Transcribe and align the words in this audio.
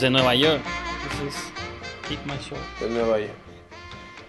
Vivo 0.00 0.06
desde 0.06 0.10
Nueva 0.10 0.34
York. 0.34 0.60
This 1.20 1.34
is 1.34 1.52
Keep 2.08 2.24
My 2.26 2.38
Show. 2.42 2.56
de 2.80 2.94
Nueva 2.94 3.18
York. 3.18 3.32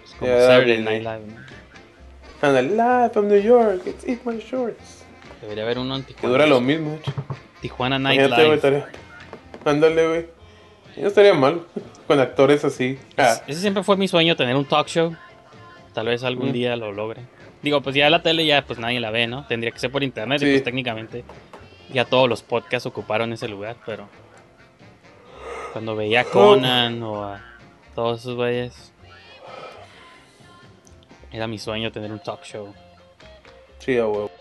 Es 0.03 0.13
como 0.15 0.31
Yeah, 0.31 0.47
Saturday 0.47 0.77
Night 0.81 1.03
Live. 1.03 1.21
¿no? 1.27 2.47
And 2.47 2.71
live 2.71 3.09
from 3.13 3.27
New 3.27 3.41
York, 3.41 3.81
it's 3.85 4.05
Eat 4.07 4.19
My 4.25 4.37
Shorts. 4.39 5.05
Debería 5.41 5.63
haber 5.63 5.79
uno 5.79 5.95
en 5.95 6.03
Que 6.03 6.13
Tijuana. 6.13 6.29
dura 6.33 6.47
lo 6.47 6.59
mismo, 6.61 6.91
de 6.91 6.97
hecho. 6.97 7.13
Tijuana 7.61 7.99
Night 7.99 8.19
Live. 8.21 8.53
estaría. 8.55 8.87
Ándale, 9.63 10.07
güey. 10.07 10.25
Y 10.97 11.01
no 11.01 11.07
estaría 11.07 11.33
mal. 11.33 11.61
Con 12.07 12.19
actores 12.19 12.65
así. 12.65 12.99
Ah, 13.17 13.41
Ese 13.47 13.61
siempre 13.61 13.83
fue 13.83 13.95
mi 13.95 14.07
sueño, 14.07 14.35
tener 14.35 14.55
un 14.55 14.65
talk 14.65 14.87
show. 14.87 15.15
Tal 15.93 16.07
vez 16.07 16.23
algún 16.23 16.49
Mm. 16.49 16.53
día 16.53 16.75
lo 16.75 16.91
logre. 16.91 17.21
Digo, 17.61 17.81
pues 17.81 17.95
ya 17.95 18.09
la 18.09 18.21
tele 18.23 18.45
ya 18.45 18.65
pues 18.65 18.79
nadie 18.79 18.99
la 18.99 19.11
ve, 19.11 19.27
¿no? 19.27 19.45
Tendría 19.47 19.71
que 19.71 19.79
ser 19.79 19.91
por 19.91 20.03
internet 20.03 20.41
y 20.41 20.45
Sí. 20.45 20.51
pues 20.51 20.63
técnicamente 20.63 21.23
ya 21.93 22.05
todos 22.05 22.27
los 22.27 22.41
podcasts 22.41 22.85
ocuparon 22.87 23.31
ese 23.33 23.47
lugar, 23.47 23.75
pero 23.85 24.07
cuando 25.71 25.95
veía 25.95 26.21
a 26.21 26.25
Conan 26.25 27.01
o 27.03 27.23
a 27.23 27.41
todos 27.95 28.21
esos 28.21 28.35
güeyes 28.35 28.91
era 31.31 31.47
mi 31.47 31.57
sueño 31.57 31.91
tener 31.91 32.11
un 32.11 32.19
talk 32.19 32.43
show. 32.43 32.73
sí, 33.79 33.97
a 33.97 34.05
huevo. 34.05 34.31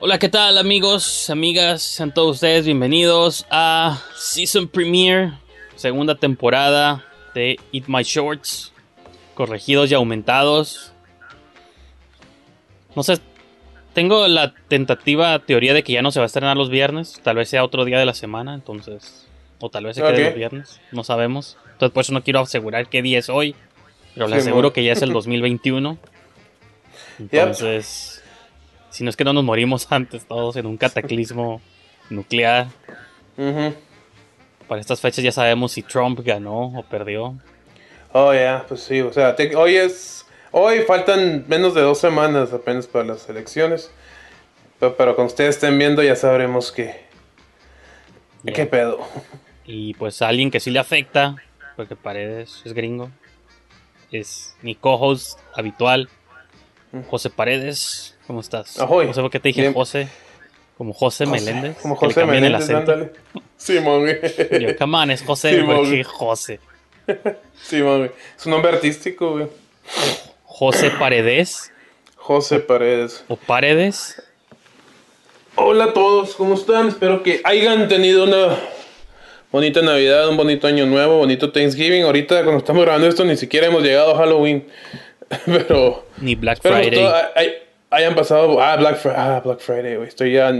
Hola, 0.00 0.18
¿qué 0.18 0.28
tal 0.28 0.58
amigos, 0.58 1.30
amigas? 1.30 1.82
Sean 1.82 2.12
todos 2.12 2.36
ustedes 2.36 2.66
bienvenidos 2.66 3.46
a 3.48 4.02
Season 4.16 4.66
Premiere, 4.66 5.32
segunda 5.76 6.16
temporada 6.16 7.04
de 7.34 7.60
Eat 7.72 7.84
My 7.86 8.02
Shorts, 8.02 8.72
corregidos 9.34 9.92
y 9.92 9.94
aumentados. 9.94 10.92
No 12.96 13.04
sé, 13.04 13.20
tengo 13.92 14.26
la 14.26 14.52
tentativa 14.68 15.38
teoría 15.38 15.72
de 15.72 15.84
que 15.84 15.92
ya 15.92 16.02
no 16.02 16.10
se 16.10 16.18
va 16.18 16.24
a 16.24 16.26
estrenar 16.26 16.56
los 16.56 16.70
viernes, 16.70 17.20
tal 17.22 17.36
vez 17.36 17.48
sea 17.48 17.64
otro 17.64 17.84
día 17.84 17.98
de 17.98 18.06
la 18.06 18.14
semana, 18.14 18.54
entonces, 18.54 19.28
o 19.60 19.70
tal 19.70 19.84
vez 19.84 19.96
se 19.96 20.02
quede 20.02 20.12
Ok. 20.22 20.24
los 20.26 20.34
viernes, 20.34 20.80
no 20.92 21.04
sabemos. 21.04 21.56
Entonces 21.72 21.92
por 21.92 22.00
eso 22.02 22.12
no 22.12 22.22
quiero 22.22 22.40
asegurar 22.40 22.88
qué 22.88 23.02
día 23.02 23.18
es 23.18 23.28
hoy, 23.28 23.54
pero 24.14 24.28
les 24.28 24.42
Sí, 24.42 24.48
aseguro 24.48 24.72
que 24.72 24.84
ya 24.84 24.92
es 24.92 25.02
el 25.02 25.12
2021. 25.12 25.98
Entonces, 27.18 28.22
si 28.90 29.04
no 29.04 29.10
es 29.10 29.16
que 29.16 29.24
no 29.24 29.32
nos 29.32 29.44
morimos 29.44 29.86
antes 29.90 30.26
todos 30.26 30.56
en 30.56 30.66
un 30.66 30.76
cataclismo 30.76 31.60
nuclear, 32.10 32.66
para 34.68 34.80
estas 34.80 35.00
fechas 35.00 35.22
ya 35.24 35.32
sabemos 35.32 35.72
si 35.72 35.82
Trump 35.82 36.20
ganó 36.24 36.78
o 36.78 36.82
perdió. 36.84 37.36
Oh, 38.12 38.32
ya, 38.32 38.64
pues 38.68 38.80
sí. 38.82 39.00
O 39.00 39.12
sea, 39.12 39.34
te- 39.34 39.54
hoy 39.56 39.76
es. 39.76 40.24
Hoy 40.52 40.82
faltan 40.82 41.44
menos 41.48 41.74
de 41.74 41.80
dos 41.80 41.98
semanas 41.98 42.52
apenas 42.52 42.86
para 42.86 43.04
las 43.06 43.28
elecciones. 43.28 43.90
Pero, 44.78 44.96
pero 44.96 45.16
cuando 45.16 45.32
ustedes 45.32 45.56
estén 45.56 45.76
viendo, 45.78 46.00
ya 46.02 46.14
sabremos 46.14 46.70
que. 46.70 46.94
¿Qué 48.54 48.64
pedo? 48.66 49.00
Y 49.66 49.94
pues 49.94 50.20
a 50.22 50.28
alguien 50.28 50.50
que 50.50 50.60
sí 50.60 50.70
le 50.70 50.78
afecta, 50.78 51.36
porque 51.76 51.96
Paredes 51.96 52.62
es 52.64 52.72
gringo, 52.74 53.10
es 54.12 54.56
mi 54.62 54.74
co-host 54.74 55.38
habitual, 55.54 56.08
José 57.08 57.30
Paredes. 57.30 58.16
¿Cómo 58.26 58.40
estás? 58.40 58.78
Ahoy. 58.78 59.06
No 59.06 59.14
sé 59.14 59.20
por 59.20 59.30
qué 59.30 59.40
te 59.40 59.48
dije 59.48 59.62
Bien. 59.62 59.74
José, 59.74 60.08
como 60.78 60.92
José, 60.92 61.26
Meléndez. 61.26 61.76
Como 61.78 61.96
José 61.96 62.20
cambian 62.20 62.44
el 62.44 62.52
Meléndez, 62.52 62.76
acento. 62.76 63.12
Simón, 63.56 64.00
güey. 64.00 64.18
Yo, 64.60 64.76
come 64.76 64.98
on, 64.98 65.10
es 65.10 65.22
José, 65.22 65.62
mo. 65.62 65.82
José. 66.04 66.60
Simón, 67.62 67.98
güey. 67.98 68.10
Es 68.36 68.46
un 68.46 68.52
nombre 68.52 68.72
artístico, 68.72 69.32
güey. 69.32 69.46
José 70.44 70.90
Paredes 70.90 71.70
José 72.16 72.60
Paredes. 72.60 73.24
o 73.28 73.36
Paredes. 73.36 74.22
Hola 75.56 75.84
a 75.84 75.92
todos, 75.92 76.34
¿cómo 76.36 76.54
están? 76.54 76.88
Espero 76.88 77.22
que 77.22 77.40
hayan 77.44 77.86
tenido 77.88 78.24
una 78.24 78.58
bonita 79.54 79.82
Navidad, 79.82 80.28
un 80.28 80.36
bonito 80.36 80.66
año 80.66 80.84
nuevo, 80.84 81.18
bonito 81.18 81.52
Thanksgiving. 81.52 82.02
Ahorita 82.02 82.42
cuando 82.42 82.58
estamos 82.58 82.82
grabando 82.82 83.06
esto 83.06 83.24
ni 83.24 83.36
siquiera 83.36 83.68
hemos 83.68 83.82
llegado 83.84 84.12
a 84.12 84.18
Halloween. 84.18 84.66
Pero 85.46 86.04
Ni 86.18 86.34
Black 86.34 86.60
Friday. 86.60 86.90
todo- 86.90 87.14
hay- 87.36 87.54
hayan 87.90 88.14
pasado... 88.16 88.60
Ah, 88.60 88.76
Black, 88.76 88.96
Fri- 89.00 89.14
ah, 89.16 89.40
Black 89.44 89.60
Friday, 89.60 89.94
güey. 89.96 90.08
Estoy 90.08 90.32
ya... 90.32 90.52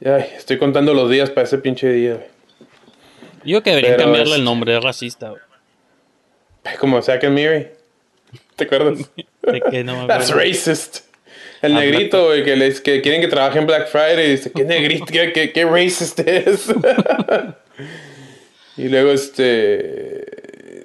ya 0.00 0.16
estoy 0.18 0.56
contando 0.58 0.94
los 0.94 1.10
días 1.10 1.28
para 1.30 1.46
ese 1.46 1.58
pinche 1.58 1.90
día, 1.92 2.14
güey. 2.14 2.26
Yo 3.44 3.62
que 3.62 3.70
deberían 3.70 3.96
Pero 3.96 4.04
cambiarle 4.04 4.32
es- 4.32 4.38
el 4.38 4.44
nombre, 4.44 4.76
es 4.76 4.82
racista. 4.82 5.28
güey. 5.30 5.42
Como 6.80 7.00
Zack 7.02 7.24
and 7.24 7.34
Miri. 7.34 7.66
¿Te 8.56 8.64
acuerdas? 8.64 9.10
De 9.42 9.60
que 9.60 9.84
no 9.84 10.00
me 10.02 10.06
That's 10.08 10.30
racist. 10.34 11.00
El 11.60 11.76
Ah, 11.76 11.80
negrito, 11.80 12.24
güey, 12.24 12.42
que, 12.44 12.56
les, 12.56 12.80
que 12.80 13.02
quieren 13.02 13.20
que 13.20 13.28
trabaje 13.28 13.58
en 13.58 13.66
Black 13.66 13.88
Friday. 13.88 14.30
Dice, 14.30 14.50
¿qué 14.50 14.64
negrito? 14.64 15.04
¿Qué, 15.04 15.32
qué, 15.34 15.52
qué 15.52 15.64
racist 15.66 16.18
es? 16.20 16.68
Y 18.76 18.88
luego, 18.88 19.10
este... 19.10 20.24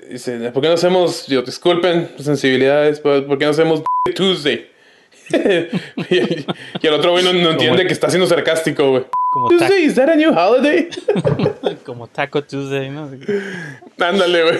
Dice, 0.09 0.51
¿por 0.51 0.61
qué 0.61 0.67
no 0.69 0.75
hacemos... 0.75 1.27
Yo, 1.27 1.41
disculpen, 1.41 2.09
sensibilidades, 2.19 2.99
pero 2.99 3.25
¿por 3.25 3.37
qué 3.37 3.45
no 3.45 3.51
hacemos 3.51 3.83
Tuesday? 4.15 4.69
y, 6.09 6.15
y 6.15 6.87
el 6.87 6.93
otro 6.93 7.11
güey 7.11 7.23
no, 7.23 7.33
no 7.33 7.51
entiende 7.51 7.87
que 7.87 7.93
está 7.93 8.09
siendo 8.09 8.27
sarcástico, 8.27 8.89
güey. 8.91 9.05
Tuesday, 9.49 9.83
is 9.83 9.95
that 9.95 10.09
a 10.09 10.15
new 10.15 10.31
holiday? 10.31 10.87
como 11.85 12.07
Taco 12.07 12.43
Tuesday, 12.43 12.89
¿no? 12.89 13.09
Ándale, 13.99 14.43
güey. 14.43 14.57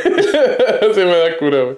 Se 0.93 1.05
me 1.05 1.17
da 1.17 1.37
cura, 1.37 1.63
güey. 1.63 1.77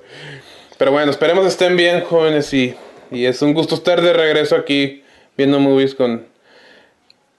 Pero 0.78 0.92
bueno, 0.92 1.12
esperemos 1.12 1.46
estén 1.46 1.76
bien, 1.76 2.02
jóvenes. 2.02 2.52
Y, 2.54 2.76
y 3.12 3.26
es 3.26 3.42
un 3.42 3.54
gusto 3.54 3.76
estar 3.76 4.02
de 4.02 4.14
regreso 4.14 4.56
aquí 4.56 5.04
viendo 5.38 5.60
movies 5.60 5.94
con, 5.94 6.26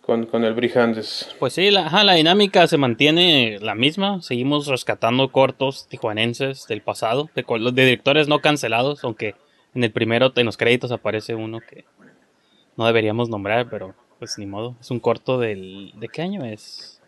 con, 0.09 0.25
con 0.25 0.43
el 0.43 0.55
Brijandes. 0.55 1.37
Pues 1.39 1.53
sí, 1.53 1.71
la, 1.71 1.85
ajá, 1.85 2.03
la 2.03 2.15
dinámica 2.15 2.67
se 2.67 2.79
mantiene 2.79 3.59
la 3.61 3.75
misma. 3.75 4.23
Seguimos 4.23 4.67
rescatando 4.67 5.31
cortos 5.31 5.87
tijuanenses 5.87 6.67
del 6.67 6.81
pasado, 6.81 7.29
de, 7.35 7.45
de 7.45 7.85
directores 7.85 8.27
no 8.27 8.39
cancelados, 8.39 9.05
aunque 9.05 9.35
en 9.75 9.85
el 9.85 9.93
primero, 9.93 10.33
en 10.35 10.47
los 10.47 10.57
créditos, 10.57 10.93
aparece 10.93 11.35
uno 11.35 11.61
que 11.61 11.85
no 12.79 12.87
deberíamos 12.87 13.29
nombrar, 13.29 13.69
pero 13.69 13.95
pues 14.19 14.39
ni 14.39 14.47
modo. 14.47 14.77
Es 14.81 14.91
un 14.91 14.99
corto 14.99 15.39
del... 15.39 15.93
¿De 15.97 16.09
qué 16.09 16.23
año 16.23 16.43
es? 16.43 17.03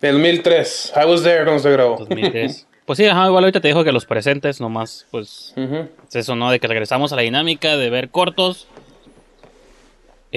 Del 0.00 0.12
2003. 0.12 0.92
I 0.94 1.04
was 1.04 1.24
there 1.24 1.42
cuando 1.42 1.60
se 1.60 1.72
grabó. 1.72 1.96
2003. 1.98 2.68
pues 2.86 2.96
sí, 2.96 3.06
ajá, 3.06 3.26
igual 3.26 3.42
ahorita 3.42 3.60
te 3.60 3.66
dejo 3.66 3.82
que 3.82 3.90
los 3.90 4.06
presentes, 4.06 4.60
nomás, 4.60 5.08
pues 5.10 5.52
es 5.56 6.14
eso, 6.14 6.36
¿no? 6.36 6.52
De 6.52 6.60
que 6.60 6.68
regresamos 6.68 7.12
a 7.12 7.16
la 7.16 7.22
dinámica 7.22 7.76
de 7.76 7.90
ver 7.90 8.10
cortos. 8.10 8.68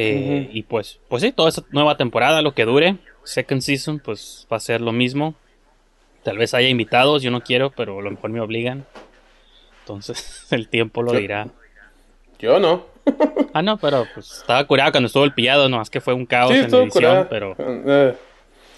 Eh, 0.01 0.49
Y 0.53 0.63
pues, 0.63 0.99
pues 1.09 1.21
sí, 1.23 1.31
toda 1.31 1.49
esta 1.49 1.63
nueva 1.71 1.97
temporada, 1.97 2.41
lo 2.41 2.53
que 2.53 2.65
dure, 2.65 2.97
second 3.23 3.61
season, 3.61 3.99
pues 3.99 4.47
va 4.51 4.57
a 4.57 4.59
ser 4.59 4.81
lo 4.81 4.91
mismo. 4.91 5.35
Tal 6.23 6.37
vez 6.37 6.53
haya 6.53 6.67
invitados, 6.69 7.21
yo 7.23 7.31
no 7.31 7.41
quiero, 7.41 7.71
pero 7.71 7.99
a 7.99 8.01
lo 8.01 8.11
mejor 8.11 8.29
me 8.29 8.39
obligan. 8.41 8.85
Entonces, 9.81 10.47
el 10.51 10.67
tiempo 10.69 11.03
lo 11.03 11.13
Yo- 11.13 11.19
dirá. 11.19 11.47
Yo 12.39 12.59
no. 12.59 12.85
Ah, 13.53 13.63
no, 13.63 13.77
pero 13.77 14.05
pues 14.13 14.31
estaba 14.31 14.63
curado 14.67 14.91
cuando 14.91 15.07
estuvo 15.07 15.23
el 15.23 15.33
pillado, 15.33 15.67
no, 15.69 15.81
es 15.81 15.89
que 15.89 15.99
fue 16.01 16.13
un 16.13 16.27
caos 16.27 16.51
Sí, 16.51 16.57
en 16.59 16.65
edición, 16.65 16.89
curada. 16.89 17.27
pero 17.29 17.55
Eh, 17.57 18.13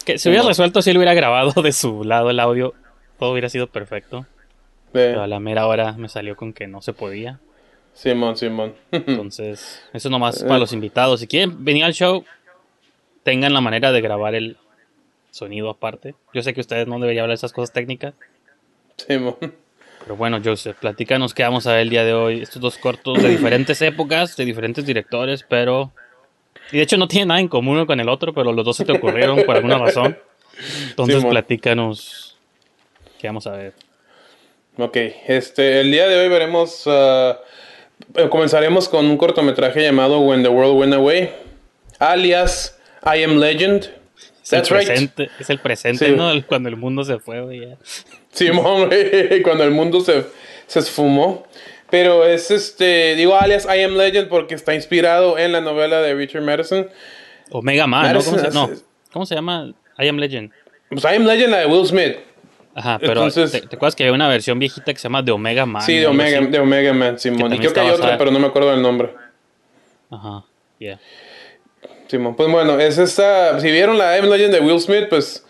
que 0.06 0.16
se 0.18 0.30
hubiera 0.30 0.46
resuelto 0.46 0.80
si 0.80 0.92
lo 0.94 0.98
hubiera 0.98 1.12
grabado 1.12 1.60
de 1.62 1.72
su 1.72 2.04
lado 2.04 2.30
el 2.30 2.40
audio, 2.40 2.72
todo 3.18 3.32
hubiera 3.32 3.50
sido 3.50 3.66
perfecto. 3.66 4.20
eh, 4.20 4.90
Pero 4.92 5.22
a 5.22 5.26
la 5.26 5.38
mera 5.40 5.66
hora 5.66 5.92
me 5.92 6.08
salió 6.08 6.36
con 6.36 6.54
que 6.54 6.66
no 6.66 6.80
se 6.80 6.94
podía. 6.94 7.38
Simón, 7.94 8.36
Simón. 8.36 8.74
Entonces, 8.90 9.82
eso 9.92 10.10
nomás 10.10 10.42
para 10.42 10.58
los 10.58 10.72
invitados. 10.72 11.20
Si 11.20 11.26
quieren 11.26 11.64
venir 11.64 11.84
al 11.84 11.92
show, 11.92 12.24
tengan 13.22 13.52
la 13.52 13.60
manera 13.60 13.92
de 13.92 14.00
grabar 14.00 14.34
el 14.34 14.56
sonido 15.30 15.70
aparte. 15.70 16.14
Yo 16.32 16.42
sé 16.42 16.54
que 16.54 16.60
ustedes 16.60 16.86
no 16.86 16.98
deberían 16.98 17.24
hablar 17.24 17.36
de 17.36 17.40
esas 17.40 17.52
cosas 17.52 17.72
técnicas. 17.72 18.14
Simón. 18.96 19.36
Pero 20.02 20.16
bueno, 20.16 20.40
Joseph, 20.44 20.76
platícanos 20.80 21.32
qué 21.32 21.44
vamos 21.44 21.66
a 21.66 21.72
ver 21.72 21.82
el 21.82 21.90
día 21.90 22.04
de 22.04 22.12
hoy. 22.12 22.42
Estos 22.42 22.60
dos 22.60 22.76
cortos 22.78 23.22
de 23.22 23.28
diferentes 23.28 23.80
épocas, 23.82 24.36
de 24.36 24.44
diferentes 24.44 24.84
directores, 24.84 25.44
pero... 25.48 25.92
Y 26.70 26.78
de 26.78 26.82
hecho 26.82 26.96
no 26.96 27.06
tienen 27.06 27.28
nada 27.28 27.40
en 27.40 27.48
común 27.48 27.76
uno 27.76 27.86
con 27.86 28.00
el 28.00 28.08
otro, 28.08 28.32
pero 28.32 28.52
los 28.52 28.64
dos 28.64 28.76
se 28.76 28.84
te 28.84 28.92
ocurrieron 28.92 29.42
por 29.44 29.56
alguna 29.56 29.78
razón. 29.78 30.18
Entonces 30.88 31.16
Simón. 31.16 31.30
platícanos 31.30 32.36
qué 33.18 33.28
vamos 33.28 33.46
a 33.46 33.52
ver. 33.52 33.74
Ok, 34.78 34.96
este, 35.28 35.80
el 35.80 35.92
día 35.92 36.08
de 36.08 36.18
hoy 36.18 36.28
veremos, 36.28 36.84
ah, 36.86 37.38
eh, 37.40 37.51
comenzaremos 38.30 38.88
con 38.88 39.06
un 39.06 39.16
cortometraje 39.16 39.82
llamado 39.82 40.20
When 40.20 40.42
the 40.42 40.48
World 40.48 40.78
Went 40.78 40.94
Away, 40.94 41.32
alias 41.98 42.78
I 43.04 43.22
Am 43.22 43.38
Legend. 43.38 43.90
Es 44.42 44.50
That's 44.50 44.70
el 44.70 44.76
right. 44.78 44.86
presente, 44.88 45.30
es 45.38 45.50
el 45.50 45.58
presente, 45.60 46.06
Sí. 46.06 46.12
¿no? 46.12 46.30
Cuando 46.46 46.68
el 46.68 46.76
mundo 46.76 47.04
se 47.04 47.18
fue, 47.18 47.40
güey. 47.42 47.60
güey, 47.60 49.42
cuando 49.42 49.64
el 49.64 49.70
mundo 49.70 50.00
se, 50.00 50.24
se 50.66 50.80
esfumó. 50.80 51.46
Pero 51.90 52.24
es 52.26 52.50
este, 52.50 53.14
digo 53.16 53.36
alias 53.36 53.66
I 53.66 53.82
Am 53.82 53.96
Legend 53.96 54.28
porque 54.28 54.54
está 54.54 54.74
inspirado 54.74 55.38
en 55.38 55.52
la 55.52 55.60
novela 55.60 56.00
de 56.00 56.14
Richard 56.14 56.42
Madison. 56.42 56.88
Omega 57.50 57.86
Man, 57.86 58.14
¿no? 58.14 58.20
¿Cómo 58.24 58.36
se, 58.38 58.42
Madison 58.42 58.70
no. 58.70 58.76
¿Cómo 59.12 59.26
se 59.26 59.34
llama? 59.34 59.72
I 59.98 60.08
Am 60.08 60.16
Legend. 60.16 60.50
Pues 60.88 61.04
I 61.04 61.16
Am 61.16 61.24
Legend, 61.26 61.50
la 61.50 61.58
de 61.58 61.66
Will 61.66 61.86
Smith. 61.86 62.16
Ajá, 62.74 62.98
pero 62.98 63.12
Entonces- 63.12 63.50
¿te, 63.52 63.60
te 63.60 63.76
acuerdas 63.76 63.94
que 63.94 64.02
había 64.04 64.14
una 64.14 64.28
versión 64.28 64.58
viejita 64.58 64.92
que 64.92 64.98
se 64.98 65.04
llama 65.04 65.24
The 65.24 65.32
Omega 65.32 65.66
Man? 65.66 65.82
Sí, 65.82 65.94
de 65.94 66.00
algo 66.06 66.12
Omega, 66.12 66.40
de 66.40 66.58
Omega 66.58 66.92
Man, 66.92 67.18
Simón. 67.18 67.52
Y 67.52 67.58
creo 67.58 67.72
que 67.72 67.80
hay 67.80 67.90
otra, 67.90 68.16
pero 68.18 68.30
no 68.30 68.38
me 68.38 68.46
acuerdo 68.46 68.70
del 68.70 68.80
nombre. 68.82 69.14
Ajá, 70.10 70.44
yeah. 70.78 70.98
Simón, 72.08 72.34
pues 72.36 72.50
bueno, 72.50 72.78
es 72.78 72.98
esta. 72.98 73.58
Si 73.60 73.70
vieron 73.70 73.96
la 73.98 74.14
Am 74.14 74.26
Legend 74.28 74.54
de 74.54 74.60
Will 74.60 74.80
Smith, 74.80 75.06
pues. 75.08 75.46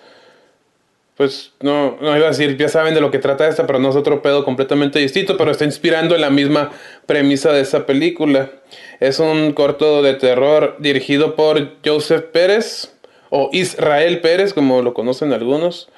Pues 1.17 1.53
no, 1.61 1.99
no 2.01 2.17
iba 2.17 2.27
a 2.27 2.31
decir, 2.31 2.57
ya 2.57 2.69
saben 2.69 2.95
de 2.95 3.01
lo 3.01 3.11
que 3.11 3.19
trata 3.19 3.47
esta, 3.47 3.67
pero 3.67 3.79
no 3.79 3.91
es 3.91 3.97
otro 3.97 4.23
pedo 4.23 4.45
completamente 4.45 4.99
distinto, 4.99 5.37
pero 5.37 5.51
está 5.51 5.65
inspirando 5.65 6.15
en 6.15 6.23
la 6.23 6.31
misma 6.31 6.71
premisa 7.07 7.53
de 7.53 7.61
esa 7.61 7.85
película. 7.85 8.51
Es 8.99 9.19
un 9.19 9.53
corto 9.53 10.03
de 10.03 10.15
terror 10.15 10.77
dirigido 10.79 11.37
por 11.37 11.77
Joseph 11.85 12.25
Pérez, 12.33 12.95
o 13.29 13.51
Israel 13.53 14.21
Pérez, 14.21 14.55
como 14.55 14.81
lo 14.81 14.95
conocen 14.95 15.33
algunos. 15.35 15.91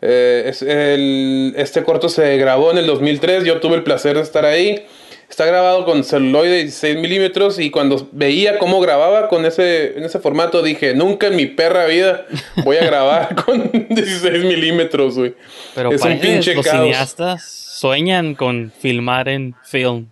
Eh, 0.00 0.44
es 0.46 0.62
el- 0.62 1.54
este 1.56 1.82
corto 1.82 2.08
se 2.08 2.36
grabó 2.36 2.70
en 2.70 2.78
el 2.78 2.86
2003, 2.86 3.44
yo 3.44 3.60
tuve 3.60 3.76
el 3.76 3.82
placer 3.82 4.16
de 4.16 4.22
estar 4.22 4.44
ahí. 4.44 4.84
Está 5.28 5.44
grabado 5.44 5.84
con 5.84 6.04
celuloide 6.04 6.50
de 6.52 6.62
16 6.62 6.96
milímetros 6.96 7.58
y 7.58 7.70
cuando 7.70 8.08
veía 8.12 8.58
cómo 8.58 8.80
grababa 8.80 9.28
con 9.28 9.44
ese, 9.44 9.98
en 9.98 10.04
ese 10.04 10.20
formato 10.20 10.62
dije, 10.62 10.94
nunca 10.94 11.26
en 11.26 11.36
mi 11.36 11.44
perra 11.46 11.84
vida 11.84 12.24
voy 12.64 12.78
a 12.78 12.84
grabar 12.86 13.34
con 13.44 13.70
16 13.90 14.44
milímetros, 14.44 15.16
güey. 15.18 15.34
Pero 15.74 15.92
es 15.92 16.00
un 16.02 16.18
pinche 16.18 16.54
los 16.54 16.64
caos. 16.64 16.80
cineastas 16.82 17.44
sueñan 17.44 18.34
con 18.34 18.72
filmar 18.80 19.28
en 19.28 19.54
film. 19.64 20.06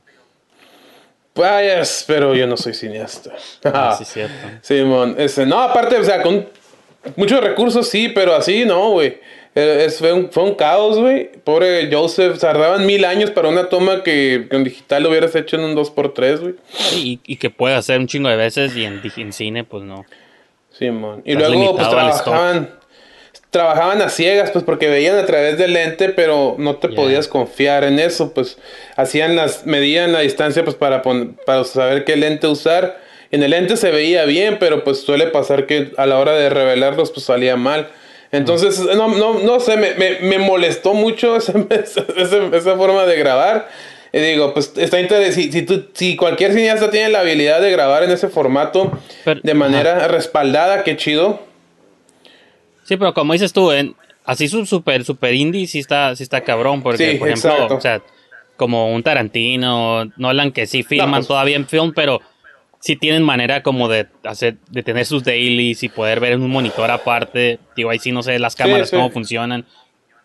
Vayas, 1.35 2.05
pero 2.07 2.35
yo 2.35 2.47
no 2.47 2.57
soy 2.57 2.73
cineasta. 2.75 3.31
Ah, 3.65 3.95
sí, 3.99 4.05
cierto. 4.05 4.35
Simón, 4.63 5.15
ese, 5.19 5.45
no, 5.45 5.61
aparte, 5.61 5.97
o 5.97 6.05
sea, 6.05 6.23
con 6.23 6.47
muchos 7.17 7.41
recursos 7.43 7.89
sí, 7.89 8.09
pero 8.09 8.35
así 8.35 8.65
no, 8.65 8.91
güey. 8.93 9.19
Eh, 9.57 9.85
es- 9.87 9.99
fue, 9.99 10.13
un, 10.13 10.31
fue 10.31 10.43
un 10.45 10.55
caos, 10.55 10.99
güey. 10.99 11.31
Pobre 11.43 11.89
Joseph, 11.91 12.39
tardaban 12.39 12.87
mil 12.87 13.05
años 13.05 13.31
para 13.31 13.49
una 13.49 13.69
toma 13.69 14.03
que 14.05 14.47
con 14.51 14.63
digital 14.63 15.03
lo 15.03 15.09
hubieras 15.09 15.35
hecho 15.35 15.57
en 15.57 15.63
un 15.65 15.75
2x3, 15.75 16.39
güey. 16.41 16.55
Sí, 16.69 17.21
y, 17.27 17.33
y 17.33 17.37
que 17.37 17.51
puede 17.51 17.75
hacer 17.75 17.99
un 17.99 18.07
chingo 18.07 18.29
de 18.29 18.37
veces 18.37 18.77
y 18.77 18.85
en, 18.85 19.01
en 19.17 19.33
cine, 19.33 19.65
pues 19.65 19.83
no. 19.83 20.05
Simón. 20.79 21.23
Y 21.25 21.33
Estás 21.33 21.49
luego, 21.51 21.75
pues 21.77 21.89
trabajaban, 21.89 22.71
trabajaban 23.51 24.03
a 24.03 24.09
ciegas, 24.11 24.51
pues 24.51 24.63
porque 24.65 24.89
veían 24.89 25.17
a 25.17 25.25
través 25.25 25.57
del 25.57 25.73
lente, 25.73 26.11
pero 26.11 26.57
no 26.59 26.77
te 26.77 26.89
podías 26.91 27.27
confiar 27.29 27.85
en 27.85 27.99
eso, 27.99 28.35
pues 28.35 28.59
hacían 28.97 29.37
las, 29.37 29.65
medían 29.65 30.13
la 30.13 30.21
distancia, 30.21 30.65
pues 30.65 30.77
para, 30.77 31.01
pon- 31.01 31.39
para 31.47 31.65
saber 31.65 32.05
qué 32.05 32.17
lente 32.17 32.47
usar. 32.47 32.99
En 33.31 33.43
el 33.43 33.53
lente 33.53 33.77
se 33.79 33.91
veía 33.91 34.25
bien, 34.27 34.59
pero 34.61 34.85
pues 34.85 35.01
suele 35.01 35.29
pasar 35.29 35.67
que 35.67 35.93
a 35.97 36.05
la 36.07 36.19
hora 36.19 36.33
de 36.35 36.51
revelarlos, 36.51 37.11
pues 37.11 37.25
salía 37.25 37.57
mal. 37.57 37.89
Entonces, 38.33 38.79
no, 38.97 39.09
no, 39.09 39.39
no 39.39 39.61
sé, 39.61 39.77
me, 39.77 39.95
me, 39.95 40.19
me 40.21 40.39
molestó 40.39 40.95
mucho 40.95 41.37
ese- 41.39 41.67
ese- 42.17 42.51
esa 42.57 42.77
forma 42.77 43.05
de 43.05 43.17
grabar. 43.17 43.69
Y 44.13 44.19
digo, 44.21 44.55
pues 44.55 44.73
está 44.77 45.01
interesante. 45.01 45.33
Si, 45.35 45.53
si, 45.53 45.63
tú- 45.63 45.87
si 45.93 46.17
cualquier 46.17 46.53
cineasta 46.53 46.91
tiene 46.91 47.09
la 47.11 47.21
habilidad 47.21 47.61
de 47.61 47.71
grabar 47.71 48.03
en 48.05 48.11
ese 48.11 48.29
formato 48.29 48.91
Pero- 49.25 49.41
de 49.43 49.55
manera 49.55 50.09
respaldada, 50.09 50.85
qué 50.85 50.97
chido. 50.97 51.41
Sí, 52.85 52.97
pero 52.97 53.13
como 53.15 53.33
dices 53.33 53.53
tú, 53.53 53.73
en, 53.73 53.95
así 54.25 54.49
su 54.49 54.65
super, 54.65 55.05
super 55.05 55.35
indie 55.35 55.67
sí 55.67 55.81
está, 55.81 56.15
sí 56.17 56.23
está 56.23 56.41
cabrón, 56.43 56.83
porque 56.83 57.13
Sí, 57.13 57.19
por 57.19 57.29
ejemplo, 57.29 57.51
exacto. 57.53 57.75
o 57.77 57.81
sea, 57.81 58.03
como 58.57 58.93
un 58.93 59.03
Tarantino, 59.03 60.05
Nolan 60.17 60.53
que 60.53 60.67
sí 60.67 60.83
filman 60.83 61.11
No, 61.11 61.17
pues- 61.19 61.29
todavía 61.29 61.57
en 61.57 61.67
film, 61.67 61.93
pero 61.95 62.21
sí 62.87 62.95
tienen 62.95 63.25
manera 63.25 63.65
como 63.65 63.89
de 63.89 64.07
hacer, 64.23 64.59
de 64.71 64.83
tener 64.85 65.05
sus 65.07 65.25
dailies 65.25 65.83
y 65.83 65.89
poder 65.89 66.21
ver 66.21 66.35
en 66.35 66.43
un 66.43 66.51
monitor 66.53 66.89
aparte. 66.91 67.59
Digo, 67.75 67.91
ahí 67.91 67.99
sí 67.99 68.13
no 68.13 68.23
sé 68.23 68.39
las 68.39 68.55
cámaras 68.55 68.91
sí. 68.91 68.97
cómo 68.97 69.11
funcionan, 69.11 69.67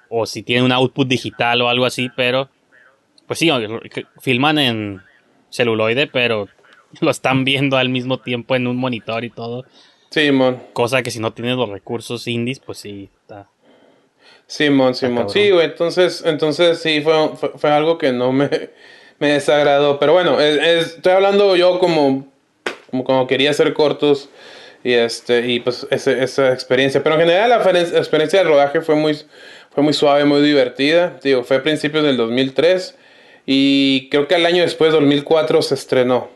o 0.09 0.27
si 0.27 0.43
tienen 0.43 0.65
un 0.65 0.71
output 0.71 1.07
digital 1.07 1.59
o 1.63 1.69
algo 1.69 1.85
así, 1.85 2.09
pero 2.15 2.49
pues 3.25 3.39
sí, 3.39 3.49
filman 4.19 4.59
en 4.59 5.01
celuloide, 5.49 6.05
pero 6.05 6.49
lo 7.01 7.09
están 7.09 7.45
viendo 7.45 7.77
al 7.77 7.89
mismo 7.89 8.19
tiempo 8.19 8.55
en 8.55 8.67
un 8.67 8.77
monitor 8.77 9.23
y 9.23 9.31
todo. 9.31 9.65
Simón, 10.11 10.61
Cosa 10.73 11.01
que 11.01 11.09
si 11.09 11.19
no 11.19 11.33
tienes 11.33 11.55
los 11.55 11.69
recursos 11.69 12.27
indies, 12.27 12.59
pues 12.59 12.77
sí, 12.77 13.09
está. 13.21 13.47
Simón, 14.45 14.93
Simón. 14.93 15.29
Sí, 15.29 15.49
güey, 15.49 15.65
entonces, 15.65 16.23
entonces 16.25 16.79
sí, 16.81 17.01
fue, 17.01 17.29
fue, 17.37 17.49
fue 17.55 17.71
algo 17.71 17.97
que 17.97 18.11
no 18.11 18.31
me, 18.33 18.49
me 19.19 19.29
desagradó. 19.29 19.97
Pero 19.97 20.13
bueno, 20.13 20.39
es- 20.39 20.59
es- 20.61 20.95
estoy 20.97 21.13
hablando 21.13 21.55
yo 21.55 21.79
como, 21.79 22.27
como, 22.91 23.03
como 23.03 23.25
quería 23.27 23.49
hacer 23.49 23.73
cortos 23.73 24.29
y 24.83 24.93
este 24.93 25.47
y 25.49 25.59
pues 25.59 25.87
ese- 25.89 26.23
esa 26.23 26.51
experiencia. 26.53 27.01
Pero 27.03 27.15
en 27.15 27.21
general 27.21 27.49
la 27.49 27.57
experiencia 27.97 28.39
del 28.39 28.47
rodaje 28.49 28.81
fue 28.81 28.95
muy, 28.95 29.15
fue 29.71 29.83
muy 29.83 29.93
suave, 29.93 30.25
muy 30.25 30.41
divertida. 30.41 31.17
Digo, 31.23 31.43
fue 31.43 31.57
a 31.57 31.63
principios 31.63 32.03
del 32.03 32.17
2003 32.17 32.95
y 33.45 34.07
creo 34.09 34.27
que 34.27 34.35
al 34.35 34.45
año 34.45 34.61
después, 34.61 34.91
2004, 34.93 35.61
se 35.63 35.73
estrenó. 35.75 36.29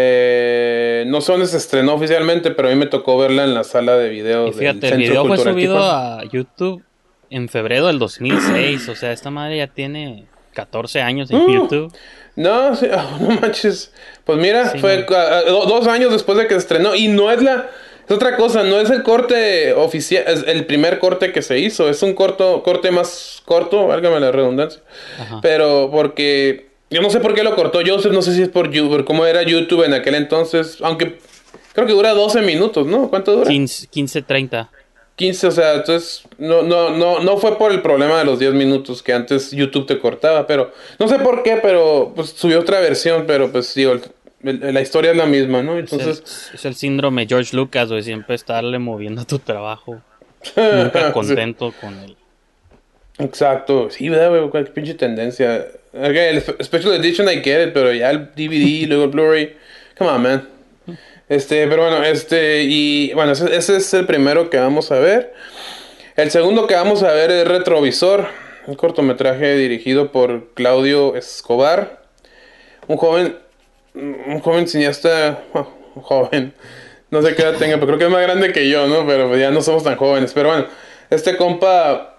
Eh, 0.00 1.04
no 1.08 1.20
sé 1.20 1.32
dónde 1.32 1.46
se 1.48 1.56
estrenó 1.56 1.94
oficialmente, 1.94 2.52
pero 2.52 2.68
a 2.68 2.70
mí 2.70 2.76
me 2.78 2.86
tocó 2.86 3.18
verla 3.18 3.44
en 3.44 3.54
la 3.54 3.64
sala 3.64 3.96
de 3.96 4.08
Y 4.08 4.16
videos. 4.16 4.44
del 4.56 4.58
fíjate, 4.60 4.86
el 4.86 4.92
Centro 4.94 4.98
video 5.08 5.20
fue 5.26 5.36
Cultural 5.36 5.54
subido 5.54 5.74
Tijuana. 5.74 6.18
a 6.20 6.24
YouTube 6.24 6.82
en 7.30 7.48
febrero 7.48 7.86
del 7.88 7.98
2006. 7.98 8.88
O 8.90 8.94
sea, 8.94 9.12
esta 9.12 9.30
madre 9.30 9.56
ya 9.58 9.66
tiene 9.66 10.26
14 10.62 11.00
años 11.00 11.30
en 11.30 11.36
Uh. 11.38 11.50
YouTube. 11.52 11.92
No, 12.36 12.74
sí, 12.76 12.86
ah, 12.92 13.16
no 13.20 13.28
manches. 13.40 13.92
Pues 14.24 14.38
mira, 14.38 14.70
Sí, 14.70 14.78
fue 14.78 15.06
ah, 15.10 15.42
do- 15.46 15.66
dos 15.66 15.86
años 15.86 16.12
después 16.12 16.36
de 16.38 16.46
que 16.46 16.54
se 16.54 16.58
estrenó. 16.60 16.94
Y 16.94 17.08
no 17.08 17.30
es 17.30 17.42
la. 17.42 17.68
Es 18.08 18.14
otra 18.14 18.36
cosa, 18.36 18.62
no 18.64 18.80
es 18.80 18.88
el 18.90 19.02
corte 19.02 19.74
oficial, 19.74 20.24
es 20.26 20.42
el 20.46 20.64
primer 20.64 20.98
corte 20.98 21.30
que 21.30 21.42
se 21.42 21.58
hizo. 21.58 21.88
Es 21.90 22.02
un 22.02 22.14
corto, 22.14 22.62
corte 22.62 22.90
más 22.90 23.42
corto, 23.44 23.86
válgame 23.86 24.18
la 24.18 24.32
redundancia. 24.32 24.80
Ajá. 25.20 25.40
Pero 25.42 25.90
porque. 25.92 26.68
Yo 26.90 27.02
no 27.02 27.10
sé 27.10 27.20
por 27.20 27.34
qué 27.34 27.42
lo 27.42 27.54
cortó 27.54 27.80
Joseph, 27.86 28.12
no 28.12 28.22
sé 28.22 28.34
si 28.34 28.40
es 28.42 28.48
por, 28.48 28.70
por 28.88 29.04
cómo 29.04 29.26
era 29.26 29.42
YouTube 29.42 29.84
en 29.84 29.92
aquel 29.92 30.14
entonces. 30.14 30.78
Aunque 30.80 31.18
creo 31.74 31.86
que 31.86 31.92
dura 31.92 32.14
12 32.14 32.40
minutos, 32.40 32.86
¿no? 32.86 33.10
¿Cuánto 33.10 33.32
dura? 33.36 33.50
15, 33.50 33.88
15, 33.88 34.22
30. 34.22 34.70
15, 35.18 35.46
o 35.48 35.50
sea, 35.50 35.74
entonces 35.74 36.22
no, 36.38 36.62
no, 36.62 36.90
no, 36.96 37.18
no 37.20 37.36
fue 37.36 37.58
por 37.58 37.72
el 37.72 37.82
problema 37.82 38.18
de 38.18 38.24
los 38.24 38.38
10 38.38 38.54
minutos 38.54 39.02
que 39.02 39.12
antes 39.12 39.50
YouTube 39.50 39.86
te 39.86 39.98
cortaba, 39.98 40.46
pero 40.46 40.72
no 40.98 41.06
sé 41.08 41.18
por 41.18 41.42
qué, 41.42 41.58
pero 41.60 42.12
pues 42.16 42.30
subió 42.30 42.60
otra 42.60 42.80
versión, 42.80 43.24
pero 43.26 43.50
pues 43.52 43.74
digo, 43.74 43.92
el- 43.92 44.62
el- 44.62 44.72
la 44.74 44.80
historia 44.80 45.10
es 45.10 45.16
la 45.16 45.26
misma, 45.26 45.62
¿no? 45.62 45.76
Es 45.76 45.92
el, 45.92 46.00
Entonces, 46.00 46.50
es 46.54 46.64
el 46.64 46.74
síndrome 46.76 47.26
George 47.26 47.54
Lucas, 47.56 47.88
güey. 47.90 48.02
Siempre 48.04 48.36
estarle 48.36 48.78
moviendo 48.78 49.20
a 49.20 49.24
tu 49.24 49.38
trabajo. 49.40 50.00
Nunca 50.56 51.12
contento 51.12 51.74
con 51.80 51.98
él. 51.98 52.16
exacto, 53.18 53.90
sí, 53.90 54.08
¿verdad, 54.08 54.30
güey? 54.30 54.48
Cuál 54.50 54.66
pinche 54.68 54.94
tendencia. 54.94 55.66
Ok, 55.92 56.14
el 56.14 56.40
Special 56.62 56.94
Edition 56.94 57.28
I 57.28 57.42
get 57.42 57.68
it, 57.68 57.72
pero 57.74 57.92
ya 57.92 58.10
el 58.10 58.26
DVD, 58.36 58.86
luego 58.86 59.04
el 59.04 59.10
Blu-ray, 59.10 59.56
come 59.96 60.10
on, 60.10 60.22
man. 60.22 60.48
Este, 61.28 61.66
pero 61.66 61.82
bueno, 61.82 62.02
este, 62.04 62.62
y 62.62 63.12
bueno, 63.12 63.32
ese, 63.32 63.76
es 63.76 63.94
el 63.94 64.06
primero 64.06 64.48
que 64.48 64.58
vamos 64.58 64.90
a 64.90 64.98
ver. 64.98 65.34
El 66.16 66.30
segundo 66.30 66.66
que 66.66 66.74
vamos 66.74 67.02
a 67.02 67.12
ver 67.12 67.30
es 67.30 67.46
Retrovisor, 67.46 68.26
un 68.66 68.74
cortometraje 68.74 69.56
dirigido 69.56 70.10
por 70.10 70.52
Claudio 70.54 71.14
Escobar, 71.16 72.02
un 72.86 72.96
joven, 72.96 73.36
un 73.94 74.40
joven 74.40 74.66
cineasta, 74.66 75.44
un 75.94 76.02
joven, 76.02 76.54
no 77.10 77.22
sé 77.22 77.34
qué 77.34 77.42
edad 77.42 77.56
tenga, 77.56 77.76
pero 77.76 77.86
creo 77.88 77.98
que 77.98 78.04
es 78.06 78.10
más 78.10 78.22
grande 78.22 78.52
que 78.52 78.68
yo, 78.68 78.86
¿no? 78.86 79.06
Pero 79.06 79.36
ya 79.36 79.50
no 79.50 79.62
somos 79.62 79.84
tan 79.84 79.96
jóvenes. 79.96 80.32
Pero 80.32 80.48
bueno, 80.48 80.66
este 81.10 81.36
compa, 81.36 82.16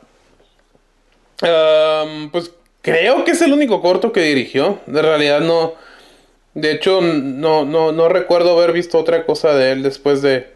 pues 2.32 2.52
creo 2.82 3.26
que 3.26 3.32
es 3.32 3.42
el 3.42 3.54
único 3.54 3.82
corto 3.82 4.12
que 4.12 4.22
dirigió. 4.22 4.80
De 4.86 5.02
realidad 5.02 5.42
no, 5.42 5.74
de 6.62 6.72
hecho 6.72 7.02
no, 7.02 7.66
no, 7.66 7.92
no 7.92 8.10
recuerdo 8.10 8.58
haber 8.58 8.74
visto 8.74 8.98
otra 8.98 9.26
cosa 9.26 9.54
de 9.56 9.72
él 9.72 9.84
después 9.84 10.22
de, 10.22 10.48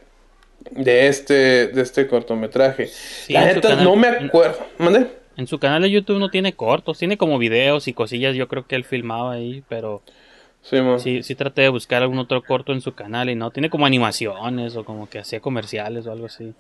de 0.72 1.08
este, 1.08 1.68
de 1.68 1.82
este 1.82 2.08
cortometraje. 2.08 2.90
La 3.30 3.46
neta, 3.46 3.70
canal- 3.70 3.84
no 3.86 3.96
me 3.96 4.08
acuerdo. 4.08 4.60
¿Mande? 4.78 5.08
En 5.36 5.48
su 5.48 5.58
canal 5.60 5.82
de 5.82 5.90
YouTube 5.92 6.20
no 6.20 6.30
tiene 6.30 6.54
cortos, 6.54 7.00
tiene 7.00 7.18
como 7.18 7.38
videos 7.40 7.88
y 7.88 7.94
cosillas. 7.94 8.36
Yo 8.36 8.48
creo 8.48 8.68
que 8.68 8.76
él 8.76 8.84
filmaba 8.86 9.34
ahí, 9.34 9.64
pero 9.68 10.02
Sí, 10.62 10.76
man. 10.80 11.00
sí, 11.00 11.24
sí 11.24 11.34
traté 11.36 11.64
de 11.64 11.70
buscar 11.70 12.04
algún 12.04 12.20
otro 12.20 12.44
corto 12.44 12.72
en 12.72 12.82
su 12.82 12.94
canal 12.94 13.30
y 13.30 13.36
no. 13.36 13.50
Tiene 13.52 13.70
como 13.72 13.86
animaciones 13.86 14.76
o 14.76 14.86
como 14.86 15.10
que 15.10 15.20
hacía 15.20 15.40
comerciales 15.40 16.06
o 16.06 16.12
algo 16.12 16.28
así. 16.28 16.54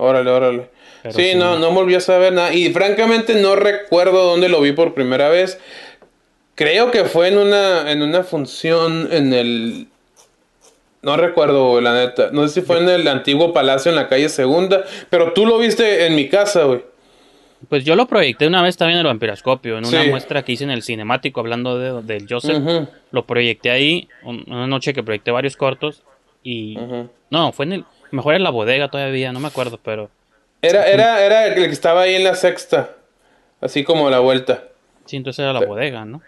Órale, 0.00 0.30
órale. 0.30 0.70
Sí, 1.10 1.30
sí. 1.32 1.34
no, 1.36 1.58
no 1.58 1.70
volví 1.72 1.94
a 1.94 2.00
saber 2.00 2.32
nada. 2.32 2.52
Y 2.52 2.72
francamente 2.72 3.34
no 3.40 3.56
recuerdo 3.56 4.24
dónde 4.26 4.48
lo 4.48 4.60
vi 4.60 4.72
por 4.72 4.94
primera 4.94 5.28
vez. 5.28 5.58
Creo 6.58 6.90
que 6.90 7.04
fue 7.04 7.28
en 7.28 7.38
una, 7.38 7.88
en 7.88 8.02
una 8.02 8.24
función 8.24 9.08
en 9.12 9.32
el... 9.32 9.86
No 11.02 11.16
recuerdo, 11.16 11.68
güey, 11.70 11.84
la 11.84 11.94
neta. 11.94 12.30
No 12.32 12.48
sé 12.48 12.54
si 12.54 12.62
fue 12.66 12.78
en 12.78 12.88
el 12.88 13.06
antiguo 13.06 13.52
palacio 13.52 13.90
en 13.92 13.94
la 13.96 14.08
calle 14.08 14.28
Segunda. 14.28 14.82
Pero 15.08 15.32
tú 15.34 15.46
lo 15.46 15.56
viste 15.58 16.04
en 16.06 16.16
mi 16.16 16.28
casa, 16.28 16.64
güey. 16.64 16.82
Pues 17.68 17.84
yo 17.84 17.94
lo 17.94 18.06
proyecté 18.08 18.48
una 18.48 18.60
vez 18.60 18.76
también 18.76 18.98
en 18.98 19.06
el 19.06 19.06
vampiroscopio, 19.06 19.78
en 19.78 19.86
una 19.86 20.02
Sí. 20.02 20.10
muestra 20.10 20.42
que 20.42 20.50
hice 20.52 20.64
en 20.64 20.70
el 20.72 20.82
cinemático 20.82 21.38
hablando 21.38 21.78
de, 21.78 22.02
del 22.02 22.26
Joseph. 22.28 22.56
Ujú. 22.58 22.88
Lo 23.12 23.24
proyecté 23.24 23.70
ahí, 23.70 24.08
un- 24.24 24.42
una 24.48 24.66
noche 24.66 24.92
que 24.92 25.04
proyecté 25.04 25.30
varios 25.30 25.56
cortos. 25.56 26.02
Y. 26.42 26.76
No, 27.30 27.52
fue 27.52 27.66
en 27.66 27.72
el. 27.74 27.84
Mejor 28.10 28.34
en 28.34 28.42
la 28.42 28.50
bodega 28.50 28.88
todavía, 28.88 29.30
no 29.32 29.38
me 29.38 29.46
acuerdo, 29.48 29.78
pero. 29.80 30.10
Era, 30.62 30.88
era, 30.88 31.24
era 31.24 31.46
el 31.46 31.54
que 31.54 31.66
estaba 31.70 32.02
ahí 32.02 32.16
en 32.16 32.24
la 32.24 32.34
sexta. 32.34 32.90
Así 33.60 33.84
como 33.84 34.10
la 34.10 34.18
vuelta. 34.18 34.64
Sí, 35.06 35.16
entonces 35.16 35.40
era 35.40 35.52
la 35.52 35.64
bodega, 35.64 36.04
¿no? 36.04 36.20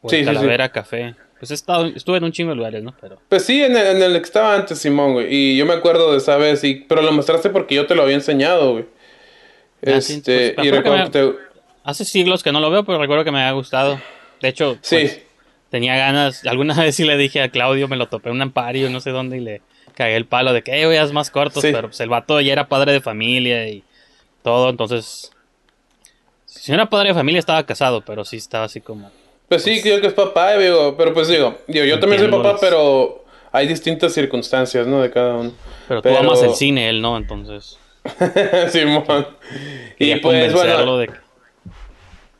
O 0.00 0.08
Sí, 0.08 0.16
el 0.16 0.28
sí, 0.38 0.44
sí. 0.44 0.68
Café. 0.72 1.14
Pues 1.38 1.50
he 1.50 1.54
estado, 1.54 1.86
estuve 1.86 2.16
en 2.16 2.24
un 2.24 2.32
chingo 2.32 2.50
de 2.50 2.56
lugares, 2.56 2.82
¿no? 2.82 2.94
Pero. 3.00 3.18
Pues 3.28 3.44
sí, 3.44 3.62
en 3.62 3.76
el, 3.76 3.96
en 3.96 4.02
el 4.02 4.12
que 4.14 4.24
estaba 4.24 4.54
antes, 4.54 4.78
Simón, 4.78 5.12
güey. 5.12 5.26
Y 5.30 5.56
yo 5.56 5.66
me 5.66 5.74
acuerdo 5.74 6.12
de 6.12 6.18
esa 6.18 6.36
vez, 6.36 6.64
y, 6.64 6.76
pero 6.88 7.02
lo 7.02 7.12
mostraste 7.12 7.50
porque 7.50 7.74
yo 7.74 7.86
te 7.86 7.94
lo 7.94 8.02
había 8.02 8.14
enseñado, 8.14 8.72
güey. 8.72 8.84
Ah, 9.86 10.00
sí, 10.00 10.14
Este, 10.14 10.52
pues, 10.54 10.66
y 10.66 10.70
me 10.70 10.76
recuerdo 10.78 11.04
que 11.04 11.10
te... 11.10 11.32
Hace 11.84 12.04
siglos 12.04 12.42
que 12.42 12.52
no 12.52 12.60
lo 12.60 12.70
veo, 12.70 12.84
pero 12.84 12.98
recuerdo 12.98 13.22
que 13.24 13.30
me 13.30 13.40
había 13.40 13.52
gustado. 13.52 14.00
De 14.40 14.48
hecho, 14.48 14.78
Sí, 14.80 14.96
pues, 14.96 15.22
tenía 15.70 15.96
ganas. 15.96 16.44
Alguna 16.46 16.74
vez 16.82 16.96
sí 16.96 17.04
le 17.04 17.16
dije 17.18 17.42
a 17.42 17.50
Claudio, 17.50 17.86
me 17.86 17.96
lo 17.96 18.08
topé 18.08 18.30
en 18.30 18.36
un 18.36 18.42
ampario, 18.42 18.88
no 18.88 19.00
sé 19.00 19.10
dónde, 19.10 19.36
y 19.36 19.40
le 19.40 19.60
cagué 19.94 20.16
el 20.16 20.24
palo 20.26 20.52
de 20.54 20.62
que, 20.62 20.80
eh, 20.80 20.86
güey, 20.86 20.96
haz 20.96 21.12
más 21.12 21.30
cortos. 21.30 21.62
Sí. 21.62 21.70
Pero 21.72 21.88
pues 21.88 22.00
el 22.00 22.08
vato 22.08 22.40
ya 22.40 22.52
era 22.52 22.68
padre 22.68 22.92
de 22.92 23.00
familia 23.00 23.68
y 23.68 23.84
todo, 24.42 24.70
entonces. 24.70 25.30
Si 26.46 26.72
no 26.72 26.76
era 26.76 26.88
padre 26.88 27.08
de 27.08 27.14
familia, 27.14 27.38
estaba 27.38 27.64
casado, 27.66 28.00
pero 28.00 28.24
sí 28.24 28.36
estaba 28.38 28.64
así 28.64 28.80
como. 28.80 29.10
Pues 29.48 29.62
sí, 29.62 29.80
creo 29.82 30.00
que 30.00 30.08
es 30.08 30.12
papá, 30.12 30.56
digo, 30.56 30.94
pero 30.96 31.14
pues 31.14 31.28
digo, 31.28 31.56
digo 31.66 31.84
yo 31.84 32.00
también 32.00 32.20
soy 32.22 32.30
papá, 32.30 32.56
pero 32.60 33.24
hay 33.52 33.66
distintas 33.66 34.12
circunstancias, 34.12 34.86
¿no? 34.86 35.02
De 35.02 35.10
cada 35.10 35.36
uno. 35.36 35.52
Pero 35.88 36.02
tú 36.02 36.08
amas 36.08 36.42
el 36.42 36.54
cine, 36.54 36.88
él 36.88 37.00
no, 37.00 37.16
entonces. 37.16 37.78
Simón. 38.70 39.26
Y 39.98 40.16
pues 40.16 40.52
bueno, 40.52 40.98
de 40.98 41.10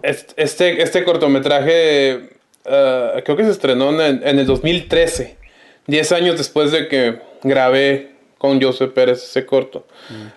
este, 0.02 0.82
este 0.82 1.04
cortometraje 1.04 2.28
ah, 2.66 3.14
creo 3.24 3.36
que 3.36 3.44
se 3.44 3.50
estrenó 3.50 3.98
en, 4.00 4.26
en 4.26 4.38
el 4.38 4.46
2013, 4.46 5.38
10 5.86 6.12
años 6.12 6.36
después 6.36 6.70
de 6.70 6.88
que 6.88 7.18
grabé 7.42 8.16
con 8.38 8.60
Joseph 8.60 8.92
Pérez 8.92 9.22
ese 9.22 9.46
corto, 9.46 9.86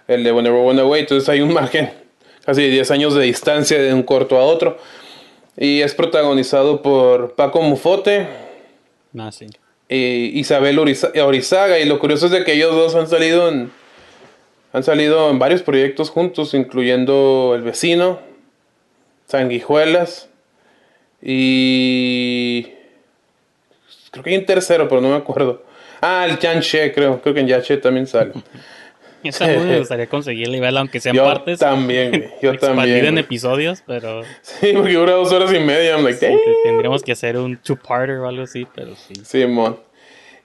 el 0.07 0.23
de 0.23 0.31
Whenever 0.31 0.61
Went 0.61 0.79
Away, 0.79 1.01
entonces 1.01 1.27
hay 1.27 1.41
un 1.41 1.53
margen 1.53 1.91
casi 2.45 2.63
de 2.63 2.69
10 2.69 2.91
años 2.91 3.13
de 3.13 3.23
distancia 3.23 3.79
de 3.79 3.93
un 3.93 4.03
corto 4.03 4.37
a 4.37 4.43
otro. 4.43 4.77
Y 5.61 5.81
es 5.81 5.93
protagonizado 5.93 6.81
por 6.81 7.35
Paco 7.35 7.61
Mufote, 7.61 8.27
Ah, 9.17 9.29
sí. 9.31 9.47
y 9.89 10.39
Isabel 10.39 10.79
Oriza- 10.79 11.11
Orizaga. 11.21 11.79
Y 11.79 11.85
lo 11.85 11.99
curioso 11.99 12.27
es 12.27 12.31
de 12.31 12.43
que 12.45 12.53
ellos 12.53 12.73
dos 12.73 12.95
han 12.95 13.07
salido 13.07 13.49
en 13.49 13.71
han 14.71 14.83
salido 14.83 15.29
en 15.31 15.37
varios 15.39 15.61
proyectos 15.63 16.11
juntos 16.11 16.53
incluyendo 16.53 17.53
El 17.55 17.63
vecino 17.63 18.19
Sanguijuelas 19.27 20.29
y 21.23 22.67
creo 24.11 24.23
que 24.23 24.29
hay 24.29 24.37
un 24.37 24.45
tercero 24.45 24.87
pero 24.87 25.01
no 25.01 25.09
me 25.09 25.15
acuerdo. 25.15 25.63
Ah 26.01 26.25
el 26.29 26.37
Yanche 26.39 26.93
creo. 26.93 27.19
Creo 27.21 27.33
que 27.33 27.41
en 27.41 27.47
Yanche 27.47 27.77
también 27.77 28.07
sale 28.07 28.31
Esa 29.23 29.47
me 29.47 29.79
gustaría 29.79 30.07
conseguirla 30.07 30.57
y 30.57 30.59
verla, 30.59 30.79
aunque 30.81 30.99
sean 30.99 31.15
yo 31.15 31.23
partes. 31.25 31.59
también 31.59 32.09
güey, 32.11 32.29
yo 32.41 32.57
también 32.59 33.05
en 33.05 33.11
güey. 33.15 33.23
episodios, 33.23 33.83
pero 33.85 34.23
sí 34.41 34.71
porque 34.73 34.93
dura 34.93 35.13
dos 35.13 35.31
horas 35.31 35.53
y 35.53 35.59
media 35.59 35.95
I'm 35.95 36.03
like, 36.05 36.19
sí, 36.19 36.25
"Damn". 36.25 36.39
tendríamos 36.63 37.03
que 37.03 37.11
hacer 37.11 37.37
un 37.37 37.57
two-parter 37.57 38.17
o 38.17 38.27
algo 38.27 38.43
así, 38.43 38.65
pero 38.75 38.95
sí. 38.95 39.13
Simón 39.23 39.79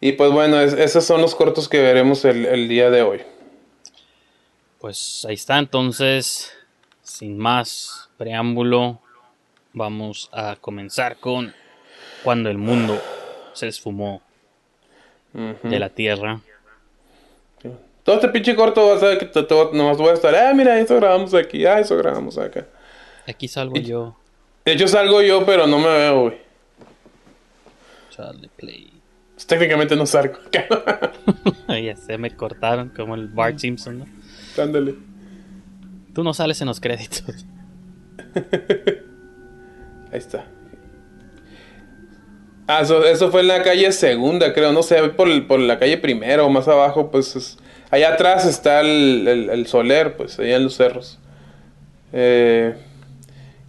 y 0.01 0.13
pues 0.13 0.31
bueno 0.33 0.61
es- 0.61 0.73
esos 0.75 1.05
son 1.05 1.21
los 1.23 1.35
cortos 1.35 1.69
que 1.69 1.81
veremos 1.81 2.25
el, 2.25 2.45
el 2.47 2.69
día 2.69 2.91
de 2.91 3.03
hoy 3.03 3.21
Pues 4.81 5.25
ahí 5.29 5.35
está, 5.35 5.59
entonces, 5.59 6.53
sin 7.03 7.39
más 7.39 8.11
preámbulo, 8.19 9.01
vamos 9.73 10.29
a 10.33 10.57
comenzar 10.61 11.17
con 11.17 11.55
cuando 12.23 12.51
el 12.51 12.59
mundo 12.59 13.01
se 13.55 13.69
esfumó 13.69 14.21
de 15.33 15.79
la 15.79 15.89
Tierra. 15.89 16.41
Todo 18.05 18.17
este 18.17 18.29
pinche 18.29 18.55
corto 18.55 18.87
vas 18.89 19.03
a 19.03 19.07
ver 19.07 19.19
que 19.19 19.27
te, 19.27 19.43
te- 19.43 19.55
nomás 19.73 19.97
voy 19.97 20.11
a 20.11 20.13
estar, 20.13 20.35
ah, 20.35 20.53
mira, 20.55 20.79
eso 20.79 20.95
grabamos 20.97 21.35
aquí, 21.35 21.65
ah, 21.67 21.81
eso 21.81 21.97
grabamos 21.97 22.37
acá. 22.39 22.67
Aquí 23.27 23.49
salgo 23.49 23.77
yo, 23.77 24.17
De 24.65 24.73
hecho 24.73 24.87
salgo 24.87 25.23
yo, 25.23 25.45
pero 25.47 25.67
no 25.67 25.79
me 25.79 25.89
veo, 25.89 26.21
güey. 26.23 26.39
Charlie 28.11 28.51
Play. 28.57 28.93
Pues, 29.35 29.47
técnicamente 29.47 29.97
no 29.97 30.05
salgo. 30.07 30.39
ya 31.69 31.97
se 31.97 32.19
me 32.19 32.31
cortaron 32.37 32.91
como 32.91 33.15
el 33.15 33.29
Bart 33.29 33.59
Simpson, 33.59 34.01
¿no? 34.01 34.07
Ándale. 34.63 34.95
Tú 36.15 36.23
no 36.23 36.33
sales 36.35 36.61
en 36.61 36.69
los 36.69 36.79
créditos. 36.81 37.25
Ahí 40.13 40.19
está. 40.19 40.45
Ah, 42.67 42.81
eso, 42.83 43.05
eso 43.05 43.31
fue 43.31 43.41
en 43.41 43.49
la 43.49 43.63
calle 43.63 43.91
segunda, 43.93 44.53
creo. 44.55 44.73
No 44.73 44.83
sé, 44.83 45.03
por, 45.09 45.47
por 45.47 45.59
la 45.61 45.79
calle 45.79 45.99
primera 45.99 46.45
o 46.45 46.51
más 46.51 46.69
abajo, 46.69 47.11
pues 47.11 47.35
es- 47.37 47.59
allá 47.95 48.15
atrás 48.15 48.45
está 48.47 48.81
el, 48.81 49.27
el- 49.29 49.51
el 49.51 49.67
soler, 49.67 50.17
pues 50.17 50.39
allá 50.39 50.57
en 50.57 50.65
los 50.65 50.77
cerros. 50.77 51.19
Eh, 52.13 52.75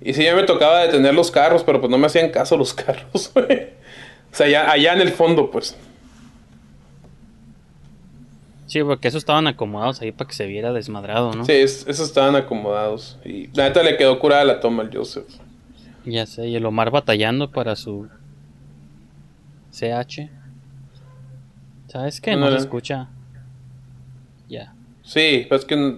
y 0.01 0.13
sí, 0.13 0.23
ya 0.23 0.35
me 0.35 0.43
tocaba 0.43 0.81
detener 0.81 1.13
los 1.13 1.31
carros, 1.31 1.63
pero 1.63 1.79
pues 1.79 1.89
no 1.89 1.97
me 1.97 2.07
hacían 2.07 2.29
caso 2.29 2.57
los 2.57 2.73
carros, 2.83 3.31
güey. 3.33 3.69
O 4.31 4.35
sea, 4.35 4.47
allá, 4.47 4.71
allá 4.71 4.93
en 4.93 5.01
el 5.01 5.11
fondo, 5.11 5.49
pues. 5.49 5.75
Sí, 8.67 8.81
porque 8.83 9.07
esos 9.07 9.19
estaban 9.19 9.47
acomodados 9.47 10.01
ahí 10.01 10.11
para 10.11 10.27
que 10.27 10.33
se 10.33 10.47
viera 10.47 10.73
desmadrado, 10.73 11.31
¿no? 11.33 11.45
Sí, 11.45 11.51
es- 11.53 11.85
esos 11.87 12.07
estaban 12.07 12.35
acomodados. 12.35 13.17
Y 13.23 13.47
la 13.55 13.65
neta 13.65 13.83
le 13.83 13.95
quedó 13.97 14.19
curada 14.19 14.43
la 14.43 14.59
toma 14.59 14.83
al 14.83 14.95
Joseph. 14.95 15.27
Ya 16.03 16.25
sé, 16.25 16.47
y 16.47 16.55
el 16.55 16.65
Omar 16.65 16.91
batallando 16.91 17.51
para 17.51 17.75
su 17.75 18.07
CH. 19.71 20.29
¿Sabes 21.87 22.19
qué? 22.21 22.31
No 22.31 22.37
se 22.37 22.43
Ándale. 22.47 22.57
escucha. 22.57 23.07
Ya. 24.49 24.73
Sí, 25.03 25.45
pues 25.49 25.65
que 25.65 25.97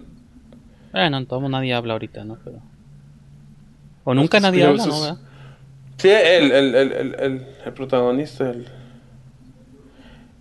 Bueno, 0.91 1.17
en 1.17 1.25
todo 1.25 1.47
nadie 1.49 1.73
habla 1.73 1.93
ahorita, 1.93 2.23
¿no? 2.23 2.37
Pero... 2.43 2.57
O 4.03 4.13
nunca 4.13 4.37
es 4.37 4.43
que 4.43 4.47
nadie 4.51 4.63
habla, 4.65 4.85
¿no? 4.85 5.01
¿Verdad? 5.01 5.17
Sí, 5.97 6.09
el, 6.09 6.51
el, 6.51 6.75
el, 6.75 6.91
el, 6.93 7.15
el- 7.19 7.47
el 7.65 7.73
protagonista. 7.73 8.49
el- 8.49 8.67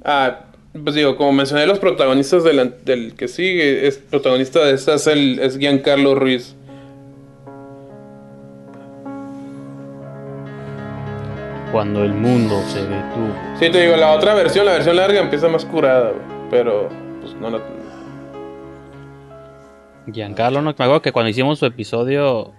Ah, 0.04 0.40
pues 0.84 0.94
digo, 0.94 1.16
como 1.16 1.32
mencioné, 1.32 1.66
los 1.66 1.78
protagonistas 1.78 2.44
del, 2.44 2.75
del 2.84 3.14
que 3.14 3.26
sigue, 3.28 3.86
es 3.88 3.98
protagonista 3.98 4.64
de 4.64 4.75
esta 4.75 4.94
es, 4.94 5.06
el, 5.06 5.38
es 5.40 5.58
Giancarlo 5.58 6.14
Ruiz. 6.14 6.54
Cuando 11.72 12.04
el 12.04 12.12
mundo 12.14 12.62
se 12.68 12.80
detuvo. 12.82 13.34
Sí, 13.58 13.70
te 13.70 13.80
digo, 13.82 13.96
la 13.96 14.12
otra 14.12 14.34
versión, 14.34 14.64
la 14.66 14.72
versión 14.72 14.96
larga 14.96 15.20
empieza 15.20 15.48
más 15.48 15.64
curada, 15.64 16.12
pero 16.50 16.88
pues 17.20 17.34
no 17.34 17.50
la... 17.50 17.58
Giancarlo, 20.12 20.60
no 20.60 20.66
me 20.66 20.70
acuerdo 20.70 21.02
que 21.02 21.12
cuando 21.12 21.30
hicimos 21.30 21.58
su 21.58 21.66
episodio 21.66 22.52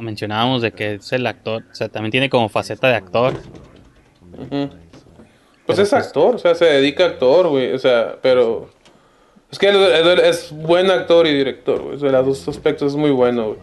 mencionábamos 0.00 0.62
de 0.62 0.72
que 0.72 0.94
es 0.94 1.12
el 1.12 1.26
actor, 1.26 1.64
o 1.70 1.74
sea, 1.74 1.88
también 1.88 2.10
tiene 2.10 2.30
como 2.30 2.48
faceta 2.48 2.88
de 2.88 2.94
actor. 2.94 3.34
Pues 5.64 5.78
es 5.78 5.92
actor, 5.92 6.34
o 6.34 6.38
sea, 6.38 6.54
se 6.54 6.66
dedica 6.66 7.04
a 7.04 7.06
actor, 7.08 7.48
güey, 7.48 7.72
o 7.72 7.78
sea, 7.78 8.16
pero... 8.20 8.70
Es 9.50 9.58
que 9.58 9.68
él, 9.68 9.76
él 9.76 10.18
es 10.20 10.50
buen 10.50 10.90
actor 10.90 11.26
y 11.26 11.32
director, 11.32 11.80
güey, 11.80 11.96
o 11.96 11.98
sea, 11.98 12.10
los 12.10 12.26
dos 12.26 12.48
aspectos 12.48 12.92
es 12.92 12.96
muy 12.96 13.10
bueno, 13.10 13.48
güey. 13.48 13.58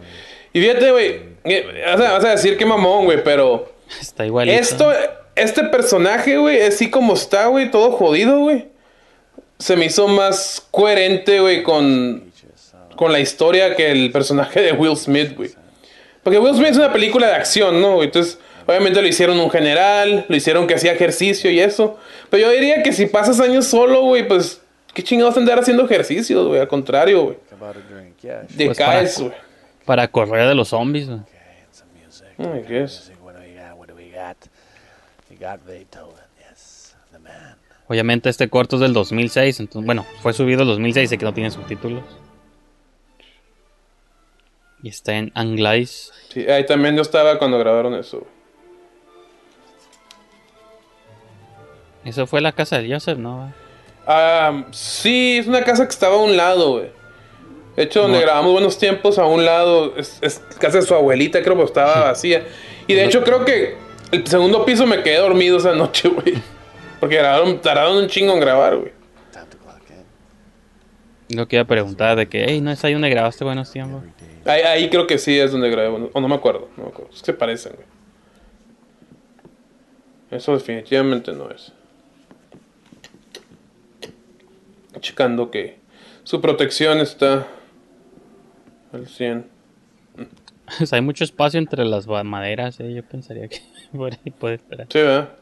Y 0.52 0.60
fíjate, 0.60 0.90
güey, 0.90 1.20
eh, 1.44 1.84
vas 1.96 2.24
a 2.24 2.30
decir 2.30 2.56
que 2.56 2.66
mamón, 2.66 3.04
güey, 3.04 3.22
pero... 3.22 3.72
Está 4.00 4.26
igual. 4.26 4.48
Esto, 4.48 4.92
este 5.34 5.64
personaje, 5.64 6.36
güey, 6.36 6.60
así 6.62 6.90
como 6.90 7.14
está, 7.14 7.46
güey, 7.46 7.70
todo 7.70 7.92
jodido, 7.92 8.38
güey. 8.40 8.68
Se 9.58 9.76
me 9.76 9.86
hizo 9.86 10.08
más 10.08 10.66
coherente, 10.70 11.40
güey, 11.40 11.62
con, 11.62 12.32
con 12.96 13.12
la 13.12 13.20
historia 13.20 13.76
que 13.76 13.90
el 13.90 14.10
personaje 14.12 14.60
de 14.60 14.72
Will 14.72 14.96
Smith, 14.96 15.36
güey. 15.36 15.50
Porque 16.22 16.38
Will 16.38 16.54
Smith 16.54 16.70
es 16.70 16.76
una 16.76 16.92
película 16.92 17.28
de 17.28 17.34
acción, 17.34 17.80
¿no? 17.80 18.02
Entonces, 18.02 18.38
obviamente 18.66 19.00
lo 19.00 19.06
hicieron 19.06 19.38
un 19.38 19.50
general, 19.50 20.24
lo 20.28 20.36
hicieron 20.36 20.66
que 20.66 20.74
hacía 20.74 20.92
ejercicio 20.92 21.50
y 21.50 21.60
eso. 21.60 21.98
Pero 22.30 22.44
yo 22.44 22.50
diría 22.50 22.82
que 22.82 22.92
si 22.92 23.06
pasas 23.06 23.40
años 23.40 23.66
solo, 23.66 24.02
güey, 24.02 24.26
pues, 24.26 24.62
¿qué 24.94 25.02
chingados 25.02 25.36
andar 25.36 25.58
haciendo 25.58 25.84
ejercicio, 25.84 26.48
güey? 26.48 26.60
Al 26.60 26.68
contrario, 26.68 27.24
güey. 27.24 27.36
sure. 28.48 28.66
Pues 28.66 29.18
güey. 29.18 29.32
Para 29.84 30.08
correr 30.08 30.48
de 30.48 30.54
los 30.54 30.68
zombies. 30.68 31.06
güey. 31.06 31.20
Okay. 32.38 32.60
I 32.60 32.66
guess. 32.66 33.10
Man. 37.22 37.56
Obviamente 37.86 38.30
este 38.30 38.48
corto 38.48 38.76
es 38.76 38.80
del 38.80 38.94
2006, 38.94 39.60
entonces, 39.60 39.84
bueno, 39.84 40.06
fue 40.22 40.32
subido 40.32 40.62
el 40.62 40.68
2006 40.68 41.12
y 41.12 41.18
que 41.18 41.24
no 41.24 41.34
tiene 41.34 41.50
subtítulos. 41.50 42.02
Y 44.84 44.88
está 44.90 45.14
en 45.14 45.32
inglés. 45.34 46.12
Sí, 46.28 46.46
ahí 46.46 46.66
también 46.66 46.94
yo 46.94 47.00
estaba 47.00 47.38
cuando 47.38 47.58
grabaron 47.58 47.94
eso. 47.94 48.26
Eso 52.04 52.26
fue 52.26 52.42
la 52.42 52.52
casa 52.52 52.78
de 52.80 52.92
Joseph, 52.92 53.16
¿no? 53.18 53.50
Ah, 54.06 54.64
sí, 54.72 55.38
es 55.38 55.46
una 55.46 55.64
casa 55.64 55.84
que 55.86 55.90
estaba 55.92 56.16
a 56.16 56.18
un 56.18 56.36
lado, 56.36 56.72
güey. 56.72 56.90
De 57.76 57.84
hecho, 57.84 58.02
donde 58.02 58.18
No. 58.18 58.24
grabamos 58.24 58.52
buenos 58.52 58.76
tiempos, 58.78 59.18
a 59.18 59.24
un 59.24 59.44
lado, 59.46 59.96
es, 59.96 60.18
es 60.20 60.38
casa 60.60 60.78
de 60.78 60.82
su 60.82 60.94
abuelita, 60.94 61.42
creo 61.42 61.56
que 61.56 61.62
estaba 61.64 62.04
vacía. 62.04 62.44
Y 62.86 62.92
de 62.92 63.06
hecho, 63.06 63.24
creo 63.24 63.44
que 63.46 63.76
el 64.12 64.26
segundo 64.26 64.66
piso 64.66 64.86
me 64.86 65.02
quedé 65.02 65.16
dormido 65.16 65.56
esa 65.56 65.72
noche, 65.74 66.10
güey. 66.10 66.34
Porque 67.00 67.16
grabaron, 67.16 67.58
tardaron 67.62 67.96
un 67.96 68.06
chingo 68.08 68.34
en 68.34 68.40
grabar, 68.40 68.76
güey. 68.76 68.92
Time 69.32 69.46
to 69.46 69.56
clock 69.56 69.80
in. 69.88 70.04
Lo 71.34 71.48
que 71.48 71.56
iba 71.56 71.62
a 71.62 71.66
preguntar 71.66 72.16
de 72.16 72.28
que, 72.28 72.44
hey, 72.48 72.60
¿no 72.60 72.70
es 72.70 72.84
ahí 72.84 72.92
donde 72.92 73.10
grabaste 73.10 73.44
buenos 73.44 73.70
tiempos? 73.70 74.02
Ahí, 74.44 74.62
ahí 74.62 74.90
creo 74.90 75.06
que 75.06 75.18
sí 75.18 75.38
es 75.38 75.52
donde 75.52 75.70
grabé, 75.70 75.88
o 75.88 76.20
no 76.20 76.28
me 76.28 76.34
acuerdo, 76.34 76.68
no 76.76 76.84
me 76.84 76.88
acuerdo. 76.90 77.10
Es 77.12 77.20
que 77.20 77.26
se 77.26 77.32
parecen, 77.34 77.72
güey. 77.74 77.86
Eso 80.30 80.52
definitivamente 80.54 81.32
no 81.32 81.50
es. 81.50 81.72
Checando 85.00 85.50
que 85.50 85.78
su 86.24 86.40
protección 86.40 86.98
está 86.98 87.46
al 88.92 89.06
100. 89.06 89.46
O 90.80 90.86
sea, 90.86 90.96
hay 90.96 91.02
mucho 91.02 91.24
espacio 91.24 91.58
entre 91.58 91.84
las 91.84 92.06
maderas, 92.06 92.80
¿eh? 92.80 92.94
Yo 92.94 93.02
pensaría 93.02 93.48
que 93.48 93.60
por 93.94 94.14
ahí 94.14 94.30
puede 94.30 94.54
esperar. 94.54 94.86
Sí, 94.90 94.98
¿verdad? 94.98 95.34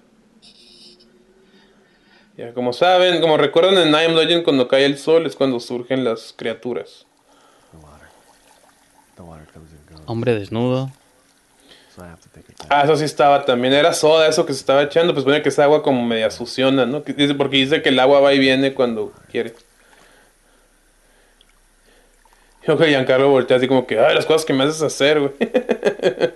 Ya, 2.43 2.53
como 2.55 2.73
saben, 2.73 3.21
como 3.21 3.37
recuerdan 3.37 3.79
en 3.79 3.91
I 3.95 4.05
Am 4.07 4.17
Legend, 4.17 4.43
cuando 4.43 4.67
cae 4.67 4.85
el 4.85 4.99
sol 4.99 5.27
es 5.27 5.37
cuando 5.37 5.61
surgen 5.61 6.03
las 6.03 6.33
criaturas. 6.37 7.07
Hombre 10.07 10.35
desnudo. 10.35 10.91
Ah, 12.69 12.83
eso 12.83 12.97
sí 12.97 13.05
estaba 13.05 13.45
también. 13.45 13.73
Era 13.75 13.93
soda 13.93 14.27
eso 14.27 14.45
que 14.45 14.55
se 14.55 14.59
estaba 14.59 14.83
echando. 14.83 15.13
Pues 15.15 15.25
pone 15.25 15.41
que 15.41 15.51
esa 15.51 15.63
agua 15.63 15.85
como 15.85 16.05
media 16.05 16.33
suciona, 16.33 16.85
¿no? 16.85 17.01
Dice- 17.03 17.35
Porque 17.37 17.59
dice 17.59 17.81
que 17.81 17.91
el 17.91 18.01
agua 18.01 18.19
va 18.19 18.35
y 18.35 18.41
viene 18.41 18.75
cuando 18.75 19.13
quiere. 19.31 19.55
Yo 22.67 22.77
que 22.77 22.87
Giancarlo 22.89 23.29
voltea 23.31 23.57
así 23.59 23.69
como 23.69 23.87
que, 23.87 24.01
ay, 24.01 24.17
las 24.17 24.27
cosas 24.27 24.45
que 24.45 24.53
me 24.53 24.65
haces 24.65 24.83
hacer, 24.83 25.21
güey. 25.21 25.33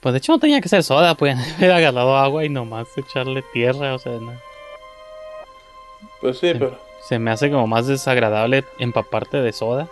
Pues 0.00 0.12
de 0.14 0.18
hecho 0.18 0.32
no 0.32 0.38
tenía 0.38 0.60
que 0.60 0.68
ser 0.68 0.82
soda, 0.82 1.14
pues 1.14 1.36
haber 1.58 1.72
agarrado 1.72 2.16
agua 2.16 2.44
y 2.44 2.48
nomás 2.48 2.88
echarle 2.96 3.42
tierra, 3.52 3.94
o 3.94 3.98
sea, 3.98 4.12
no. 4.12 4.32
Pues 6.20 6.38
sí, 6.38 6.52
pero 6.52 6.78
Se 7.02 7.18
me 7.18 7.30
hace 7.30 7.50
como 7.50 7.66
más 7.66 7.86
desagradable 7.86 8.64
empaparte 8.78 9.38
de 9.38 9.52
soda. 9.52 9.88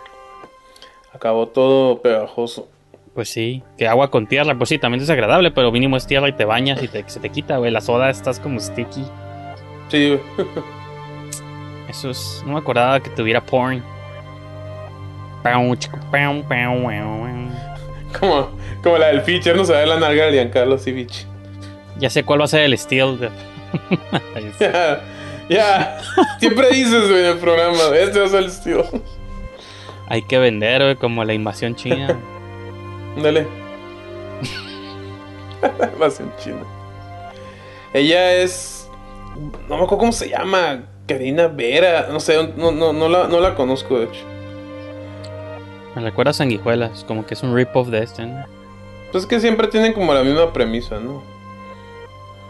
acabó 1.13 1.47
todo 1.47 2.01
pegajoso. 2.01 2.67
Pues 3.13 3.29
sí, 3.29 3.63
que 3.77 3.87
agua 3.87 4.11
con 4.11 4.27
tierra, 4.27 4.55
pues 4.55 4.69
sí, 4.69 4.77
también 4.77 5.01
es 5.01 5.07
desagradable, 5.07 5.51
pero 5.51 5.71
mínimo 5.71 5.97
es 5.97 6.05
tierra 6.07 6.29
y 6.29 6.33
te 6.33 6.45
bañas 6.45 6.81
y 6.83 6.87
te, 6.87 7.07
se 7.09 7.19
te 7.19 7.29
quita, 7.29 7.57
güey. 7.57 7.71
La 7.71 7.81
soda 7.81 8.09
estás 8.09 8.39
como 8.39 8.59
sticky. 8.59 9.03
Sí, 9.89 10.09
güey. 10.35 10.47
Eso 11.89 12.11
es. 12.11 12.43
No 12.45 12.53
me 12.53 12.59
acordaba 12.59 12.99
que 12.99 13.09
tuviera 13.09 13.41
porn. 13.41 13.83
Pau, 15.43 15.75
chico, 15.75 15.97
pau, 16.11 16.43
pau, 16.47 16.79
guau, 16.81 17.17
guau. 17.17 17.49
Como, 18.19 18.49
como 18.83 18.97
la 18.97 19.07
del 19.07 19.21
feature, 19.21 19.55
no 19.55 19.65
se 19.65 19.73
ve 19.73 19.85
la 19.85 19.99
nalga 19.99 20.25
de 20.25 20.33
Giancarlo, 20.33 20.77
sí, 20.77 20.91
bicho. 20.91 21.27
Ya 21.97 22.09
sé 22.09 22.23
cuál 22.23 22.41
va 22.41 22.45
a 22.45 22.47
ser 22.47 22.61
el 22.61 22.73
estilo. 22.73 23.17
Ya, 24.59 25.01
ya. 25.49 26.01
Siempre 26.39 26.69
dices, 26.69 27.09
güey, 27.09 27.21
en 27.21 27.31
el 27.31 27.37
programa, 27.37 27.77
este 27.95 28.19
va 28.19 28.25
a 28.25 28.29
ser 28.29 28.39
el 28.39 28.45
estilo. 28.45 28.85
Hay 30.07 30.21
que 30.23 30.39
vender, 30.39 30.81
güey, 30.81 30.95
como 30.95 31.23
la 31.23 31.33
invasión 31.33 31.75
china. 31.75 32.17
Dale. 33.21 33.47
Invasión 35.93 36.31
china. 36.39 36.63
Ella 37.93 38.33
es. 38.33 38.89
No 39.67 39.77
me 39.77 39.83
acuerdo 39.83 39.97
cómo 39.97 40.11
se 40.11 40.29
llama. 40.29 40.83
Karina 41.07 41.47
Vera. 41.47 42.07
No 42.11 42.19
sé, 42.19 42.53
no, 42.55 42.71
no, 42.71 42.93
no, 42.93 43.09
la, 43.09 43.27
no 43.27 43.39
la 43.39 43.55
conozco, 43.55 43.99
de 43.99 44.05
hecho. 44.05 44.25
Me 45.95 46.01
recuerda 46.03 46.31
a 46.31 46.33
Sanguijuelas, 46.33 47.03
como 47.03 47.25
que 47.25 47.33
es 47.33 47.43
un 47.43 47.55
rip-off 47.55 47.87
de 47.89 48.03
este, 48.03 48.25
¿no? 48.25 48.45
Pues 49.11 49.23
es 49.23 49.29
que 49.29 49.39
siempre 49.39 49.67
tienen 49.67 49.93
como 49.93 50.13
la 50.13 50.23
misma 50.23 50.53
premisa, 50.53 50.99
¿no? 50.99 51.21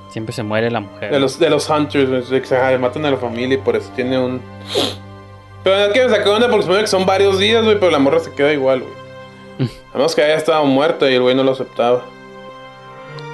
Siempre 0.09 0.33
se 0.33 0.43
muere 0.43 0.71
la 0.71 0.79
mujer. 0.79 1.11
De 1.11 1.19
los, 1.19 1.37
de 1.39 1.49
los 1.49 1.69
Hunters, 1.69 2.29
que 2.29 2.45
se 2.45 2.77
matan 2.77 3.05
a 3.05 3.11
la 3.11 3.17
familia 3.17 3.57
y 3.57 3.61
por 3.61 3.75
eso 3.75 3.91
tiene 3.95 4.17
un. 4.17 4.41
Pero 5.63 5.75
es 5.75 5.93
que 5.93 6.03
me 6.03 6.09
sacó 6.09 6.31
onda 6.31 6.49
porque 6.49 6.67
que 6.67 6.87
son 6.87 7.05
varios 7.05 7.37
días, 7.37 7.63
güey, 7.63 7.79
pero 7.79 7.91
la 7.91 7.99
morra 7.99 8.19
se 8.19 8.33
queda 8.33 8.51
igual, 8.51 8.81
güey. 8.81 9.69
A 9.93 9.97
menos 9.97 10.15
que 10.15 10.23
haya 10.23 10.35
estado 10.35 10.65
muerta 10.65 11.09
y 11.09 11.15
el 11.15 11.21
güey 11.21 11.35
no 11.35 11.43
lo 11.43 11.51
aceptaba. 11.51 12.03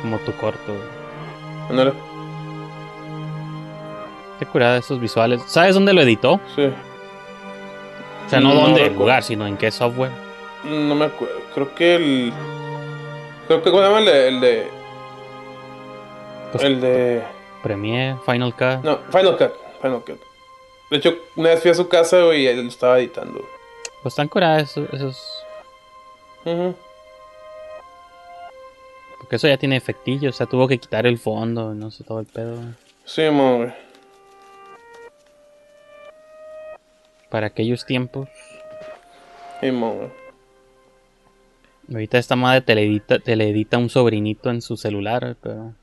Como 0.01 0.17
tu 0.19 0.33
corto. 0.33 0.59
güey. 0.67 1.69
Ándale. 1.69 1.93
Qué 4.39 4.45
curada 4.45 4.77
esos 4.77 4.99
visuales. 4.99 5.41
¿Sabes 5.47 5.75
dónde 5.75 5.93
lo 5.93 6.01
editó? 6.01 6.41
Sí. 6.55 6.63
O 8.25 8.29
sea, 8.29 8.39
no, 8.39 8.53
No 8.53 8.61
dónde 8.61 8.89
lugar, 8.89 9.23
sino 9.23 9.47
en 9.47 9.55
qué 9.55 9.71
software. 9.71 10.11
No 10.63 10.95
me 10.95 11.05
acuerdo. 11.05 11.35
Creo 11.53 11.73
que 11.75 11.95
el. 11.95 12.33
Creo 13.47 13.61
que. 13.61 13.71
¿Cómo 13.71 13.97
el 13.97 14.05
de. 14.05 14.27
El 14.27 14.41
de. 14.41 14.67
Pues- 16.51 16.63
El 16.63 16.81
de 16.81 17.23
Premiere, 17.63 18.17
Final 18.25 18.53
Cut. 18.53 18.83
no, 18.83 18.99
Final 19.11 19.37
Cut. 19.37 19.51
Final 19.81 20.01
Cut. 20.05 20.19
De 20.91 20.97
hecho, 20.97 21.15
una 21.35 21.49
vez 21.49 21.61
fui 21.61 21.71
a 21.71 21.73
su 21.73 21.89
casa 21.89 22.17
y 22.33 22.45
él 22.47 22.61
lo 22.61 22.69
estaba 22.69 22.99
editando. 22.99 23.43
Pues 24.03 24.13
están 24.13 24.27
curadas 24.27 24.63
esos, 24.71 24.93
esos- 24.93 25.43
Ujú. 26.45 26.75
Porque 29.19 29.35
eso 29.37 29.47
ya 29.47 29.57
tiene 29.57 29.75
efectillos. 29.75 30.35
O 30.35 30.37
sea, 30.37 30.45
tuvo 30.45 30.67
que 30.67 30.77
quitar 30.77 31.07
el 31.07 31.17
fondo, 31.17 31.73
no 31.73 31.89
sé, 31.89 32.03
todo 32.03 32.19
el 32.19 32.27
pedo. 32.27 32.59
Sí, 33.03 33.27
mo, 33.31 33.57
güey. 33.57 33.73
Para 37.29 37.47
aquellos 37.47 37.85
tiempos. 37.85 38.29
Sí, 39.59 39.71
mo, 39.71 39.93
güey. 39.93 40.09
Ahorita 41.91 42.17
esta 42.17 42.35
madre 42.35 42.61
te 42.61 42.73
le 42.75 42.83
edita, 42.83 43.19
te 43.19 43.35
le 43.35 43.49
edita 43.49 43.77
un 43.77 43.89
sobrinito 43.89 44.49
en 44.49 44.61
su 44.61 44.75
celular, 44.77 45.35
pero. 45.41 45.73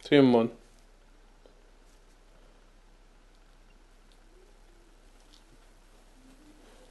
Sí, 0.00 0.20
mo. 0.20 0.48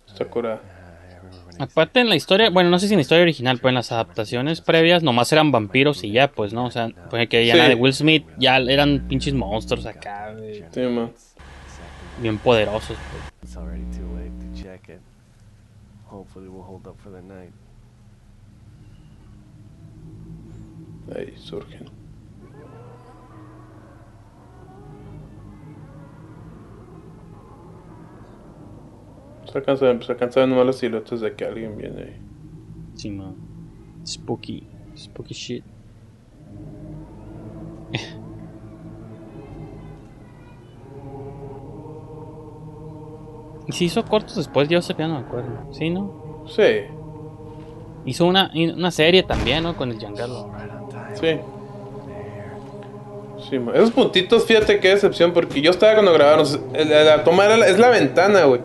Está 0.07 0.25
curada. 0.25 0.61
Remember 1.21 1.45
when 1.47 1.61
Aparte 1.61 1.99
en 1.99 2.09
la 2.09 2.15
historia, 2.15 2.49
bueno, 2.49 2.69
no 2.69 2.79
sé 2.79 2.87
si 2.87 2.93
en 2.93 2.99
la 2.99 3.01
historia 3.01 3.23
original, 3.23 3.57
pero 3.57 3.69
en 3.69 3.75
las 3.75 3.91
adaptaciones 3.91 4.61
previas 4.61 5.03
nomás 5.03 5.31
eran 5.33 5.51
vampiros 5.51 6.03
y 6.03 6.11
ya, 6.11 6.31
pues, 6.31 6.53
¿no? 6.53 6.65
O 6.65 6.71
sea, 6.71 6.89
fue 7.09 7.27
que 7.27 7.45
ya 7.45 7.53
Sí. 7.53 7.59
la 7.59 7.69
de 7.69 7.75
Will 7.75 7.93
Smith 7.93 8.25
ya 8.37 8.57
eran 8.57 9.07
pinches 9.07 9.33
monstruos 9.33 9.85
acá, 9.85 10.33
güey, 10.33 10.63
Sí, 10.71 10.81
mo. 10.81 11.11
bien 12.21 12.37
poderosos. 12.37 12.97
pues. 13.11 13.23
it's 13.43 13.57
already 13.57 13.83
too 13.95 14.07
late 14.15 14.31
to 14.39 14.61
check 14.61 14.89
it. 14.89 15.01
Hopefully 16.05 16.47
we'll 16.47 16.63
hold 16.65 16.87
up 16.87 16.97
for 17.01 17.11
the 17.11 17.21
night. 17.21 17.51
Ahí 21.13 21.33
surgen. 21.37 21.85
Se 29.51 29.57
alcanza, 29.57 30.01
se 30.01 30.11
alcanza 30.11 30.39
a 30.39 30.43
ver 30.43 30.49
nomás 30.49 30.65
las 30.65 30.77
siluetas 30.77 31.21
de 31.21 31.35
que 31.35 31.45
alguien 31.45 31.77
viene 31.77 32.01
ahí. 32.01 32.17
Sí, 32.95 33.11
man. 33.11 33.35
Spooky, 34.05 34.67
spooky 34.97 35.33
shit. 35.33 35.63
¿Y 43.67 43.71
si 43.71 43.85
hizo 43.85 44.03
cortos 44.05 44.35
después? 44.35 44.69
Yo 44.69 44.79
ya 44.79 45.07
no 45.07 45.15
me 45.15 45.25
acuerdo. 45.25 45.73
¿Sí, 45.73 45.89
no? 45.89 46.45
Sí, 46.47 46.63
Hizo 48.05 48.27
una, 48.27 48.51
una 48.53 48.91
serie 48.91 49.23
también, 49.23 49.63
¿no? 49.63 49.75
Con 49.75 49.89
el 49.89 49.97
Giancarlo. 49.97 50.51
Sí. 53.49 53.59
Esos 53.75 53.91
puntitos, 53.91 54.45
fíjate 54.45 54.79
qué 54.79 54.89
decepción, 54.89 55.31
porque 55.33 55.61
yo 55.61 55.71
estaba 55.71 55.93
cuando 55.93 56.13
grabaron. 56.13 56.45
el- 56.73 56.89
La, 56.89 57.23
toma 57.23 57.45
era 57.45 57.57
la- 57.57 57.67
es 57.67 57.77
la 57.77 57.89
ventana, 57.89 58.45
güey. 58.45 58.61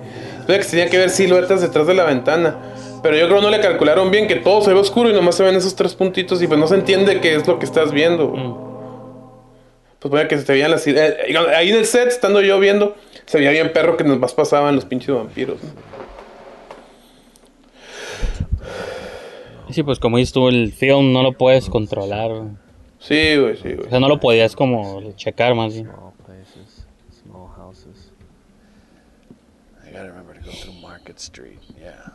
Que 0.47 0.59
tenía 0.61 0.89
que 0.89 0.99
ver 0.99 1.11
siluetas 1.11 1.61
detrás 1.61 1.87
de 1.87 1.95
la 1.95 2.05
ventana. 2.05 2.57
Pero 3.03 3.17
yo 3.17 3.27
creo 3.27 3.37
que 3.39 3.43
no 3.45 3.51
le 3.51 3.61
calcularon 3.61 4.11
bien 4.11 4.27
que 4.27 4.37
todo 4.37 4.61
se 4.63 4.73
ve 4.75 4.81
oscuro 4.81 5.09
y 5.09 5.13
nomás 5.13 5.35
se 5.37 5.43
ven 5.45 5.55
esos 5.55 5.75
tres 5.77 5.95
puntitos 5.95 6.43
y 6.43 6.47
pues 6.49 6.59
no 6.59 6.67
se 6.67 6.75
entiende 6.75 7.21
qué 7.21 7.35
es 7.37 7.47
lo 7.47 7.59
que 7.59 7.67
estás 7.67 7.93
viendo. 7.93 8.29
Mm. 8.29 8.71
Pues 10.01 10.11
puede 10.11 10.29
que 10.29 10.39
se 10.39 10.45
te 10.45 10.53
veían 10.55 10.71
las... 10.71 10.87
eh, 10.87 11.17
ahí 11.55 11.71
en 11.71 11.77
el 11.77 11.85
set, 11.87 12.09
estando 12.09 12.41
yo 12.41 12.59
viendo, 12.59 12.97
se 13.27 13.39
veía 13.39 13.51
bien 13.51 13.73
perro 13.73 13.97
que 13.97 14.05
nos 14.05 14.19
más 14.19 14.33
pasaban 14.35 14.75
los 14.75 14.85
pinches 14.87 15.15
vampiros. 15.15 15.59
Sí, 19.73 19.83
pues 19.83 19.99
como 19.99 20.17
dices 20.19 20.33
tú, 20.33 20.49
el 20.49 20.73
film 20.73 21.13
no 21.13 21.23
lo 21.23 21.33
puedes 21.33 21.69
controlar. 21.69 22.31
Sí, 22.99 23.37
güey, 23.37 23.57
sí, 23.57 23.73
O 23.73 23.77
güey. 23.79 23.91
sea, 23.91 24.01
no 24.01 24.09
lo 24.09 24.19
podías 24.21 24.55
como 24.55 25.13
checar 25.13 25.55
más 25.55 25.73
bien. 25.75 25.87
Small 25.87 26.13
places, 26.25 26.87
small 27.23 27.49
houses. 27.57 28.13
I 29.87 29.91
gotta 29.93 30.09
remember 30.09 30.35
to 30.35 30.41
go 30.45 30.51
through 30.53 30.75
Market 30.81 31.19
Street. 31.19 31.59
Yeah. 31.81 32.13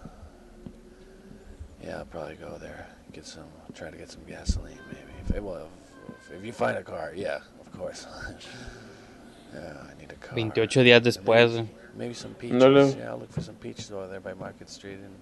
Yeah, 1.84 1.98
I'll 2.00 2.06
probably 2.06 2.36
go 2.36 2.58
there. 2.60 2.88
Get 3.14 3.26
some. 3.26 3.46
Try 3.74 3.92
to 3.92 3.98
get 3.98 4.10
some 4.10 4.24
gasoline, 4.28 4.80
maybe. 4.88 5.38
If, 5.38 5.44
well, 5.44 5.68
if, 6.10 6.38
if 6.40 6.46
you 6.46 6.52
find 6.54 6.78
a 6.78 6.84
car, 6.84 7.12
yeah, 7.16 7.40
of 7.62 7.72
course. 7.78 8.08
yeah, 9.54 9.60
I 9.92 10.00
need 10.00 10.12
a 10.12 10.16
car. 10.16 10.36
28 10.36 10.84
días 10.84 11.02
después. 11.04 11.52
güey. 11.52 11.68
Maybe 11.98 12.14
some 12.14 12.34
peaches. 12.34 12.60
Dale. 12.62 12.96
Yeah, 12.98 13.12
I'll 13.12 13.20
look 13.20 13.32
for 13.32 13.42
some 13.42 13.56
peaches 13.56 13.92
over 13.92 14.08
there 14.08 14.20
by 14.20 14.34
Market 14.34 14.70
Street 14.70 15.00
and 15.00 15.16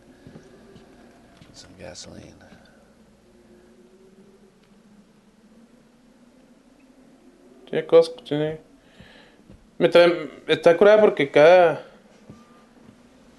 some 1.53 1.73
gasoline. 1.77 2.33
Tiene 7.69 7.85
cosas, 7.87 8.15
tiene... 8.23 8.59
Me 9.79 9.89
trae- 9.89 10.29
está 10.47 10.77
curada 10.77 11.01
porque 11.01 11.31
cada... 11.31 11.85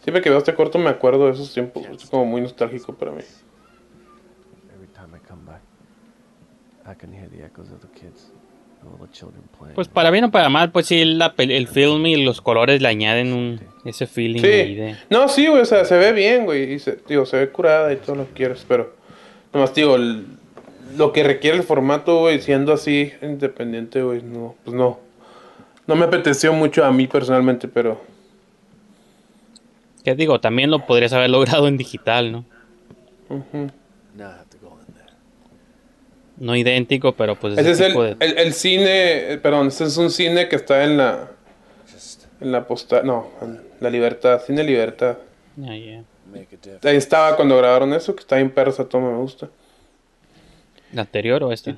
Siempre 0.03 0.21
que 0.23 0.29
veo 0.29 0.39
este 0.39 0.55
corto 0.55 0.79
me 0.79 0.91
acuerdo 0.91 1.27
de 1.27 1.33
esos 1.33 1.55
tiempos. 1.55 1.87
Es 1.87 2.11
como 2.11 2.27
muy 2.27 2.41
nostálgico 2.43 2.95
para 2.95 3.13
mí. 3.13 3.23
Every 4.75 4.89
time 4.89 5.17
I 5.17 5.21
come 5.27 5.45
back, 5.47 5.63
I 6.85 6.95
can 6.95 7.13
hear 7.13 7.31
the 7.31 7.45
echoes 7.45 7.71
of 7.71 7.81
the 7.81 7.89
kids, 7.99 8.31
Pues 9.75 9.89
para 9.89 10.11
bien 10.11 10.25
o 10.25 10.31
para 10.31 10.49
mal, 10.49 10.71
pues 10.73 10.87
sí, 10.87 11.05
la 11.05 11.35
el 11.39 11.69
film 11.69 12.07
y 12.07 12.23
los 12.25 12.41
colores 12.41 12.81
le 12.83 12.89
añaden 12.89 13.33
un, 13.33 13.61
ese 13.85 14.07
feeling 14.07 14.43
ahí 14.45 14.67
Sí. 14.67 14.75
de... 14.75 14.97
No, 15.11 15.29
sí, 15.29 15.47
güey, 15.47 15.63
o 15.63 15.65
sea, 15.65 15.85
se 15.85 15.97
ve 15.97 16.13
bien, 16.13 16.45
güey. 16.45 16.75
Y 16.75 16.79
se, 16.79 16.99
digo, 17.09 17.27
se 17.27 17.39
ve 17.39 17.49
curada 17.51 17.93
y 17.93 17.97
todo 17.97 18.17
lo 18.17 18.27
que 18.29 18.33
quieres, 18.35 18.65
pero... 18.69 18.95
Nomás, 19.53 19.75
digo, 19.75 19.97
el- 19.97 20.27
lo 20.97 21.13
que 21.13 21.23
requiere 21.25 21.57
el 21.57 21.63
formato, 21.63 22.21
güey, 22.21 22.41
siendo 22.41 22.73
así, 22.73 23.13
independiente, 23.23 24.03
güey, 24.03 24.23
no, 24.23 24.55
pues 24.65 24.77
no. 24.77 24.99
No 25.87 25.97
me 25.97 26.05
apeteció 26.05 26.53
mucho 26.53 26.85
a 26.85 26.93
mí 26.93 27.07
personalmente, 27.07 27.69
pero... 27.69 28.01
¿Qué 30.05 30.15
digo? 30.15 30.41
También 30.41 30.71
lo 30.71 30.85
podrías 30.87 31.13
haber 31.13 31.31
logrado 31.31 31.67
en 31.69 31.77
digital, 31.77 32.31
¿no? 32.33 32.45
ujú. 33.29 33.71
Now 34.17 34.29
I 34.29 34.33
have 34.39 34.49
to 34.51 34.59
go 34.61 34.79
in 34.87 34.95
there. 34.95 35.13
No 36.37 36.57
idéntico, 36.57 37.13
pero 37.13 37.37
pues 37.37 37.57
Ese 37.57 37.71
ese 37.71 37.87
es 37.87 37.95
el, 37.95 38.03
de... 38.19 38.27
el, 38.27 38.39
el 38.39 38.53
cine, 38.55 39.39
perdón, 39.43 39.69
este 39.69 39.85
es 39.85 39.97
un 39.97 40.11
cine 40.11 40.49
que 40.49 40.57
está 40.57 40.85
en 40.85 40.97
la... 40.97 41.31
En 42.41 42.51
la 42.53 42.67
posta... 42.67 43.03
No, 43.03 43.31
en 43.41 43.61
la 43.81 43.91
libertad, 43.91 44.43
cine 44.45 44.65
libertad. 44.65 45.19
Ya, 45.57 45.77
ya. 45.77 46.03
make 46.27 46.49
a 46.53 46.57
difference. 46.57 46.89
Ahí 46.89 46.97
estaba 46.97 47.37
cuando 47.37 47.57
grabaron 47.57 47.93
eso, 47.93 48.15
que 48.15 48.21
está 48.21 48.41
en 48.41 48.51
persa, 48.51 48.85
todo 48.89 49.03
me 49.03 49.17
gusta. 49.17 49.49
¿La 50.93 51.03
anterior 51.03 51.43
o 51.45 51.53
esta? 51.53 51.77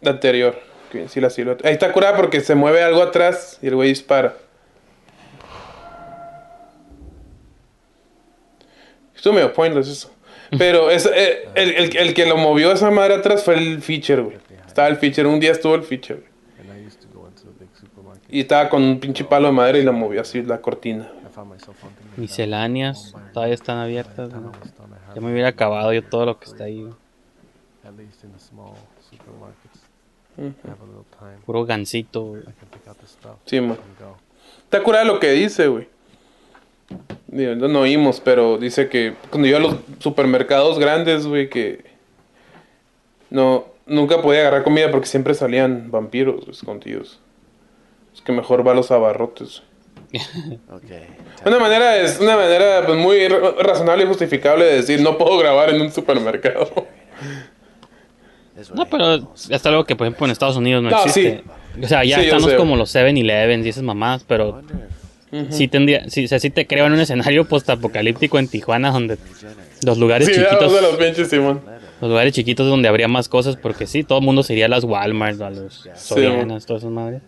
La 0.00 0.12
anterior, 0.12 0.58
que 0.90 1.08
sí 1.08 1.20
la 1.20 1.30
silueta. 1.30 1.66
Ahí 1.68 1.74
está 1.74 1.92
curada 1.92 2.16
porque 2.16 2.40
se 2.40 2.54
mueve 2.54 2.82
algo 2.82 3.02
atrás 3.02 3.58
y 3.62 3.68
el 3.68 3.76
güey 3.76 3.90
dispara. 3.90 4.34
Estuvo 9.14 9.34
medio 9.34 9.52
pointless 9.52 9.88
eso. 9.88 10.10
Pero 10.58 10.90
es, 10.90 11.06
eh, 11.06 11.48
el, 11.54 11.70
el- 11.70 11.96
el 11.96 12.14
que 12.14 12.26
lo 12.26 12.36
movió 12.36 12.72
esa 12.72 12.90
madre 12.90 13.14
atrás 13.14 13.44
fue 13.44 13.54
el 13.54 13.80
feature, 13.82 14.22
güey. 14.22 14.36
Estaba 14.66 14.88
el 14.88 14.96
feature, 14.96 15.28
un 15.28 15.40
día 15.40 15.52
estuvo 15.52 15.74
el 15.74 15.82
feature, 15.82 16.20
güey. 16.20 16.30
Y 18.28 18.40
estaba 18.40 18.68
con 18.68 18.82
un 18.82 19.00
pinche 19.00 19.24
palo 19.24 19.46
de 19.46 19.52
madera 19.52 19.78
y 19.78 19.82
lo 19.84 19.92
movió 19.92 20.20
así 20.20 20.42
la 20.42 20.60
cortina. 20.60 21.10
Misceláneas, 22.16 23.12
todavía 23.32 23.54
están 23.54 23.78
abiertas, 23.78 24.30
Ya 25.14 25.20
me 25.20 25.32
hubiera 25.32 25.48
acabado 25.48 25.92
yo 25.92 26.02
todo 26.04 26.26
lo 26.26 26.38
que 26.38 26.46
está 26.46 26.64
ahí. 26.64 26.82
time. 31.18 31.36
Puro 31.46 31.64
gancito, 31.64 32.22
güey. 32.22 32.42
Sí, 33.46 33.60
man. 33.60 33.76
Está 34.64 34.82
curada 34.82 35.04
lo 35.04 35.18
que 35.20 35.30
dice, 35.32 35.66
güey. 35.68 35.88
Digo, 37.28 37.54
no, 37.54 37.68
no 37.68 37.80
oímos, 37.80 38.20
pero 38.20 38.58
dice 38.58 38.88
que 38.88 39.14
cuando 39.30 39.46
iba 39.48 39.58
a 39.58 39.60
los 39.60 39.76
supermercados 40.00 40.78
grandes, 40.78 41.26
güey, 41.26 41.48
que 41.48 41.84
no 43.30 43.66
nunca 43.86 44.20
podía 44.22 44.40
agarrar 44.40 44.62
comida 44.64 44.90
porque 44.90 45.06
siempre 45.06 45.34
salían 45.34 45.90
vampiros 45.90 46.46
escondidos. 46.48 47.20
Es 48.14 48.20
que 48.20 48.32
mejor 48.32 48.66
va 48.66 48.72
a 48.72 48.74
los 48.74 48.90
abarrotes. 48.90 49.62
Okay. 50.72 51.06
Una 51.46 51.58
manera 51.60 51.96
es 51.98 52.18
una 52.20 52.36
manera 52.36 52.82
pues, 52.84 52.98
muy 52.98 53.28
ra- 53.28 53.52
razonable 53.60 54.04
y 54.04 54.06
justificable 54.08 54.64
de 54.64 54.76
decir 54.76 55.00
no 55.00 55.16
puedo 55.16 55.38
grabar 55.38 55.70
en 55.70 55.80
un 55.80 55.92
supermercado. 55.92 56.68
No, 58.74 58.86
pero 58.86 59.32
es 59.48 59.66
algo 59.66 59.84
que, 59.84 59.94
por 59.96 60.06
ejemplo, 60.06 60.26
en 60.26 60.32
Estados 60.32 60.56
Unidos 60.56 60.82
no, 60.82 60.90
No, 60.90 61.04
existe. 61.04 61.44
O 61.82 61.86
sea, 61.86 62.04
ya 62.04 62.16
Sí, 62.18 62.26
yo 62.26 62.36
estamos 62.36 62.54
como 62.54 62.76
los 62.76 62.94
7-Elevens 62.94 63.64
y 63.64 63.68
esas 63.68 63.82
mamás, 63.84 64.24
pero 64.26 64.60
if 65.32 65.50
sí 65.52 65.68
tendría, 65.68 66.08
sí, 66.10 66.24
o 66.24 66.28
sea, 66.28 66.38
sí 66.38 66.50
te 66.50 66.66
creo 66.66 66.86
en 66.86 66.92
un 66.92 67.00
escenario 67.00 67.44
postapocalíptico 67.46 68.38
en 68.38 68.48
Tijuana 68.48 68.90
donde 68.90 69.18
los 69.84 69.98
lugares 69.98 70.26
Sí, 70.28 70.34
chiquitos, 70.34 70.72
los 70.82 70.96
pinches, 70.96 71.28
Simón. 71.28 71.60
los 72.00 72.10
lugares 72.10 72.32
chiquitos 72.34 72.68
donde 72.68 72.88
habría 72.88 73.08
más 73.08 73.28
cosas, 73.28 73.56
porque 73.56 73.86
sí, 73.86 74.02
todo 74.04 74.18
el 74.18 74.24
mundo 74.24 74.42
sería 74.42 74.66
a 74.66 74.68
las 74.68 74.84
Walmart, 74.84 75.40
a 75.40 75.50
los 75.50 75.88
Sorianas, 75.94 76.66
todas 76.66 76.82
esas 76.82 76.92
madres. 76.92 77.22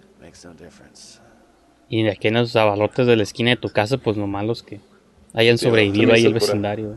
Y 1.88 2.02
de 2.02 2.10
aquí 2.10 2.28
en 2.28 2.34
los 2.34 2.56
abarrotes 2.56 3.06
de 3.06 3.16
la 3.16 3.22
esquina 3.22 3.50
de 3.50 3.56
tu 3.56 3.68
casa, 3.68 3.98
pues 3.98 4.16
nomás 4.16 4.44
los 4.46 4.62
que 4.62 4.80
hayan 5.34 5.58
Sí, 5.58 5.66
sobrevivido 5.66 6.12
ahí 6.14 6.24
el 6.24 6.32
vecindario. 6.34 6.96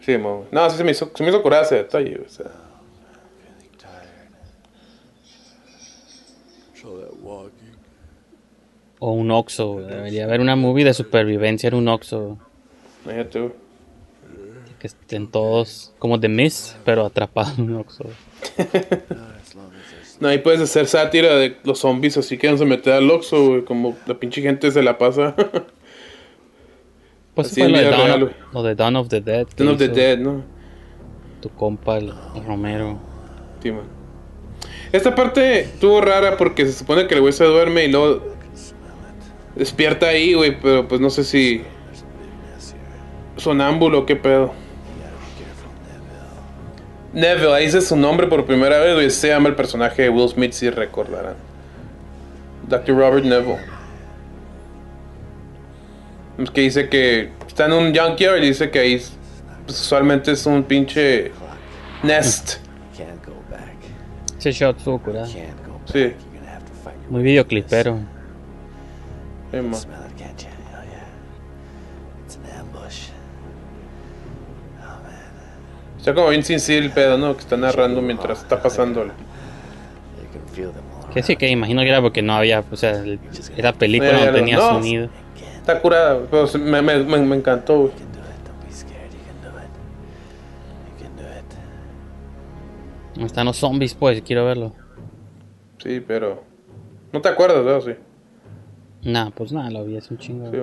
Sí, 0.00 0.14
güey. 0.16 0.44
No, 0.50 0.70
sí 0.70 0.76
se 0.76 0.84
me 0.84 0.92
hizo, 0.92 1.10
se 1.14 1.22
me 1.22 1.28
hizo 1.30 1.42
curada 1.42 1.64
ese 1.64 1.74
detalle, 1.76 2.20
o 2.24 2.28
sea. 2.28 2.46
Feeling 2.46 3.76
tired. 3.76 4.30
So 6.80 6.98
that 7.00 7.12
walking. 7.22 7.52
O 8.98 9.12
un 9.12 9.30
Oxxo, 9.30 9.80
debería 9.80 10.24
haber 10.24 10.40
una 10.40 10.56
movie 10.56 10.84
de 10.84 10.94
supervivencia 10.94 11.68
en 11.68 11.74
un 11.74 11.88
Oxxo. 11.88 12.38
Imagínate, 13.04 13.40
güey. 13.40 13.52
Que 14.78 14.86
estén 14.86 15.28
todos 15.30 15.92
como 15.98 16.18
The 16.20 16.28
Mist, 16.28 16.76
pero 16.84 17.04
atrapados 17.04 17.58
en 17.58 17.70
un 17.70 17.76
Oxxo. 17.76 18.04
No, 20.18 20.28
ahí 20.28 20.38
puedes 20.38 20.62
hacer 20.62 20.86
sátira 20.86 21.34
de 21.36 21.58
los 21.64 21.80
zombies, 21.80 22.16
así 22.16 22.38
que 22.38 22.50
no 22.50 22.56
se 22.56 22.64
mete 22.64 22.90
al 22.90 23.10
Oxxo, 23.10 23.48
güey, 23.48 23.64
como 23.64 23.94
la 24.06 24.14
pinche 24.14 24.40
gente 24.40 24.70
se 24.70 24.82
la 24.82 24.98
pasa. 24.98 25.34
Pues 27.34 27.48
Así 27.48 27.60
fue 27.60 27.68
lo 27.68 27.76
de, 27.76 27.90
Dawn 27.90 28.22
of, 28.22 28.30
lo 28.54 28.62
de 28.62 28.74
Dawn 28.74 28.96
of 28.96 29.08
the 29.08 29.20
Dead. 29.20 29.46
Dawn 29.58 29.68
of 29.68 29.76
the 29.76 29.88
Dead, 29.88 30.16
¿no? 30.16 30.42
Tu 31.42 31.50
compa, 31.50 31.98
el, 31.98 32.10
el 32.34 32.44
Romero. 32.46 32.98
Sí, 33.62 33.70
man. 33.70 33.84
Esta 34.90 35.14
parte 35.14 35.60
estuvo 35.60 36.00
rara 36.00 36.38
porque 36.38 36.64
se 36.64 36.72
supone 36.72 37.06
que 37.06 37.14
el 37.14 37.20
güey 37.20 37.34
se 37.34 37.44
duerme 37.44 37.84
y 37.84 37.92
luego 37.92 38.22
despierta 39.56 40.06
ahí, 40.06 40.34
güey, 40.34 40.60
pero 40.60 40.86
pues 40.86 41.00
no 41.00 41.10
sé 41.10 41.24
si 41.24 41.62
sonámbulo 43.36 44.00
o 44.00 44.06
qué 44.06 44.16
pedo. 44.16 44.52
Neville, 47.12 47.54
ahí 47.54 47.64
dice 47.64 47.80
su 47.80 47.96
nombre 47.96 48.26
por 48.26 48.44
primera 48.44 48.78
vez, 48.78 48.94
güey, 48.94 49.10
se 49.10 49.28
llama 49.28 49.48
el 49.48 49.54
personaje 49.54 50.02
de 50.02 50.10
Will 50.10 50.28
Smith, 50.28 50.52
si 50.52 50.68
recordarán. 50.68 51.34
Dr. 52.68 52.94
Robert 52.94 53.24
Neville. 53.24 53.58
Es 56.38 56.50
que 56.50 56.60
dice 56.60 56.88
que 56.90 57.30
está 57.46 57.66
en 57.66 57.72
un 57.72 57.94
junkyard 57.94 58.42
y 58.42 58.48
dice 58.48 58.70
que 58.70 58.78
ahí 58.78 59.02
pues, 59.64 59.80
usualmente 59.80 60.32
es 60.32 60.44
un 60.44 60.62
pinche 60.62 61.32
nest. 62.02 62.58
can't 62.96 63.24
go 63.24 63.32
back. 63.50 63.76
Ese 64.38 64.52
shot 64.52 64.76
estuvo 64.76 64.98
curado. 64.98 65.26
Sí. 65.26 66.12
Muy 67.08 67.22
videoclipero. 67.22 68.15
Sí, 69.62 69.68
man. 69.68 69.74
Smell 69.80 69.98
it, 70.10 70.16
can't 70.18 70.42
you? 70.42 70.48
Oh 70.48 70.82
yeah. 70.84 72.24
It's 72.24 72.36
an 72.36 72.60
ambush. 72.60 73.08
Oh 74.80 75.02
man. 75.02 75.98
Está 75.98 76.14
como 76.14 76.28
bien 76.28 76.42
sincero 76.44 76.84
el 76.84 76.92
pedo, 76.92 77.18
¿no? 77.18 77.34
Que 77.34 77.40
está 77.40 77.56
narrando 77.56 78.00
mientras 78.02 78.40
está 78.42 78.60
pasándole. 78.62 79.12
Que 81.12 81.22
sí, 81.22 81.36
que 81.36 81.48
imagino 81.48 81.82
que 81.82 81.88
era 81.88 82.00
porque 82.00 82.22
no 82.22 82.34
había, 82.34 82.62
o 82.70 82.76
sea, 82.76 82.92
el- 82.92 83.18
era 83.56 83.72
película, 83.72 84.26
no 84.26 84.32
tenía 84.32 84.56
no. 84.56 84.68
sonido. 84.70 85.08
Está 85.56 85.80
curada, 85.80 86.20
pero 86.30 86.46
me, 86.58 86.80
me, 86.82 86.98
me, 87.04 87.18
me 87.18 87.36
encantó, 87.36 87.78
güey. 87.80 87.92
You 87.92 87.98
can 87.98 88.12
do 88.12 88.18
it. 88.20 88.46
Don't 88.46 88.64
be 88.66 88.72
scared. 88.72 89.10
You 89.10 89.18
can 89.26 89.42
do 89.42 89.58
it. 89.58 89.70
You 90.98 91.04
can 91.04 91.16
do 91.16 91.22
it. 91.24 93.18
No 93.18 93.26
Están 93.26 93.46
los 93.46 93.56
zombies, 93.56 93.94
pues, 93.94 94.22
quiero 94.22 94.44
verlo. 94.44 94.72
Sí, 95.78 96.00
pero. 96.06 96.44
No 97.12 97.20
te 97.20 97.28
acuerdas, 97.28 97.64
¿verdad? 97.64 97.80
Sí. 97.84 98.00
Nah, 99.06 99.30
pues 99.30 99.52
nada, 99.52 99.70
lo 99.70 99.84
vi, 99.84 99.96
es 99.96 100.10
un 100.10 100.18
chingo. 100.18 100.50
Sí, 100.50 100.58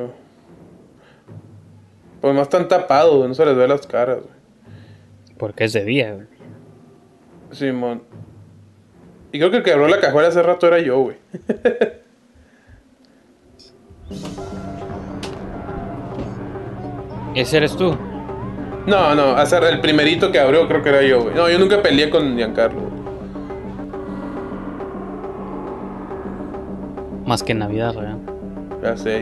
pues 2.19 2.35
más 2.35 2.43
están 2.43 2.67
tapados. 2.67 3.25
No 3.25 3.33
se 3.33 3.45
les 3.45 3.55
ve 3.55 3.69
las 3.69 3.87
caras, 3.87 4.17
güey. 4.17 4.33
Porque 5.37 5.63
es 5.63 5.71
de 5.71 5.85
día, 5.85 6.13
güey. 6.13 6.27
Simón. 7.51 8.03
Y 9.31 9.39
creo 9.39 9.49
que 9.49 9.57
el 9.57 9.63
que 9.63 9.71
abrió 9.71 9.87
la 9.87 10.01
cajuela 10.01 10.27
hace 10.27 10.43
rato 10.43 10.67
era 10.67 10.79
yo, 10.79 10.99
güey. 10.99 11.15
¿Ese 17.35 17.57
eres 17.57 17.77
tú? 17.77 17.95
No, 18.85 19.15
no, 19.15 19.37
hace 19.37 19.57
el 19.57 19.79
primerito 19.79 20.33
que 20.33 20.39
abrió 20.39 20.67
creo 20.67 20.83
que 20.83 20.89
era 20.89 21.01
yo, 21.01 21.23
güey. 21.23 21.33
No, 21.33 21.49
yo 21.49 21.57
nunca 21.59 21.81
peleé 21.81 22.09
con 22.09 22.35
Giancarlo. 22.35 22.91
Más 27.25 27.41
que 27.41 27.53
en 27.53 27.59
Navidad, 27.59 27.93
güey. 27.93 28.12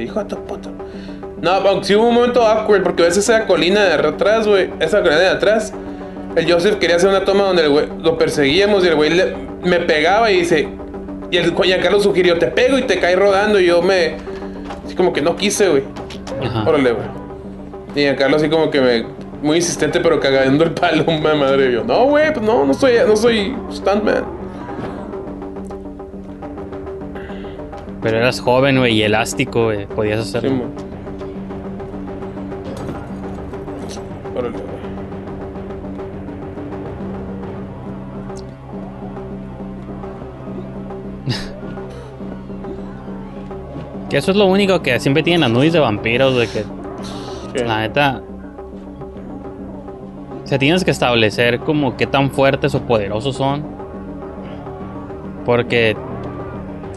Hijo 0.01 0.19
de 0.23 0.25
tu 0.25 0.43
puta. 0.45 0.69
No, 1.41 1.51
aunque 1.51 1.85
sí 1.85 1.95
hubo 1.95 2.07
un 2.07 2.15
momento 2.15 2.41
awkward 2.45 2.83
porque 2.83 3.03
a 3.03 3.05
veces 3.07 3.27
esa 3.27 3.45
colina 3.47 3.83
de 3.83 3.93
atrás, 3.93 4.47
güey, 4.47 4.69
esa 4.79 4.99
colina 5.01 5.19
de 5.19 5.29
atrás, 5.29 5.73
el 6.35 6.51
Joseph 6.51 6.75
quería 6.75 6.97
hacer 6.97 7.09
una 7.09 7.25
toma 7.25 7.43
donde 7.45 7.63
el 7.63 7.69
güey 7.69 7.87
lo 8.01 8.17
perseguíamos 8.17 8.83
y 8.85 8.87
el 8.87 8.95
güey 8.95 9.09
le- 9.11 9.35
me 9.63 9.79
pegaba 9.79 10.31
y 10.31 10.37
dice, 10.39 10.67
y 11.31 11.37
el 11.37 11.53
Carlos 11.81 12.03
sugirió, 12.03 12.37
te 12.37 12.47
pego 12.47 12.77
y 12.77 12.83
te 12.83 12.99
caes 12.99 13.17
rodando 13.17 13.59
y 13.59 13.65
yo 13.67 13.81
me, 13.81 14.17
así 14.85 14.95
como 14.95 15.13
que 15.13 15.21
no 15.21 15.35
quise, 15.35 15.67
güey. 15.69 15.83
Órale, 16.67 16.91
güey. 16.91 17.07
Y 17.95 18.15
Carlos 18.15 18.41
así 18.41 18.49
como 18.49 18.69
que 18.69 18.79
me, 18.81 19.05
muy 19.41 19.57
insistente 19.57 19.99
pero 19.99 20.19
cagando 20.19 20.63
el 20.63 20.71
palo, 20.71 21.03
madre. 21.35 21.69
Y 21.69 21.73
yo, 21.73 21.83
no, 21.83 22.05
güey, 22.05 22.31
pues 22.33 22.45
no, 22.45 22.65
no 22.65 22.73
soy, 22.73 22.93
no 23.07 23.15
soy 23.15 23.55
stuntman. 23.71 24.23
Pero 28.01 28.17
eras 28.17 28.41
joven, 28.41 28.79
güey, 28.79 28.95
y 28.95 29.03
elástico, 29.03 29.65
güey. 29.65 29.85
Podías 29.85 30.25
Sí, 30.27 30.37
hacerlo. 30.37 30.63
Órale, 34.35 34.57
güey. 34.57 34.71
que 44.09 44.17
eso 44.17 44.31
es 44.31 44.37
lo 44.37 44.45
único 44.45 44.81
que 44.81 44.99
siempre 44.99 45.23
tienen 45.23 45.41
las 45.41 45.51
nubes 45.51 45.73
de 45.73 45.79
vampiros, 45.79 46.35
de 46.35 46.47
que 46.47 46.63
¿Qué? 47.53 47.63
la 47.65 47.79
neta. 47.81 48.21
O 50.43 50.47
sea, 50.47 50.57
tienes 50.59 50.83
que 50.83 50.91
establecer 50.91 51.59
como 51.59 51.95
qué 51.95 52.07
tan 52.07 52.29
fuertes 52.31 52.75
o 52.75 52.81
poderosos 52.81 53.35
son. 53.37 53.63
Porque 55.45 55.95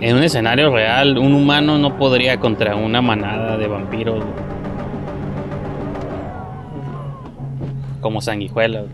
en 0.05 0.17
un 0.17 0.23
escenario 0.23 0.71
real, 0.71 1.17
un 1.17 1.33
humano 1.33 1.79
no 1.79 1.97
podría 1.97 2.39
contra 2.39 2.77
una 2.77 3.01
manada 3.01 3.57
de 3.57 3.67
vampiros. 3.67 4.23
Como 8.03 8.21
sanguijuelas. 8.21 8.85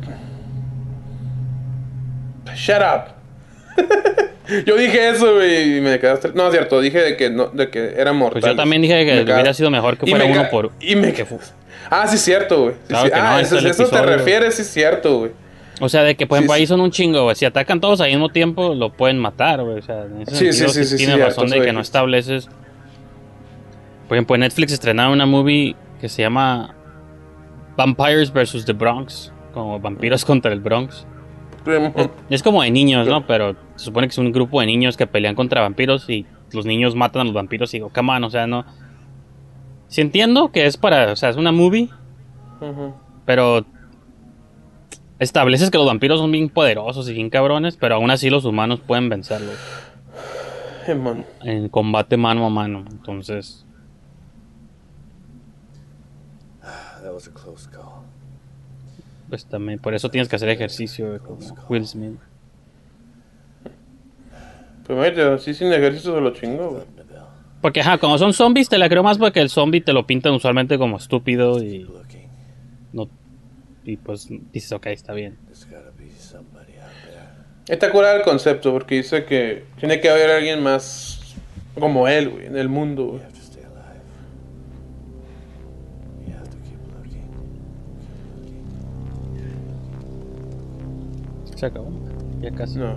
Shut 2.54 2.76
up. 2.80 3.84
yo 4.66 4.76
dije 4.76 5.08
eso, 5.08 5.34
güey, 5.34 5.78
y 5.78 5.80
me 5.80 5.98
quedaste. 5.98 6.30
No, 6.32 6.46
es 6.46 6.52
cierto, 6.52 6.80
dije 6.80 7.00
de 7.00 7.16
que, 7.16 7.28
no, 7.28 7.46
de 7.46 7.70
que 7.70 7.94
era 7.96 8.12
mortal. 8.12 8.40
Pues 8.42 8.52
yo 8.52 8.56
también 8.56 8.80
dije 8.80 9.04
que 9.04 9.22
hubiera 9.24 9.52
sido 9.52 9.68
mejor 9.68 9.98
que 9.98 10.06
fuera 10.08 10.24
uno 10.24 10.48
por- 10.48 10.70
Y 10.80 10.94
me 10.94 11.12
que 11.12 11.26
Ah, 11.90 12.06
sí, 12.06 12.14
es 12.14 12.22
cierto, 12.22 12.62
güey. 12.62 12.74
Sí, 12.74 12.80
Claro 12.86 13.04
sí. 13.06 13.10
que 13.12 13.18
no, 13.18 13.26
ah, 13.26 13.40
eso, 13.40 13.58
es 13.58 13.64
eso 13.64 13.88
te 13.88 14.00
refieres, 14.00 14.54
sí, 14.54 14.62
es 14.62 14.70
cierto, 14.70 15.18
güey. 15.18 15.32
O 15.80 15.88
sea, 15.88 16.02
de 16.02 16.14
que, 16.14 16.26
por 16.26 16.36
ejemplo, 16.36 16.54
sí. 16.54 16.60
ahí 16.60 16.66
son 16.66 16.80
un 16.80 16.90
chingo, 16.90 17.24
güey. 17.24 17.34
Si 17.34 17.44
atacan 17.44 17.80
todos 17.80 18.00
al 18.00 18.10
mismo 18.10 18.28
tiempo, 18.28 18.74
lo 18.74 18.92
pueden 18.92 19.18
matar, 19.18 19.62
güey. 19.62 19.78
O 19.78 19.82
sea, 19.82 20.04
en 20.04 20.22
ese 20.22 20.36
Sí, 20.36 20.52
sí, 20.52 20.68
sentido 20.68 20.86
sí, 20.86 20.98
sí, 20.98 21.16
razón 21.16 21.48
de 21.48 21.60
que 21.62 21.72
no 21.72 21.80
estableces... 21.80 22.48
Por 24.06 24.16
ejemplo, 24.16 24.34
en 24.34 24.40
Netflix 24.40 24.72
estrenaron 24.72 25.12
una 25.12 25.24
movie 25.24 25.76
que 26.00 26.08
se 26.08 26.22
llama 26.22 26.74
Vampires 27.76 28.32
vs. 28.32 28.64
The 28.64 28.72
Bronx. 28.72 29.32
Como 29.54 29.80
vampiros 29.80 30.24
contra 30.24 30.52
el 30.52 30.60
Bronx. 30.60 31.06
Es 32.28 32.42
como 32.42 32.62
de 32.62 32.70
niños, 32.70 33.06
¿no? 33.06 33.26
Pero 33.26 33.54
se 33.76 33.86
supone 33.86 34.06
que 34.06 34.12
es 34.12 34.18
un 34.18 34.32
grupo 34.32 34.60
de 34.60 34.66
niños 34.66 34.96
que 34.96 35.06
pelean 35.06 35.34
contra 35.34 35.60
vampiros 35.60 36.08
y 36.10 36.26
los 36.52 36.66
niños 36.66 36.94
matan 36.94 37.22
a 37.22 37.24
los 37.24 37.34
vampiros 37.34 37.72
y 37.72 37.78
digo, 37.78 37.90
come 37.94 38.12
on, 38.12 38.24
o 38.24 38.30
sea, 38.30 38.46
no... 38.46 38.64
Sí 39.88 40.00
entiendo 40.00 40.52
que 40.52 40.66
es 40.66 40.76
para... 40.76 41.12
O 41.12 41.16
sea, 41.16 41.30
es 41.30 41.36
una 41.36 41.52
movie, 41.52 41.88
pero 43.24 43.64
estableces 45.20 45.70
que 45.70 45.78
los 45.78 45.86
vampiros 45.86 46.18
son 46.18 46.32
bien 46.32 46.48
poderosos 46.48 47.08
y 47.08 47.12
bien 47.12 47.30
cabrones, 47.30 47.76
pero 47.76 47.94
aún 47.94 48.10
así 48.10 48.28
los 48.30 48.44
humanos 48.44 48.80
pueden 48.80 49.08
vencerlos 49.08 49.54
en 51.42 51.68
combate 51.68 52.16
mano 52.16 52.44
a 52.46 52.50
mano. 52.50 52.84
Entonces, 52.90 53.64
That 57.02 57.14
was 57.14 57.28
a 57.28 57.32
close 57.32 57.68
call. 57.70 58.02
pues 59.28 59.46
también 59.46 59.78
por 59.78 59.94
eso 59.94 60.10
tienes 60.10 60.28
que 60.28 60.36
hacer 60.36 60.48
ejercicio 60.50 61.18
como 61.22 61.38
Will 61.68 61.86
Smith. 61.86 62.18
Pues, 64.86 64.98
mate, 64.98 65.22
así 65.22 65.54
sin 65.54 65.72
ejercicio 65.72 66.14
se 66.14 66.20
lo 66.20 66.30
chingo, 66.32 66.70
güey. 66.70 66.82
Porque, 67.62 67.80
ajá, 67.80 67.98
como 67.98 68.18
son 68.18 68.32
zombies, 68.32 68.68
te 68.68 68.78
la 68.78 68.88
creo 68.88 69.02
más 69.02 69.18
porque 69.18 69.40
el 69.40 69.50
zombie 69.50 69.80
te 69.82 69.92
lo 69.92 70.06
pintan 70.06 70.32
usualmente 70.32 70.78
como 70.78 70.96
estúpido 70.96 71.62
y 71.62 71.86
no. 72.92 73.08
Y 73.84 73.96
pues 73.96 74.28
dices, 74.52 74.72
ok, 74.72 74.86
está 74.86 75.12
bien. 75.12 75.38
There's 75.46 75.64
gotta 75.64 75.90
be 75.96 76.10
somebody 76.10 76.76
out 76.78 76.90
there. 77.04 77.20
Está 77.68 77.90
curado 77.90 78.16
el 78.16 78.22
concepto 78.22 78.72
porque 78.72 78.96
dice 78.96 79.24
que 79.24 79.64
tiene 79.78 80.00
que 80.00 80.10
haber 80.10 80.30
alguien 80.30 80.62
más 80.62 81.36
como 81.78 82.08
él, 82.08 82.30
güey, 82.30 82.46
en 82.46 82.56
el 82.56 82.68
mundo, 82.68 83.06
güey. 83.06 83.22
Se 91.60 91.66
acabó. 91.66 91.90
Ya 92.40 92.50
casi. 92.52 92.78
No. 92.78 92.96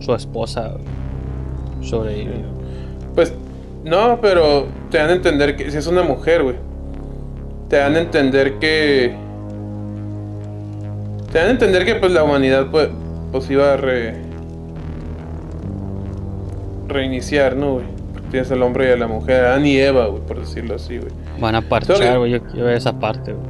Su 0.00 0.12
esposa 0.12 0.74
sobrevivió. 1.82 2.34
Pues, 3.14 3.32
no, 3.84 4.20
pero 4.20 4.66
te 4.90 4.98
dan 4.98 5.10
a 5.10 5.12
entender 5.12 5.54
que 5.54 5.70
si 5.70 5.76
es 5.76 5.86
una 5.86 6.02
mujer, 6.02 6.42
güey. 6.42 6.56
Te 7.68 7.76
dan 7.76 7.96
a 7.96 8.00
entender 8.00 8.54
que. 8.58 9.14
Te 11.32 11.38
dan 11.38 11.48
a 11.48 11.50
entender 11.50 11.84
que 11.84 11.94
pues 11.96 12.12
la 12.12 12.22
humanidad 12.22 12.68
pues, 12.70 12.88
pues 13.32 13.50
iba 13.50 13.72
a 13.72 13.76
re... 13.76 14.14
reiniciar, 16.88 17.56
¿no, 17.56 17.74
güey? 17.74 17.86
Tienes 18.30 18.50
al 18.50 18.62
hombre 18.62 18.88
y 18.88 18.92
a 18.92 18.96
la 18.96 19.06
mujer, 19.06 19.44
Adán 19.44 19.66
y 19.66 19.76
Eva, 19.78 20.06
güey, 20.06 20.22
por 20.22 20.40
decirlo 20.40 20.74
así, 20.74 20.98
güey. 20.98 21.10
Van 21.40 21.54
a 21.54 21.62
parchar, 21.62 22.18
güey. 22.18 22.32
Yo 22.32 22.42
quiero 22.42 22.66
ver 22.66 22.76
esa 22.76 22.98
parte, 22.98 23.32
güey. 23.32 23.46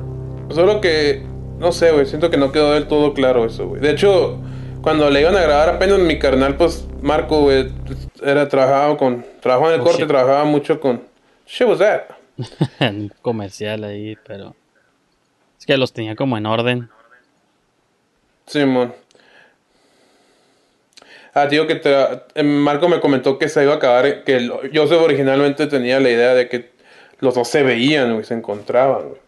Solo 0.55 0.81
que, 0.81 1.23
no 1.59 1.73
sé, 1.73 1.91
güey, 1.93 2.07
siento 2.07 2.31
que 2.31 2.37
no 2.37 2.53
quedó 2.53 2.73
del 2.73 2.87
todo 2.87 3.15
claro 3.15 3.45
eso, 3.47 3.67
güey. 3.69 3.81
De 3.81 3.91
hecho, 3.91 4.39
cuando 4.83 5.09
le 5.11 5.21
iban 5.23 5.37
a 5.37 5.41
grabar 5.43 5.69
apenas 5.71 5.99
mi 5.99 6.19
carnal, 6.19 6.57
pues 6.57 6.87
Marco, 7.03 7.41
güey, 7.43 7.71
era 8.23 8.49
trabajaba 8.49 8.97
con, 8.97 9.25
trabajaba 9.41 9.69
en 9.71 9.75
el 9.77 9.81
Oh, 9.81 9.85
corte, 9.85 10.01
shit. 10.01 10.09
trabajaba 10.09 10.45
mucho 10.45 10.81
con. 10.81 11.01
Shit 11.47 11.67
was 11.69 11.79
that? 11.79 12.03
En 12.81 12.97
un 13.03 13.13
comercial 13.23 13.85
ahí, 13.85 14.17
pero. 14.27 14.55
Es 15.59 15.67
que 15.67 15.77
los 15.77 15.93
tenía 15.93 16.17
como 16.17 16.37
en 16.37 16.47
orden. 16.47 16.89
Simón. 18.47 18.93
Ah, 21.33 21.49
tío, 21.49 21.67
que 21.67 21.75
te- 21.77 22.23
eh, 22.35 22.43
Marco 22.45 22.89
me 22.89 23.01
comentó 23.01 23.39
que 23.39 23.49
se 23.49 23.63
iba 23.65 23.73
a 23.73 23.77
acabar, 23.77 24.23
que 24.25 24.37
el- 24.37 24.53
Joseph 24.73 25.01
originalmente 25.03 25.67
tenía 25.67 25.99
la 25.99 26.11
idea 26.11 26.35
de 26.35 26.49
que 26.49 26.71
los 27.21 27.35
dos 27.35 27.49
se 27.49 27.63
veían, 27.63 28.13
güey, 28.13 28.25
se 28.25 28.35
encontraban, 28.35 29.09
güey. 29.09 29.21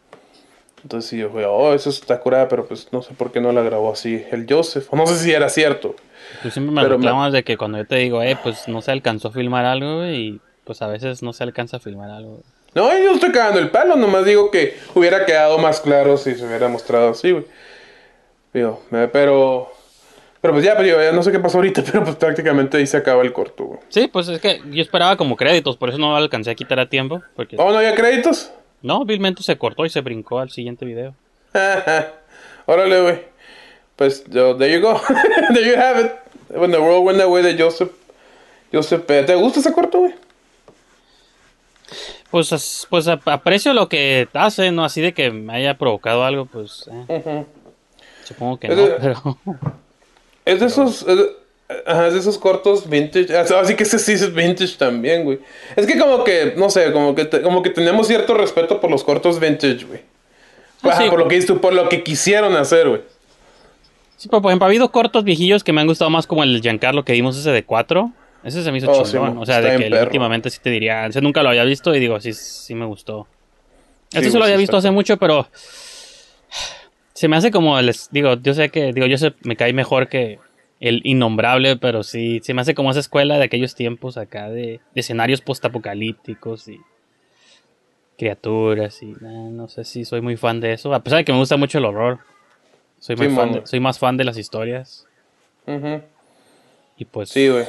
Entonces 0.82 1.10
sí, 1.10 1.18
yo 1.18 1.30
güey, 1.30 1.44
oh, 1.48 1.74
eso 1.74 1.90
está 1.90 2.20
curada, 2.20 2.46
pero 2.46 2.66
pues 2.68 2.92
no 2.92 3.02
sé 3.02 3.12
por 3.14 3.32
qué 3.32 3.40
no 3.40 3.50
la 3.50 3.62
grabó 3.62 3.92
así 3.92 4.24
el 4.30 4.46
Joseph. 4.48 4.86
O 4.92 4.96
no 4.96 5.04
sé 5.06 5.16
si 5.16 5.32
era 5.32 5.48
cierto. 5.48 5.96
Tú 6.42 6.50
siempre 6.50 6.72
me 6.72 6.82
Pero 6.82 6.96
me- 6.98 7.04
reclamas 7.06 7.32
de 7.32 7.42
que 7.42 7.56
cuando 7.56 7.78
yo 7.78 7.86
te 7.86 7.96
digo, 7.96 8.22
eh, 8.22 8.38
pues 8.40 8.68
no 8.68 8.82
se 8.82 8.92
alcanzó 8.92 9.28
a 9.28 9.32
filmar 9.32 9.64
algo, 9.64 9.96
güey, 9.96 10.16
y 10.16 10.40
pues 10.64 10.82
a 10.82 10.86
veces 10.86 11.22
no 11.24 11.32
se 11.32 11.42
alcanza 11.42 11.78
a 11.78 11.80
filmar 11.80 12.10
algo. 12.10 12.32
güey. 12.34 12.55
No, 12.76 12.96
yo 12.96 13.04
no 13.06 13.14
estoy 13.14 13.32
cagando 13.32 13.58
el 13.58 13.70
palo, 13.70 13.96
nomás 13.96 14.24
digo 14.26 14.50
que 14.50 14.76
hubiera 14.94 15.24
quedado 15.24 15.56
más 15.58 15.80
claro 15.80 16.16
si 16.18 16.34
se 16.34 16.44
hubiera 16.46 16.68
mostrado 16.68 17.08
así, 17.08 17.30
güey. 17.32 17.44
Digo, 18.52 18.82
eh, 18.92 19.08
pero. 19.12 19.72
Pero 20.42 20.52
pues 20.52 20.64
ya, 20.64 20.74
pues 20.74 20.86
digo, 20.86 21.00
ya 21.02 21.10
no 21.10 21.22
sé 21.22 21.32
qué 21.32 21.38
pasó 21.40 21.56
ahorita, 21.58 21.82
pero 21.90 22.04
pues 22.04 22.16
prácticamente 22.16 22.76
ahí 22.76 22.86
se 22.86 22.98
acaba 22.98 23.22
el 23.22 23.32
corto, 23.32 23.64
güey. 23.64 23.80
Sí, 23.88 24.08
pues 24.12 24.28
es 24.28 24.40
que 24.40 24.60
yo 24.70 24.82
esperaba 24.82 25.16
como 25.16 25.36
créditos, 25.36 25.76
por 25.78 25.88
eso 25.88 25.96
no 25.98 26.14
alcancé 26.14 26.50
a 26.50 26.54
quitar 26.54 26.78
a 26.78 26.88
tiempo. 26.88 27.22
Porque 27.34 27.56
Oh, 27.58 27.70
¿no 27.72 27.78
había 27.78 27.94
créditos? 27.94 28.52
no, 28.82 29.04
vilmente 29.06 29.42
se 29.42 29.56
cortó 29.56 29.84
y 29.86 29.90
se 29.90 30.02
brincó 30.02 30.38
al 30.38 30.50
siguiente 30.50 30.84
video. 30.84 31.14
Órale, 32.66 33.00
güey. 33.00 33.22
Pues, 33.96 34.24
yo, 34.28 34.54
there 34.56 34.72
you 34.72 34.80
go. 34.86 35.00
there 35.54 35.66
you 35.66 35.76
have 35.80 35.98
it. 36.04 36.12
When 36.50 36.70
the 36.70 36.78
world 36.78 37.04
went 37.06 37.20
away 37.20 37.42
de 37.42 37.56
Joseph. 37.60 37.90
Joseph, 38.72 39.06
¿te 39.06 39.34
gusta 39.34 39.60
ese 39.60 39.72
corto, 39.72 40.00
güey? 40.00 40.14
Pues, 42.30 42.86
pues 42.90 43.06
ap- 43.08 43.26
aprecio 43.28 43.72
lo 43.72 43.88
que 43.88 44.28
hace, 44.34 44.70
¿no? 44.72 44.84
Así 44.84 45.00
de 45.00 45.14
que 45.14 45.30
me 45.30 45.54
haya 45.54 45.78
provocado 45.78 46.24
algo, 46.24 46.46
pues 46.46 46.88
eh, 47.08 47.44
supongo 48.24 48.58
que 48.58 48.66
Es 48.66 48.76
no, 48.76 48.82
de- 48.82 48.90
pero 49.00 49.38
Es 50.44 50.60
de 50.60 50.66
esos. 50.66 51.02
es 51.02 51.16
de- 51.16 51.30
ajá, 51.86 52.06
es 52.08 52.14
de 52.14 52.20
esos 52.20 52.38
cortos 52.38 52.88
vintage. 52.88 53.36
ah, 53.36 53.44
Así 53.60 53.74
que 53.74 53.82
ese 53.84 53.98
sí 53.98 54.12
es 54.12 54.32
vintage 54.34 54.76
también, 54.76 55.24
güey. 55.24 55.38
Es 55.76 55.86
que 55.86 55.98
como 55.98 56.22
que, 56.24 56.54
no 56.56 56.68
sé, 56.70 56.92
como 56.92 57.14
que, 57.14 57.24
te- 57.24 57.42
como 57.42 57.62
que 57.62 57.70
tenemos 57.70 58.06
cierto 58.08 58.34
respeto 58.34 58.80
por 58.80 58.90
los 58.90 59.02
cortos 59.04 59.40
vintage, 59.40 59.84
güey. 59.84 60.00
Ah, 60.82 60.88
Ajá, 60.90 61.02
sí. 61.04 61.10
por 61.10 61.18
lo 61.20 61.28
que 61.28 61.36
dices 61.36 61.48
tú, 61.48 61.60
por 61.60 61.72
lo 61.72 61.88
que 61.88 62.02
quisieron 62.02 62.54
hacer, 62.56 62.88
güey. 62.88 63.00
Sí, 64.16 64.28
pero 64.28 64.40
por 64.42 64.50
ejemplo, 64.50 64.66
ha 64.66 64.68
habido 64.68 64.90
cortos 64.90 65.24
viejillos 65.24 65.62
que 65.64 65.72
me 65.72 65.80
han 65.80 65.86
gustado 65.86 66.10
más, 66.10 66.26
como 66.26 66.42
el 66.42 66.60
Giancarlo 66.60 67.04
que 67.04 67.12
vimos 67.12 67.36
ese 67.38 67.50
de 67.50 67.64
4. 67.64 68.10
Ese 68.46 68.62
se 68.62 68.70
me 68.72 68.78
hizo 68.78 68.90
Oh, 68.90 69.02
chingón. 69.04 69.36
o 69.38 69.44
sea, 69.44 69.60
de 69.60 69.76
que 69.76 69.90
perro. 69.90 70.04
últimamente 70.04 70.48
sí 70.50 70.58
te 70.62 70.70
diría. 70.70 71.06
Ese 71.06 71.20
nunca 71.20 71.42
lo 71.42 71.48
había 71.50 71.64
visto 71.64 71.94
y 71.94 71.98
digo, 72.00 72.20
sí, 72.20 72.32
sí 72.32 72.74
me 72.74 72.86
gustó. 72.86 73.26
Este 74.12 74.24
Sí, 74.26 74.30
sí 74.30 74.38
lo 74.38 74.44
había 74.44 74.56
visto 74.56 74.76
hace 74.76 74.90
mucho, 74.90 75.16
pero. 75.16 75.48
Se 77.14 77.28
me 77.28 77.36
hace 77.36 77.50
como. 77.50 77.80
Les, 77.80 78.08
digo, 78.10 78.34
yo 78.42 78.54
sé 78.54 78.68
que. 78.70 78.92
Digo, 78.92 79.06
yo 79.06 79.18
sé, 79.18 79.34
me 79.42 79.56
cae 79.56 79.72
mejor 79.72 80.08
que. 80.08 80.38
el 80.78 81.00
innombrable, 81.04 81.76
pero 81.76 82.02
sí, 82.02 82.40
se 82.42 82.52
me 82.54 82.60
hace 82.60 82.74
como 82.74 82.90
esa 82.90 83.00
escuela 83.00 83.38
de 83.38 83.44
aquellos 83.44 83.74
tiempos 83.74 84.16
acá 84.18 84.50
de, 84.50 84.80
de 84.94 85.00
escenarios 85.00 85.40
postapocalípticos 85.40 86.68
y 86.68 86.78
criaturas 88.18 89.02
y 89.02 89.12
nah, 89.20 89.50
no 89.50 89.68
sé 89.68 89.84
si 89.84 90.04
soy 90.04 90.20
muy 90.20 90.36
fan 90.36 90.60
de 90.60 90.72
eso, 90.72 90.92
a 90.94 91.02
pesar 91.02 91.18
de 91.18 91.24
que 91.24 91.32
me 91.32 91.38
gusta 91.38 91.56
mucho 91.56 91.78
el 91.78 91.84
horror. 91.84 92.18
Soy, 92.98 93.16
muy 93.16 93.28
Sí, 93.28 93.34
fan 93.36 93.50
man. 93.50 93.60
de- 93.60 93.66
soy 93.66 93.80
más 93.80 93.98
fan 93.98 94.16
de 94.16 94.24
las 94.24 94.38
historias 94.38 95.06
Ujú. 95.66 96.00
y 96.96 97.04
pues 97.04 97.28
Sí, 97.30 97.48
güey. 97.48 97.64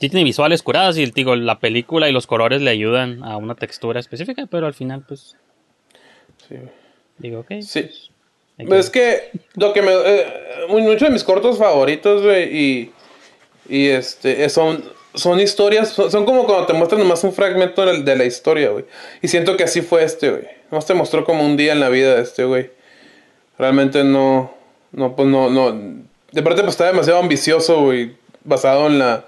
Sí 0.00 0.08
tiene 0.08 0.24
visuales 0.24 0.62
curadas 0.62 0.96
y 0.98 1.06
digo, 1.10 1.36
la 1.36 1.58
película 1.58 2.08
y 2.08 2.12
los 2.12 2.26
colores 2.26 2.60
le 2.62 2.70
ayudan 2.70 3.22
a 3.24 3.36
una 3.36 3.54
textura 3.54 4.00
específica, 4.00 4.46
pero 4.50 4.66
al 4.66 4.74
final 4.74 5.04
pues 5.06 5.36
Sí, 6.48 6.54
güey. 6.56 6.68
digo, 7.18 7.40
ok. 7.40 7.52
Sí. 7.62 7.88
Pues 8.66 8.86
es 8.86 8.90
que 8.90 9.30
lo 9.56 9.72
que 9.72 9.82
me. 9.82 9.90
eh, 9.92 10.26
mu- 10.68 10.78
muchos 10.80 11.08
de 11.08 11.10
mis 11.10 11.24
cortos 11.24 11.58
favoritos, 11.58 12.22
güey, 12.22 12.56
y. 12.56 12.92
Y 13.68 13.88
este. 13.88 14.44
eh, 14.44 14.48
Son, 14.48 14.82
son 15.14 15.40
historias. 15.40 15.90
Son, 15.90 16.10
son 16.10 16.24
como 16.24 16.46
cuando 16.46 16.64
te 16.66 16.72
muestran 16.72 17.00
nomás 17.02 17.22
un 17.24 17.32
fragmento 17.34 17.84
de, 17.84 18.02
de 18.02 18.16
la 18.16 18.24
historia, 18.24 18.70
güey. 18.70 18.86
Y 19.20 19.28
siento 19.28 19.56
que 19.58 19.64
así 19.64 19.82
fue 19.82 20.04
este, 20.04 20.30
güey. 20.30 20.44
Nomás 20.70 20.86
te 20.86 20.94
mostró 20.94 21.24
como 21.24 21.44
un 21.44 21.56
día 21.58 21.72
en 21.72 21.80
la 21.80 21.90
vida 21.90 22.14
de 22.14 22.22
este, 22.22 22.44
güey. 22.44 22.70
Realmente 23.58 24.04
no. 24.04 24.54
No, 24.92 25.14
pues 25.16 25.28
no. 25.28 25.50
no 25.50 25.72
de 26.32 26.42
parte, 26.42 26.62
pues 26.62 26.74
está 26.74 26.86
demasiado 26.86 27.18
ambicioso, 27.18 27.82
güey. 27.82 28.12
Basado 28.44 28.86
en 28.86 28.98
la 29.00 29.26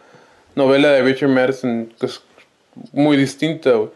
novela 0.59 0.91
de 0.91 1.03
Richard 1.03 1.31
Madison, 1.31 1.93
que 1.99 2.07
es 2.07 2.21
muy 2.93 3.17
distinta, 3.17 3.71
güey. 3.73 3.91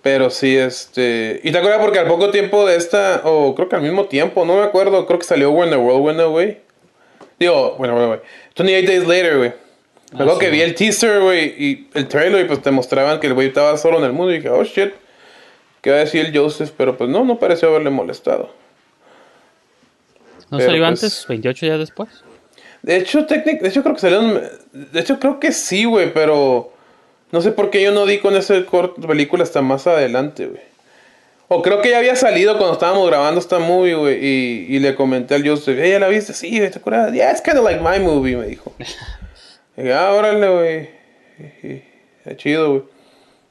Pero 0.00 0.30
sí, 0.30 0.56
este. 0.56 1.40
Y 1.42 1.52
te 1.52 1.58
acuerdas 1.58 1.80
porque 1.80 1.98
al 1.98 2.06
poco 2.06 2.30
tiempo 2.30 2.64
de 2.66 2.76
esta, 2.76 3.20
o 3.24 3.54
creo 3.54 3.68
que 3.68 3.76
al 3.76 3.82
mismo 3.82 4.06
tiempo, 4.06 4.44
no 4.44 4.56
me 4.56 4.62
acuerdo, 4.62 5.06
creo 5.06 5.18
que 5.18 5.26
salió 5.26 5.50
When 5.50 5.70
the 5.70 5.76
World 5.76 6.06
Went 6.06 6.20
Away. 6.20 6.60
Digo, 7.38 7.74
bueno, 7.78 7.94
bueno, 7.94 8.08
güey. 8.08 8.20
28 8.56 8.86
Days 8.86 9.06
Later, 9.06 9.38
güey. 9.38 9.52
Me 10.12 10.20
acuerdo 10.22 10.40
sí, 10.40 10.46
que 10.46 10.50
vi 10.50 10.60
el 10.62 10.74
teaser, 10.74 11.20
güey, 11.20 11.54
y 11.58 11.88
el 11.92 12.08
trailer, 12.08 12.46
y 12.46 12.48
pues 12.48 12.62
te 12.62 12.70
mostraban 12.70 13.20
que 13.20 13.26
el 13.26 13.34
güey 13.34 13.48
estaba 13.48 13.76
solo 13.76 13.98
en 13.98 14.04
el 14.04 14.12
mundo. 14.12 14.32
Y 14.32 14.36
dije, 14.36 14.48
oh 14.48 14.64
shit, 14.64 14.92
¿qué 15.82 15.90
va 15.90 15.96
a 15.96 16.00
decir 16.00 16.24
el 16.24 16.36
Joseph? 16.36 16.70
Pero 16.76 16.96
pues 16.96 17.10
no, 17.10 17.24
no 17.24 17.38
pareció 17.38 17.68
haberle 17.68 17.90
molestado. 17.90 18.50
¿No 20.50 20.56
pero, 20.56 20.70
salió 20.70 20.82
pues, 20.82 21.02
antes, 21.02 21.26
28 21.28 21.66
días 21.66 21.78
después? 21.78 22.08
De 22.88 22.96
hecho, 22.96 23.26
técnic- 23.26 23.60
de 23.60 23.68
hecho 23.68 23.82
creo 23.82 23.94
que 23.94 24.00
salieron, 24.00 24.42
de 24.72 25.00
hecho 25.00 25.18
creo 25.20 25.38
que 25.38 25.52
sí, 25.52 25.84
güey, 25.84 26.10
pero 26.14 26.72
no 27.30 27.42
sé 27.42 27.52
por 27.52 27.68
qué 27.68 27.82
yo 27.82 27.92
no 27.92 28.06
di 28.06 28.16
con 28.18 28.34
ese 28.34 28.64
corto 28.64 29.06
película 29.06 29.42
hasta 29.42 29.60
más 29.60 29.86
adelante, 29.86 30.46
güey. 30.46 30.62
O 31.48 31.60
creo 31.60 31.82
que 31.82 31.90
ya 31.90 31.98
había 31.98 32.16
salido 32.16 32.56
cuando 32.56 32.72
estábamos 32.72 33.06
grabando 33.06 33.40
esta 33.40 33.58
movie, 33.58 33.94
güey, 33.94 34.24
y, 34.24 34.66
y 34.74 34.78
le 34.78 34.94
comenté 34.94 35.34
al 35.34 35.46
Joseph, 35.46 35.76
"Hey, 35.78 35.90
¿ya 35.92 35.98
la 35.98 36.08
viste? 36.08 36.32
Sí, 36.32 36.58
¿te 36.60 36.78
acuerdas? 36.78 37.12
Yeah, 37.12 37.30
it's 37.30 37.42
kind 37.42 37.58
of 37.58 37.64
like 37.64 37.80
my 37.82 37.98
movie, 38.02 38.36
me 38.36 38.46
dijo. 38.46 38.72
y 39.76 39.82
dije, 39.82 39.92
ah, 39.92 40.14
órale, 40.14 40.48
güey. 40.48 40.88
Está 42.20 42.36
chido, 42.38 42.70
güey. 42.70 42.82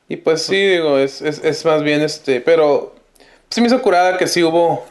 Y 0.10 0.15
pues 0.17 0.41
sí, 0.41 0.56
digo, 0.56 0.97
es, 0.97 1.21
es, 1.21 1.43
es 1.43 1.63
más 1.63 1.84
bien 1.84 2.02
este, 2.02 2.41
pero 2.41 2.95
sí 3.52 3.62
me 3.62 3.67
hizo 3.67 3.84
curada 3.84 4.17
que 4.17 4.26
sí 4.26 4.43
hubo 4.43 4.84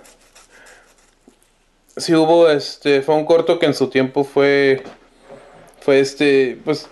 sí 1.96 2.14
hubo 2.14 2.48
este 2.50 3.02
fue 3.02 3.14
un 3.14 3.24
corto 3.24 3.58
que 3.58 3.66
en 3.66 3.74
su 3.74 3.88
tiempo 3.88 4.24
fue 4.24 4.82
fue 5.80 6.00
este 6.00 6.58
pues 6.64 6.88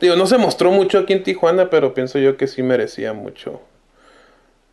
digo 0.00 0.16
no 0.16 0.26
se 0.26 0.38
mostró 0.38 0.70
mucho 0.70 0.98
aquí 0.98 1.12
en 1.12 1.22
Tijuana 1.22 1.70
pero 1.70 1.94
pienso 1.94 2.18
yo 2.18 2.36
que 2.36 2.46
sí 2.46 2.62
merecía 2.62 3.12
mucho 3.12 3.60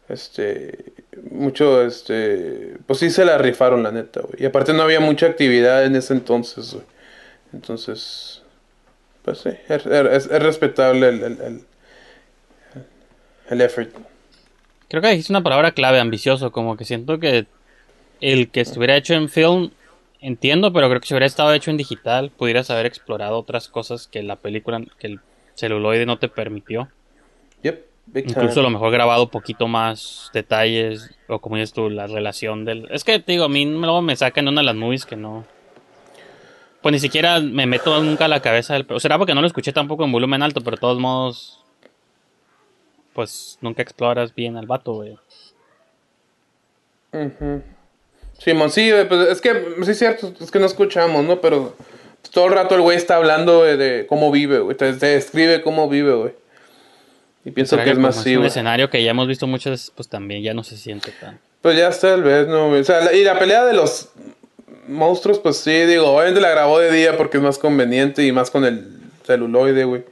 este 0.09 0.93
mucho 1.29 1.85
este 1.85 2.75
pues 2.87 2.99
sí 2.99 3.09
se 3.09 3.23
la 3.25 3.37
rifaron 3.37 3.83
la 3.83 3.91
neta 3.91 4.21
güey. 4.21 4.41
Y 4.43 4.45
aparte 4.45 4.73
no 4.73 4.83
había 4.83 4.99
mucha 4.99 5.27
actividad 5.27 5.85
en 5.85 5.95
ese 5.95 6.13
entonces 6.13 6.73
güey. 6.73 6.85
Entonces 7.53 8.41
pues 9.23 9.39
sí 9.39 9.49
es, 9.69 9.85
es- 9.85 10.25
es 10.25 10.43
respetable 10.43 11.09
el, 11.09 11.23
el, 11.23 11.41
el, 11.41 11.61
el 13.49 13.61
effort. 13.61 13.89
Creo 14.87 15.01
que 15.01 15.09
dijiste 15.09 15.31
una 15.31 15.43
palabra 15.43 15.71
clave, 15.71 15.99
ambicioso, 15.99 16.51
como 16.51 16.75
que 16.75 16.83
siento 16.85 17.19
que 17.19 17.45
el 18.21 18.49
que 18.49 18.61
estuviera 18.61 18.95
hecho 18.95 19.13
en 19.13 19.29
film, 19.29 19.71
entiendo, 20.19 20.71
pero 20.71 20.87
creo 20.87 21.01
que 21.01 21.07
si 21.07 21.13
hubiera 21.13 21.25
estado 21.25 21.53
hecho 21.53 21.71
en 21.71 21.77
digital, 21.77 22.31
pudieras 22.31 22.69
haber 22.69 22.85
explorado 22.85 23.37
otras 23.37 23.67
cosas 23.67 24.07
que 24.07 24.23
la 24.23 24.37
película, 24.37 24.81
que 24.99 25.07
el 25.07 25.19
celuloide 25.55 26.05
no 26.05 26.17
te 26.17 26.29
permitió. 26.29 26.87
yep. 27.63 27.91
Incluso 28.13 28.59
a 28.59 28.63
lo 28.63 28.69
mejor 28.69 28.91
grabado 28.91 29.29
poquito 29.29 29.67
más 29.67 30.29
detalles, 30.33 31.15
o 31.27 31.39
como 31.39 31.55
dices 31.55 31.71
tú, 31.71 31.89
la 31.89 32.07
relación 32.07 32.65
del... 32.65 32.87
Es 32.91 33.03
que, 33.03 33.19
te 33.19 33.31
digo, 33.31 33.45
a 33.45 33.49
mí 33.49 33.65
luego 33.65 34.01
me 34.01 34.15
sacan 34.15 34.47
una 34.47 34.61
de 34.61 34.65
las 34.65 34.75
movies 34.75 35.05
que 35.05 35.15
no... 35.15 35.45
Pues 36.81 36.91
ni 36.93 36.99
siquiera 36.99 37.39
me 37.39 37.67
meto 37.67 38.03
nunca 38.03 38.25
a 38.25 38.27
la 38.27 38.41
cabeza 38.41 38.73
del... 38.73 38.85
O 38.89 38.99
será 38.99 39.17
porque 39.17 39.35
no 39.35 39.41
lo 39.41 39.47
escuché 39.47 39.71
tampoco 39.71 40.03
en 40.03 40.11
volumen 40.11 40.41
alto, 40.41 40.61
pero 40.61 40.75
de 40.75 40.81
todos 40.81 40.99
modos... 40.99 41.63
Pues 43.13 43.57
nunca 43.61 43.81
exploras 43.81 44.33
bien 44.35 44.57
al 44.57 44.67
vato, 44.67 44.93
güey. 44.93 45.17
Simón, 48.43 48.71
sí, 48.71 48.91
pues 49.07 49.29
es 49.29 49.41
que 49.41 49.53
sí 49.83 49.91
es 49.91 49.99
cierto, 49.99 50.33
es 50.39 50.49
que 50.49 50.59
no 50.59 50.65
escuchamos, 50.65 51.23
¿no? 51.23 51.41
Pero 51.41 51.75
todo 52.31 52.47
el 52.47 52.53
rato 52.53 52.75
el 52.75 52.81
güey 52.81 52.97
está 52.97 53.17
hablando 53.17 53.63
de, 53.63 53.77
de 53.77 54.07
cómo 54.07 54.31
vive, 54.31 54.59
güey. 54.59 54.75
Te, 54.75 54.93
te 54.93 55.05
describe 55.07 55.61
cómo 55.61 55.87
vive, 55.89 56.13
güey. 56.13 56.33
Y 57.45 57.51
pienso 57.51 57.75
Será 57.75 57.83
que 57.85 57.91
es 57.91 57.97
más 57.97 58.17
así, 58.17 58.35
un 58.35 58.45
escenario 58.45 58.89
que 58.89 59.03
ya 59.03 59.11
hemos 59.11 59.27
visto 59.27 59.45
muchas 59.47 59.71
veces, 59.71 59.91
pues 59.95 60.07
también 60.07 60.41
ya 60.43 60.53
no 60.53 60.63
se 60.63 60.77
siente 60.77 61.11
tan... 61.19 61.39
Pues 61.61 61.77
ya 61.77 61.89
está, 61.89 62.09
tal 62.09 62.23
vez, 62.23 62.47
¿no? 62.47 62.69
güey? 62.69 62.81
O 62.81 62.83
sea, 62.83 63.01
la- 63.01 63.13
y 63.13 63.23
la 63.23 63.37
pelea 63.37 63.65
de 63.65 63.73
los 63.73 64.09
monstruos, 64.87 65.39
pues 65.39 65.57
sí, 65.57 65.71
digo, 65.85 66.07
obviamente 66.07 66.41
la 66.41 66.49
grabó 66.49 66.79
de 66.79 66.91
día 66.91 67.17
porque 67.17 67.37
es 67.37 67.43
más 67.43 67.57
conveniente 67.59 68.25
y 68.25 68.31
más 68.31 68.49
con 68.49 68.65
el 68.65 68.87
celuloide, 69.25 69.83
güey. 69.85 70.03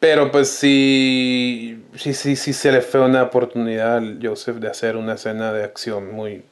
Pero 0.00 0.30
pues 0.32 0.48
sí, 0.48 1.82
sí, 1.96 2.14
sí, 2.14 2.34
sí 2.36 2.52
se 2.52 2.72
le 2.72 2.80
fue 2.80 3.00
una 3.00 3.22
oportunidad 3.22 3.98
al 3.98 4.18
Joseph 4.22 4.56
de 4.56 4.68
hacer 4.68 4.96
una 4.96 5.14
escena 5.14 5.52
de 5.52 5.62
acción 5.64 6.12
muy 6.12 6.42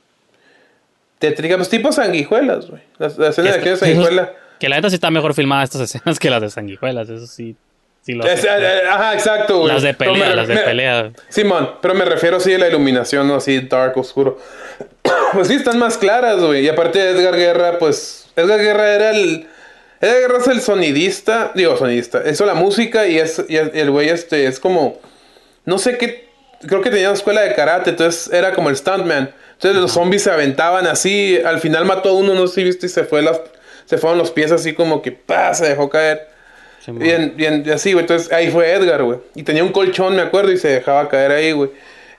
tétrica, 1.18 1.56
pues 1.56 1.68
tipo 1.68 1.92
sanguijuelas, 1.92 2.68
güey. 2.70 2.82
La, 2.98 3.08
la 3.16 3.28
escena 3.28 3.52
de 3.52 3.58
de 3.60 3.76
sanguijuela. 3.76 4.32
Que 4.58 4.68
la 4.68 4.76
neta 4.76 4.88
sí 4.90 4.96
está 4.96 5.10
mejor 5.10 5.34
filmada 5.34 5.62
estas 5.64 5.80
escenas 5.82 6.18
que 6.18 6.30
las 6.30 6.40
de 6.42 6.50
sanguijuelas, 6.50 7.08
eso 7.08 7.26
sí. 7.26 7.54
sí 8.02 8.12
lo 8.14 8.24
Es- 8.26 8.42
eh, 8.44 8.48
eh, 8.58 8.80
ajá, 8.90 9.14
exacto, 9.14 9.58
güey. 9.60 9.72
Las 9.72 9.82
de 9.82 9.94
pelea, 9.94 10.28
me- 10.30 10.34
las 10.36 10.48
de 10.48 10.54
me- 10.54 10.60
pelea. 10.62 11.10
Simón, 11.28 11.70
pero 11.80 11.94
me 11.94 12.04
refiero 12.04 12.38
así 12.38 12.52
a 12.54 12.58
la 12.58 12.68
iluminación, 12.68 13.28
¿no? 13.28 13.36
Así 13.36 13.60
dark, 13.60 13.96
oscuro. 13.96 14.38
pues 15.32 15.48
sí, 15.48 15.54
están 15.54 15.78
más 15.78 15.96
claras, 15.98 16.40
güey. 16.40 16.64
Y 16.64 16.68
aparte 16.68 16.98
de 16.98 17.10
Edgar 17.10 17.36
Guerra, 17.36 17.78
pues. 17.78 18.28
Edgar 18.36 18.58
Guerra 18.60 18.94
era 18.94 19.10
el. 19.10 19.46
Edgar 20.00 20.20
Guerra 20.20 20.38
es 20.38 20.46
el 20.48 20.60
sonidista. 20.60 21.52
Digo, 21.54 21.76
sonidista. 21.76 22.22
Hizo 22.28 22.44
la 22.46 22.54
música 22.54 23.06
y 23.06 23.18
es. 23.18 23.44
Y 23.48 23.56
el 23.56 23.90
güey, 23.90 24.08
este, 24.08 24.46
es 24.46 24.58
como. 24.60 25.00
No 25.64 25.78
sé 25.78 25.98
qué. 25.98 26.27
Creo 26.66 26.80
que 26.82 26.90
tenía 26.90 27.08
una 27.08 27.16
escuela 27.16 27.42
de 27.42 27.54
karate, 27.54 27.90
entonces 27.90 28.32
era 28.32 28.52
como 28.52 28.68
el 28.68 28.76
stuntman. 28.76 29.30
Entonces 29.52 29.80
los 29.80 29.92
zombies 29.92 30.22
se 30.24 30.30
aventaban 30.30 30.86
así. 30.86 31.38
Al 31.44 31.60
final 31.60 31.84
mató 31.84 32.10
a 32.10 32.12
uno, 32.12 32.34
no 32.34 32.46
sé 32.46 32.56
si 32.56 32.64
viste, 32.64 32.86
y 32.86 32.88
se 32.88 33.04
fue 33.04 33.22
las. 33.22 33.40
Se 33.86 33.96
fueron 33.98 34.18
los 34.18 34.30
pies 34.30 34.52
así 34.52 34.74
como 34.74 35.00
que. 35.02 35.12
¡pah! 35.12 35.54
Se 35.54 35.68
dejó 35.68 35.88
caer. 35.88 36.28
Sí, 36.80 36.92
Bien, 36.92 37.34
bien, 37.36 37.64
así, 37.72 37.92
güey. 37.92 38.02
Entonces 38.02 38.32
ahí 38.32 38.50
fue 38.50 38.70
Edgar, 38.72 39.02
güey. 39.02 39.18
Y 39.34 39.42
tenía 39.42 39.62
un 39.64 39.72
colchón, 39.72 40.16
me 40.16 40.22
acuerdo, 40.22 40.52
y 40.52 40.56
se 40.58 40.68
dejaba 40.68 41.08
caer 41.08 41.30
ahí, 41.32 41.52
güey. 41.52 41.70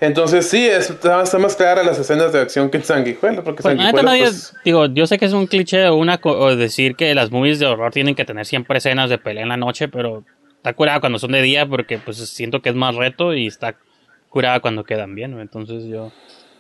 Entonces 0.02 0.48
sí, 0.48 0.66
es- 0.66 0.90
está, 0.90 1.24
más 1.40 1.56
clara 1.56 1.84
las 1.84 2.00
escenas 2.00 2.32
de 2.32 2.40
acción 2.40 2.70
que 2.70 2.78
en 2.78 2.84
Sanguijuela, 2.84 3.42
porque 3.44 3.62
Pues, 3.62 3.76
Sanguijuela, 3.78 4.12
pues, 4.18 4.54
digo, 4.64 4.86
yo 4.86 5.06
sé 5.08 5.18
que 5.18 5.26
es 5.26 5.34
un 5.34 5.46
cliché 5.48 5.88
o 5.88 5.96
una 5.96 6.20
o 6.24 6.56
decir 6.56 6.96
que 6.96 7.14
las 7.14 7.32
movies 7.32 7.60
de 7.60 7.66
horror 7.66 7.92
tienen 7.92 8.16
que 8.16 8.24
tener 8.24 8.46
siempre 8.46 8.78
escenas 8.78 9.10
de 9.10 9.18
pelea 9.18 9.44
en 9.44 9.50
la 9.50 9.58
noche, 9.58 9.90
pero 9.90 10.24
está 10.56 10.74
curada 10.74 11.02
cuando 11.02 11.20
son 11.20 11.34
de 11.34 11.42
día 11.42 11.66
porque 11.66 11.98
pues 11.98 12.18
siento 12.18 12.62
que 12.62 12.70
es 12.70 12.76
más 12.76 12.96
reto 12.96 13.34
y 13.34 13.48
está 13.48 13.76
curada 14.30 14.60
cuando 14.60 14.84
quedan 14.84 15.16
bien, 15.16 15.40
entonces 15.40 15.86
yo 15.86 16.12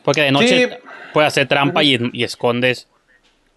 porque 0.03 0.21
de 0.21 0.32
noche 0.32 0.67
Sí. 0.69 0.75
puede 1.13 1.27
hacer 1.27 1.47
trampa 1.47 1.84
y, 1.84 1.99
y 2.13 2.23
escondes 2.23 2.88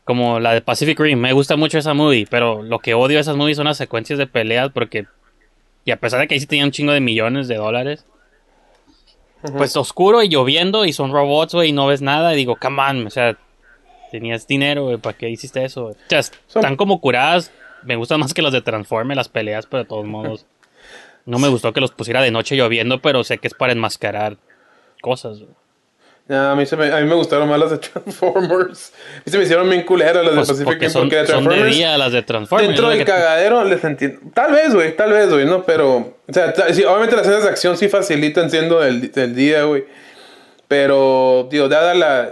como 0.04 0.40
la 0.40 0.52
de 0.54 0.60
Pacific 0.60 0.98
Rim, 0.98 1.18
me 1.20 1.32
gusta 1.32 1.56
mucho 1.56 1.78
esa 1.78 1.94
movie, 1.94 2.26
pero 2.28 2.62
lo 2.62 2.80
que 2.80 2.94
odio 2.94 3.16
de 3.16 3.20
esas 3.22 3.36
movies 3.36 3.56
son 3.56 3.66
las 3.66 3.76
secuencias 3.76 4.18
de 4.18 4.26
peleas 4.26 4.70
porque 4.72 5.06
y 5.84 5.90
a 5.92 5.96
pesar 5.96 6.20
de 6.20 6.28
que 6.28 6.34
ahí 6.34 6.40
sí 6.40 6.46
tenía 6.46 6.64
un 6.64 6.70
chingo 6.72 6.92
de 6.92 7.00
millones 7.00 7.48
de 7.48 7.56
dólares 7.56 8.04
pues 9.56 9.76
oscuro 9.76 10.22
y 10.22 10.28
lloviendo 10.28 10.84
y 10.84 10.92
son 10.92 11.10
robots, 11.12 11.54
güey, 11.54 11.70
y 11.70 11.72
no 11.72 11.88
ves 11.88 12.00
nada. 12.00 12.32
Y 12.32 12.36
digo, 12.36 12.54
come 12.54 12.80
on, 12.80 13.06
o 13.06 13.10
sea, 13.10 13.36
tenías 14.12 14.46
dinero, 14.46 14.84
güey, 14.84 14.98
¿para 14.98 15.16
qué 15.16 15.28
hiciste 15.30 15.64
eso? 15.64 15.86
O 15.86 15.96
sea, 16.08 16.20
están 16.20 16.76
como 16.76 17.00
curadas. 17.00 17.50
Me 17.82 17.96
gustan 17.96 18.20
más 18.20 18.34
que 18.34 18.42
las 18.42 18.52
de 18.52 18.62
Transforme, 18.62 19.16
las 19.16 19.28
peleas, 19.28 19.66
pero 19.66 19.82
de 19.82 19.88
todos 19.88 20.04
modos. 20.06 20.46
No 21.24 21.38
me 21.38 21.48
gustó 21.48 21.72
que 21.72 21.80
los 21.80 21.92
pusiera 21.92 22.20
de 22.22 22.30
noche 22.30 22.56
lloviendo, 22.56 23.00
pero 23.00 23.22
sé 23.24 23.38
que 23.38 23.46
es 23.48 23.54
para 23.54 23.72
enmascarar 23.72 24.36
cosas, 25.00 25.38
güey. 25.40 26.38
a, 26.38 26.54
mí 26.54 26.66
se 26.66 26.76
me, 26.76 26.92
a 26.92 27.00
mí 27.00 27.06
me 27.06 27.14
gustaron 27.14 27.48
más 27.48 27.58
las 27.58 27.70
de 27.70 27.78
Transformers. 27.78 28.92
A 29.16 29.22
mí 29.24 29.30
se 29.32 29.38
me 29.38 29.44
hicieron 29.44 29.68
bien 29.68 29.82
culeras 29.84 30.24
las 30.24 30.34
Pues, 30.34 30.48
de 30.48 30.52
Pacific 30.52 30.64
porque 30.64 30.84
Rim, 30.86 30.92
son, 30.92 31.02
porque 31.02 31.16
de 31.16 31.26
son 31.26 31.44
de 31.44 31.50
Transformers. 31.50 31.76
día 31.76 31.98
las 31.98 32.12
de 32.12 32.22
Transformers. 32.22 32.68
Dentro 32.68 32.88
del 32.90 33.04
cagadero 33.04 33.64
les 33.64 33.84
entiendo. 33.84 34.20
Tal 34.34 34.52
vez, 34.52 34.74
güey, 34.74 34.96
tal 34.96 35.12
vez, 35.12 35.28
güey, 35.30 35.44
¿no? 35.46 35.64
Pero, 35.64 35.96
o 35.96 36.32
sea, 36.32 36.52
sí, 36.72 36.84
obviamente 36.84 37.16
las 37.16 37.26
escenas 37.26 37.44
de 37.44 37.50
acción 37.50 37.76
sí 37.76 37.88
facilitan 37.88 38.50
siendo 38.50 38.80
del, 38.80 39.12
del 39.12 39.34
día, 39.34 39.64
güey. 39.64 39.84
Pero, 40.68 41.48
digo, 41.50 41.68
dada 41.68 41.94
la, 41.94 42.30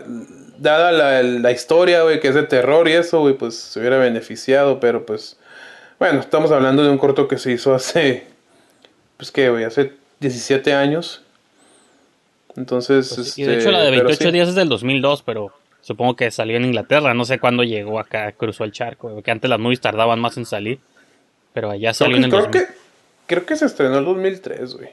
dada 0.59 0.93
la, 0.93 1.23
la 1.23 1.51
historia, 1.53 2.03
güey, 2.03 2.21
que 2.21 2.29
es 2.29 2.35
de 2.35 2.43
terror 2.45 2.89
y 2.89 2.93
eso, 2.93 3.21
güey, 3.21 3.35
pues 3.35 3.55
se 3.57 3.79
hubiera 3.81 3.99
beneficiado, 3.99 4.81
pero 4.81 5.05
pues, 5.05 5.39
bueno, 5.99 6.21
estamos 6.21 6.51
hablando 6.51 6.83
de 6.83 6.89
un 6.91 6.97
corto 6.99 7.29
que 7.29 7.37
se 7.39 7.53
hizo 7.53 7.75
hace, 7.75 8.27
pues 9.21 9.31
qué, 9.31 9.51
güey, 9.51 9.65
hace 9.65 9.93
17 10.21 10.73
años. 10.73 11.23
Entonces, 12.57 13.13
Pues 13.15 13.29
este, 13.29 13.43
y 13.43 13.45
de 13.45 13.59
hecho, 13.59 13.71
la 13.71 13.81
de 13.83 13.91
pero 13.91 14.05
28 14.09 14.25
sí. 14.25 14.33
días 14.33 14.49
es 14.49 14.55
del 14.55 14.69
2002, 14.69 15.23
pero 15.23 15.53
supongo 15.83 16.17
que 16.17 16.31
salió 16.31 16.57
en 16.57 16.65
Inglaterra. 16.65 17.15
No 17.15 17.25
sé 17.25 17.39
cuándo 17.39 17.63
llegó 17.63 18.01
acá, 18.01 18.33
cruzó 18.33 18.65
el 18.65 18.73
charco. 18.73 19.11
Porque 19.15 19.31
antes 19.31 19.49
las 19.49 19.59
movies 19.61 19.81
tardaban 19.81 20.19
más 20.21 20.37
en 20.37 20.47
salir. 20.47 20.81
Pero 21.53 21.71
allá 21.71 21.91
Creo, 21.91 21.95
salió 21.95 22.15
que, 22.15 22.19
en 22.19 22.25
el 22.25 22.31
creo 22.31 22.43
2000. 22.45 22.67
que, 22.67 22.73
creo 23.27 23.47
que 23.47 23.57
se 23.57 23.67
estrenó 23.67 23.99
en 23.99 24.05
2003, 24.05 24.75
güey. 24.77 24.89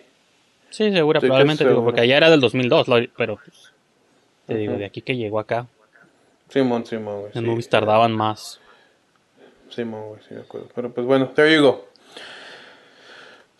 Sí, 0.70 0.86
Estoy 0.86 1.02
probablemente, 1.20 1.66
digo, 1.68 1.84
porque 1.84 2.02
allá 2.02 2.18
era 2.18 2.30
del 2.30 2.42
2002, 2.42 2.88
lo- 2.90 3.08
pero 3.16 3.38
pues, 3.44 3.72
te 4.48 4.56
digo, 4.56 4.74
de 4.74 4.86
aquí 4.86 5.02
que 5.02 5.16
llegó 5.16 5.40
acá, 5.40 5.66
Simón, 6.50 6.86
Simón, 6.86 7.22
güey. 7.22 7.32
las 7.34 7.42
sí. 7.44 7.50
movies 7.50 7.70
tardaban 7.70 8.12
más. 8.12 8.60
Simón, 9.70 10.10
güey, 10.10 10.20
sí 10.28 10.34
me 10.36 10.42
acuerdo. 10.42 10.68
Pero 10.76 10.92
pues 10.94 11.08
bueno, 11.08 11.30
there 11.30 11.54
you 11.56 11.62
go. 11.62 11.87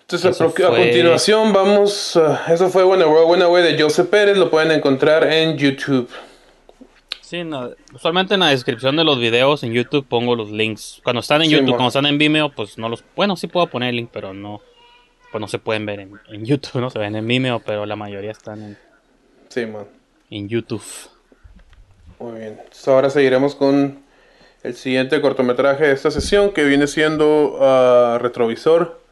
Entonces, 0.10 0.40
a, 0.40 0.70
continuación 0.70 1.52
vamos. 1.52 2.16
uh, 2.16 2.38
eso 2.50 2.70
fue 2.70 2.86
Buena 2.86 3.06
World, 3.08 3.28
Buena 3.28 3.50
Way 3.50 3.74
de 3.74 3.84
Joseph 3.84 4.08
Pérez. 4.08 4.38
Lo 4.38 4.50
pueden 4.50 4.72
encontrar 4.72 5.30
en 5.34 5.58
YouTube. 5.58 6.10
Sí, 7.20 7.44
no, 7.44 7.72
usualmente 7.94 8.36
en 8.36 8.40
la 8.40 8.48
descripción 8.48 8.96
de 8.96 9.04
los 9.04 9.20
videos 9.20 9.64
en 9.64 9.74
YouTube 9.74 10.08
pongo 10.08 10.34
los 10.34 10.50
links. 10.50 11.02
Cuando 11.04 11.20
están 11.20 11.42
en 11.42 11.50
Sí, 11.50 11.56
YouTube, 11.56 11.72
cuando 11.72 11.90
están 11.90 12.06
en 12.06 12.18
Vimeo, 12.18 12.54
pues 12.56 12.78
no 12.78 12.88
los... 12.88 13.04
Bueno, 13.18 13.36
sí 13.36 13.48
puedo 13.48 13.68
poner 13.68 13.90
el 13.90 13.98
link, 13.98 14.10
pero 14.14 14.34
no... 14.34 14.62
Pues 15.30 15.42
no 15.42 15.50
se 15.50 15.60
pueden 15.60 15.86
ver 15.86 16.00
en, 16.00 16.14
en 16.30 16.46
YouTube, 16.46 16.76
¿no? 16.80 16.90
Se 16.90 17.00
ven 17.00 17.14
en 17.18 17.28
Vimeo, 17.28 17.60
pero 17.60 17.86
la 17.86 17.98
mayoría 17.98 18.32
están 18.32 18.64
en, 18.64 18.78
Simón. 19.50 19.88
en 20.30 20.48
YouTube. 20.48 20.82
Muy 22.20 22.40
bien. 22.40 22.54
Entonces, 22.60 22.88
ahora 22.88 23.10
seguiremos 23.10 23.56
con 23.56 24.00
el 24.64 24.74
siguiente 24.74 25.20
cortometraje 25.20 25.86
de 25.86 25.92
esta 25.92 26.12
sesión 26.12 26.54
que 26.54 26.64
viene 26.64 26.88
siendo 26.88 27.58
uh, 27.60 28.20
Retrovisor 28.20 29.06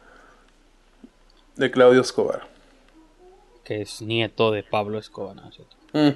de 1.56 1.70
Claudio 1.70 2.00
Escobar. 2.00 2.46
Que 3.64 3.82
es 3.82 4.00
nieto 4.02 4.50
de 4.52 4.62
Pablo 4.62 4.98
Escobar, 4.98 5.34
¿no? 5.36 5.50
¿Cierto? 5.50 5.76
Mm. 5.92 6.10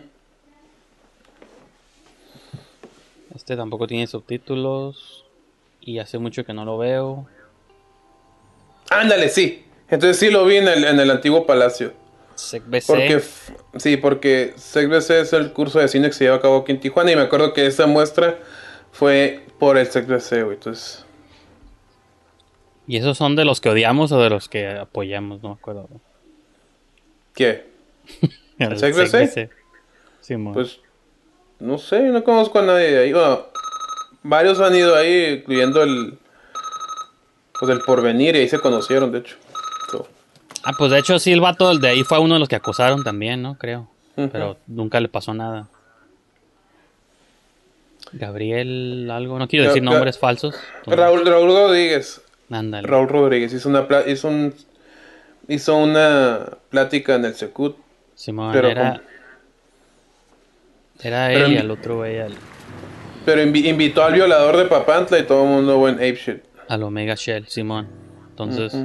Este 3.34 3.56
tampoco 3.56 3.86
tiene 3.86 4.06
subtítulos. 4.06 5.24
Y 5.80 5.98
hace 5.98 6.18
mucho 6.18 6.44
que 6.44 6.52
no 6.52 6.64
lo 6.64 6.78
veo. 6.78 7.26
Ándale, 8.90 9.28
sí. 9.28 9.64
Entonces 9.88 10.18
sí 10.18 10.30
lo 10.30 10.44
vi 10.44 10.56
en 10.56 10.68
el, 10.68 10.84
en 10.84 11.00
el 11.00 11.10
antiguo 11.10 11.46
palacio. 11.46 11.92
SecBC. 12.34 12.86
Porque, 12.86 13.22
sí, 13.78 13.96
porque 13.96 14.54
SecBC 14.56 15.10
es 15.10 15.32
el 15.32 15.52
curso 15.52 15.78
de 15.78 15.88
cine 15.88 16.08
que 16.08 16.14
se 16.14 16.24
lleva 16.24 16.36
a 16.36 16.40
cabo 16.40 16.58
aquí 16.58 16.72
en 16.72 16.80
Tijuana 16.80 17.12
y 17.12 17.16
me 17.16 17.22
acuerdo 17.22 17.52
que 17.52 17.66
esa 17.66 17.86
muestra 17.86 18.38
fue 18.92 19.44
por 19.58 19.78
el 19.78 19.86
SecBC, 19.86 20.44
güey. 20.44 20.54
Entonces, 20.54 21.04
¿Y 22.90 22.96
esos 22.96 23.16
son 23.16 23.36
de 23.36 23.44
los 23.44 23.60
que 23.60 23.68
odiamos 23.68 24.10
o 24.10 24.20
de 24.20 24.30
los 24.30 24.48
que 24.48 24.66
apoyamos? 24.66 25.40
No 25.42 25.50
me 25.50 25.54
acuerdo. 25.54 25.88
¿qué? 27.34 27.66
¿El 28.58 28.76
SecBC? 28.76 29.48
Sí. 30.20 30.36
Pues, 30.52 30.80
no 31.60 31.78
sé, 31.78 32.00
no 32.02 32.24
conozco 32.24 32.58
a 32.58 32.62
nadie 32.62 32.90
de 32.90 32.98
ahí. 32.98 33.12
Bueno, 33.12 33.46
varios 34.24 34.58
han 34.60 34.74
ido 34.74 34.96
ahí, 34.96 35.38
incluyendo 35.40 35.82
el, 35.84 36.18
pues 37.60 37.70
el 37.70 37.80
porvenir 37.82 38.34
y 38.34 38.40
ahí 38.40 38.48
se 38.48 38.58
conocieron, 38.58 39.12
de 39.12 39.18
hecho. 39.20 39.36
So, 39.92 40.08
Ah, 40.64 40.72
pues 40.76 40.90
de 40.90 40.98
hecho 40.98 41.18
sí, 41.20 41.30
el 41.32 41.40
vato 41.40 41.78
de 41.78 41.88
ahí 41.88 42.02
fue 42.02 42.18
uno 42.18 42.34
de 42.34 42.40
los 42.40 42.48
que 42.48 42.56
acusaron 42.56 43.04
también, 43.04 43.40
¿no? 43.40 43.56
Creo. 43.56 43.88
Pero 44.16 44.56
nunca 44.66 44.98
le 45.00 45.08
pasó 45.08 45.32
nada. 45.32 45.68
Gabriel 48.12 49.08
algo, 49.10 49.38
no 49.38 49.46
quiero 49.46 49.66
decir 49.66 49.82
Ga- 49.82 49.86
nombres 49.92 50.18
falsos. 50.18 50.54
Entonces, 50.78 50.98
Raúl, 50.98 51.24
Raúl 51.26 51.48
Rodríguez. 51.48 52.20
Ándale. 52.50 52.86
Raúl 52.86 53.08
Rodríguez 53.08 53.52
hizo 53.54 53.68
una 53.68 53.86
hizo 54.06 54.28
un 54.28 54.54
hizo 55.48 55.76
una 55.76 56.48
plática 56.68 57.14
en 57.14 57.24
el 57.24 57.34
Secut. 57.34 57.76
Simón, 58.14 58.52
pero 58.52 58.68
era, 58.68 58.92
con- 58.94 59.02
era 61.02 61.32
él 61.32 61.52
y 61.52 61.54
en- 61.56 61.60
al 61.62 61.70
otro 61.70 61.96
güey, 61.98 62.18
al, 62.18 62.34
Pero 63.24 63.42
invi- 63.42 63.66
invitó 63.66 64.02
al 64.04 64.14
violador 64.14 64.56
de 64.56 64.64
Papantla 64.66 65.18
y 65.18 65.22
todo 65.24 65.44
el 65.44 65.48
mundo 65.50 65.78
buen 65.78 65.94
ape 65.96 66.14
shit. 66.16 66.38
al 66.68 66.82
Omega 66.82 67.14
Shell, 67.14 67.46
Simón. 67.48 67.88
Entonces, 68.30 68.76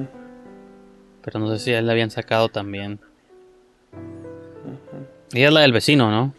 pero 1.24 1.39
no 1.39 1.49
sé 1.49 1.59
si 1.59 1.74
a 1.74 1.80
él 1.80 1.86
le 1.86 1.91
habían 1.91 2.11
sacado 2.11 2.49
también. 2.49 2.99
Ella 5.34 5.47
es 5.47 5.53
la 5.53 5.61
del 5.61 5.74
vecino, 5.74 6.09
¿no? 6.11 6.34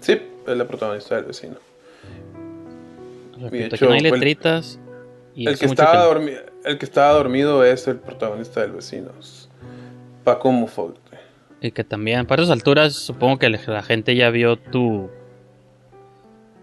Sí, 0.00 0.12
es 0.46 0.56
la 0.56 0.66
protagonista 0.66 1.16
del 1.16 1.24
vecino. 1.26 1.56
Repito, 3.40 3.74
hecho, 3.74 3.74
aquí 3.76 3.84
no 3.86 3.92
hay 3.92 3.98
el- 3.98 4.04
letritas. 4.12 4.78
Y 5.34 5.48
El 5.48 5.58
que, 5.58 5.66
estaba 5.66 5.92
que- 5.92 6.20
dormi- 6.20 6.42
el 6.64 6.78
que 6.78 6.84
estaba 6.84 7.12
dormido 7.12 7.64
es 7.64 7.86
el 7.88 7.96
protagonista 7.96 8.60
del 8.60 8.72
vecino. 8.72 9.10
es 9.18 9.48
Paco 10.24 10.50
Mufolte. 10.52 11.00
Y 11.60 11.72
que 11.72 11.84
también, 11.84 12.26
para 12.26 12.42
esas 12.42 12.52
alturas, 12.52 12.94
supongo 12.94 13.38
que 13.38 13.48
la 13.50 13.82
gente 13.82 14.14
ya 14.16 14.30
vio 14.30 14.56
tu. 14.58 15.10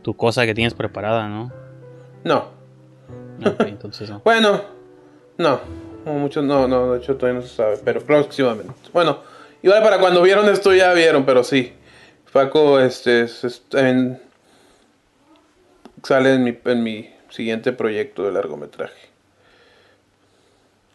tu 0.02 0.16
cosa 0.16 0.46
que 0.46 0.54
tienes 0.56 0.74
preparada, 0.74 1.28
¿no? 1.28 1.52
No. 2.24 2.46
Ok, 3.46 3.62
entonces 3.68 4.10
no. 4.10 4.22
Bueno, 4.26 4.62
no. 5.38 5.60
No, 6.06 6.14
Muchos 6.14 6.44
no, 6.44 6.68
no, 6.68 6.94
de 6.94 7.00
hecho 7.00 7.16
todavía 7.18 7.42
no 7.42 7.46
se 7.48 7.54
sabe, 7.56 7.78
pero 7.84 8.00
próximamente. 8.02 8.74
Bueno, 8.94 9.20
igual 9.62 9.84
para 9.84 10.00
cuando 10.00 10.22
vieron 10.22 10.48
esto 10.50 10.74
ya 10.74 10.94
vieron, 10.94 11.26
pero 11.26 11.44
sí. 11.44 11.74
Paco 12.32 12.80
este, 12.80 13.26
en- 13.74 14.20
sale 16.04 16.36
en 16.36 16.44
mi, 16.44 16.58
en 16.66 16.84
mi 16.84 17.10
siguiente 17.30 17.72
proyecto 17.74 18.24
de 18.26 18.32
largometraje. 18.32 19.10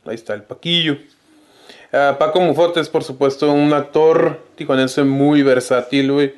Ahí 0.05 0.15
está 0.15 0.35
el 0.35 0.43
Paquillo. 0.43 0.99
Ah, 1.93 2.17
Paco 2.19 2.41
Mufote 2.41 2.81
es 2.81 2.89
por 2.89 3.05
supuesto 3.05 3.53
un 3.53 3.73
actor 3.73 4.41
tijuanense 4.57 5.05
muy 5.05 5.43
versátil, 5.43 6.13
güey. 6.13 6.35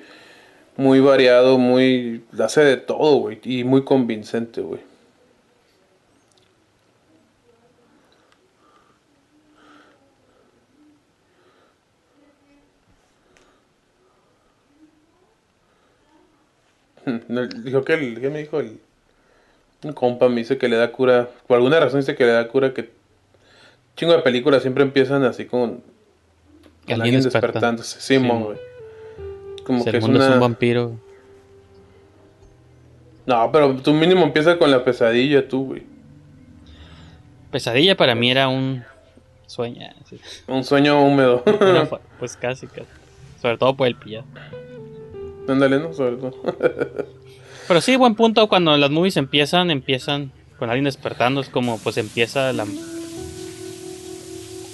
Muy 0.76 1.00
variado, 1.00 1.58
muy... 1.58 2.24
hace 2.38 2.62
de 2.64 2.76
todo, 2.76 3.16
güey. 3.18 3.40
Y 3.44 3.64
muy 3.64 3.84
convincente, 3.84 4.60
güey. 4.60 4.80
Dijo 17.64 17.84
que 17.84 17.94
el, 17.94 18.20
¿qué 18.20 18.30
me 18.30 18.40
dijo 18.40 18.60
el 18.60 18.80
un 19.84 19.92
compa 19.92 20.28
me 20.28 20.36
dice 20.36 20.58
que 20.58 20.68
le 20.68 20.76
da 20.76 20.92
cura, 20.92 21.28
por 21.46 21.56
alguna 21.56 21.78
razón 21.80 22.00
dice 22.00 22.14
que 22.16 22.24
le 22.24 22.32
da 22.32 22.48
cura 22.48 22.72
que 22.74 22.90
chingo 23.96 24.12
de 24.12 24.18
películas 24.20 24.62
siempre 24.62 24.82
empiezan 24.84 25.24
así 25.24 25.44
con, 25.46 25.82
con 26.86 27.00
Alguien 27.02 27.22
desperta. 27.22 27.46
despertándose, 27.48 28.00
Simón, 28.00 28.22
Simón. 28.28 28.42
güey. 28.44 28.58
Como 29.64 29.78
Si 29.80 29.84
que 29.84 29.90
el 29.90 29.96
es 29.96 30.02
mundo 30.02 30.20
es 30.20 30.26
una 30.26 30.34
un 30.34 30.40
vampiro. 30.40 30.92
No, 33.26 33.50
pero 33.52 33.74
tu 33.76 33.92
mínimo 33.94 34.22
empieza 34.24 34.58
con 34.58 34.70
la 34.70 34.84
pesadilla 34.84 35.48
tú, 35.48 35.66
güey. 35.66 35.82
Pesadilla 37.50 37.96
para 37.96 38.14
mí 38.14 38.30
era 38.30 38.48
un 38.48 38.84
sueño. 39.46 39.80
sí. 40.08 40.20
Un 40.46 40.64
sueño 40.64 41.02
húmedo. 41.02 41.42
Una 41.60 41.86
pues 42.18 42.36
casi, 42.36 42.66
casi. 42.66 42.86
Sobre 43.40 43.56
todo 43.58 43.74
por 43.76 43.86
el 43.86 43.96
pillado. 43.96 44.26
Ándale, 45.48 45.78
¿no? 45.78 45.92
Sobre 45.94 46.16
todo. 46.16 46.32
Pero 47.68 47.80
sí, 47.80 47.96
buen 47.96 48.14
punto. 48.14 48.46
Cuando 48.48 48.76
las 48.76 48.90
movies 48.90 49.16
empiezan, 49.16 49.70
empiezan 49.70 50.32
con 50.58 50.68
alguien 50.68 50.84
despertando. 50.84 51.40
Es 51.40 51.48
como, 51.48 51.78
pues 51.78 51.96
empieza 51.96 52.52
la. 52.52 52.66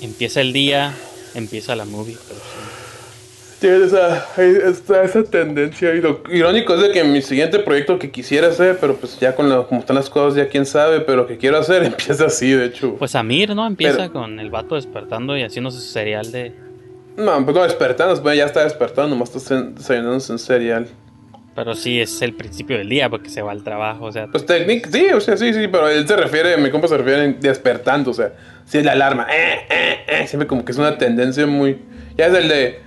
Empieza 0.03 0.41
el 0.41 0.53
día, 0.53 0.95
empieza 1.35 1.77
la 1.77 1.85
movie. 1.85 2.17
Pero 2.29 2.41
sí. 2.41 3.57
Tiene 3.61 3.85
esa, 3.85 4.27
está 4.39 5.03
esa 5.05 5.23
tendencia. 5.23 5.95
Y 5.95 6.01
lo 6.01 6.23
irónico 6.31 6.75
es 6.75 6.81
de 6.81 6.93
que 6.93 7.05
mi 7.05 7.21
siguiente 7.21 7.59
proyecto 7.59 7.99
que 7.99 8.11
quisiera 8.11 8.49
hacer, 8.49 8.79
pero 8.81 8.97
pues 8.97 9.19
ya 9.21 9.35
con 9.37 9.51
la, 9.51 9.65
como 9.65 9.81
están 9.81 9.97
las 9.97 10.09
cosas, 10.09 10.35
ya 10.37 10.49
quién 10.49 10.65
sabe, 10.65 11.01
pero 11.01 11.27
que 11.27 11.37
quiero 11.37 11.59
hacer 11.59 11.83
empieza 11.85 12.25
así, 12.27 12.51
de 12.53 12.65
hecho. 12.67 12.95
Pues 12.99 13.15
Amir, 13.15 13.55
¿no? 13.55 13.67
Empieza 13.67 13.99
Pero- 13.99 14.13
con 14.15 14.41
el 14.41 14.49
vato 14.51 14.77
despertando 14.77 15.37
y 15.37 15.43
haciéndose 15.43 15.79
su 15.81 15.93
cereal 15.93 16.33
de. 16.33 16.55
No, 17.19 17.45
pues 17.45 17.55
no 17.55 17.63
despertando, 17.65 18.23
pues 18.23 18.39
ya 18.39 18.47
está 18.47 18.65
despertando, 18.65 19.11
nomás 19.15 19.35
está 19.37 19.61
desayunándose 19.61 20.33
en 20.33 20.39
cereal. 20.39 20.87
Pero 21.63 21.75
sí 21.75 22.01
es 22.01 22.23
el 22.23 22.33
principio 22.33 22.79
del 22.79 22.89
día 22.89 23.11
porque 23.11 23.29
se 23.29 23.43
va 23.43 23.53
al 23.53 23.63
trabajo. 23.63 24.07
O 24.07 24.13
sea, 24.13 24.29
Pues 24.29 24.47
técnic, 24.47 24.89
sí, 24.91 25.09
o 25.13 25.21
sea, 25.21 25.37
sí, 25.37 25.53
sí, 25.53 25.69
pero 25.69 25.89
él 25.91 26.09
se 26.09 26.17
refiere, 26.17 26.57
mi 26.57 26.71
compa 26.71 26.89
se 26.89 26.97
refiere 26.97 27.23
en 27.27 27.39
despertando, 27.39 28.13
o 28.13 28.15
sea, 28.15 28.33
si 28.65 28.79
es 28.79 28.85
la 28.87 28.93
alarma, 28.93 29.27
eh, 29.31 29.67
eh, 29.69 29.97
eh, 30.09 30.27
siempre 30.27 30.47
como 30.47 30.65
que 30.65 30.73
es 30.73 30.79
una 30.79 30.97
tendencia 30.97 31.47
muy. 31.47 31.79
Ya 32.17 32.29
es 32.29 32.35
el 32.35 32.49
de. 32.49 32.81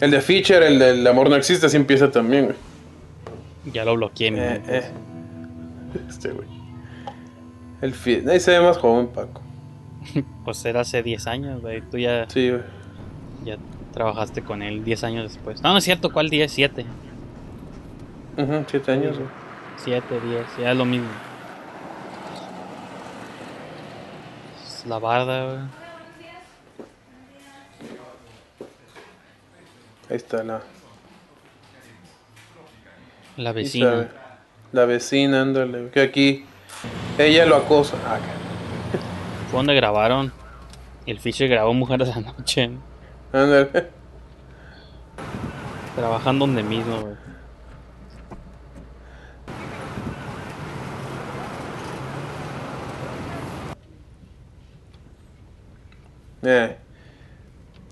El 0.00 0.10
de 0.12 0.20
Feature, 0.22 0.66
el 0.66 0.78
del 0.78 1.06
amor 1.06 1.28
no 1.28 1.36
existe, 1.36 1.66
así 1.66 1.76
empieza 1.76 2.10
también, 2.10 2.46
güey. 2.46 2.56
ya 3.70 3.84
lo 3.84 3.96
bloqueé. 3.96 4.28
Eh, 4.34 4.60
eh. 4.66 4.82
Este, 6.08 6.30
güey. 6.30 6.48
El 7.82 7.92
fi- 7.92 8.22
Ahí 8.30 8.40
se 8.40 8.52
ve 8.52 8.60
más 8.60 8.78
joven, 8.78 9.08
Paco. 9.08 9.42
Pues 10.46 10.64
era 10.64 10.80
hace 10.80 11.02
10 11.02 11.26
años, 11.26 11.60
güey. 11.60 11.82
Tú 11.82 11.98
ya, 11.98 12.24
Sí, 12.30 12.48
güey. 12.48 12.62
ya 13.44 13.58
trabajaste 13.92 14.40
con 14.40 14.62
él 14.62 14.84
10 14.84 15.04
años 15.04 15.24
después. 15.34 15.60
No, 15.60 15.72
no 15.72 15.78
es 15.78 15.84
cierto, 15.84 16.10
¿cuál 16.14 16.30
día? 16.30 16.48
7. 16.48 16.86
Ujú, 18.36 18.64
siete 18.68 18.92
años, 18.92 19.18
güey. 19.18 19.28
7, 19.76 20.20
10, 20.20 20.46
ya 20.60 20.70
es 20.70 20.76
lo 20.76 20.84
mismo. 20.84 21.08
Es 24.64 24.86
la 24.86 24.98
barda, 24.98 25.44
güey. 25.46 25.58
Ahí 30.08 30.16
está 30.16 30.42
la, 30.44 30.60
La 33.36 33.52
vecina. 33.52 34.08
La 34.72 34.84
vecina, 34.84 35.42
ándale. 35.42 35.90
Que 35.90 36.00
aquí 36.00 36.44
ella 37.18 37.46
lo 37.46 37.56
acosa. 37.56 37.96
Ah, 38.06 38.14
acá. 38.16 38.24
Fue 39.50 39.58
donde 39.58 39.74
grabaron. 39.74 40.32
El 41.06 41.18
Fisher 41.18 41.48
grabó 41.48 41.74
Mujeres 41.74 42.14
de 42.14 42.20
la 42.20 42.32
Noche. 42.32 42.68
¿no? 42.68 42.80
Ándale. 43.32 43.88
Trabajan 45.96 46.38
donde 46.38 46.62
mismo, 46.62 47.00
güey. 47.00 47.31
Eh. 56.42 56.76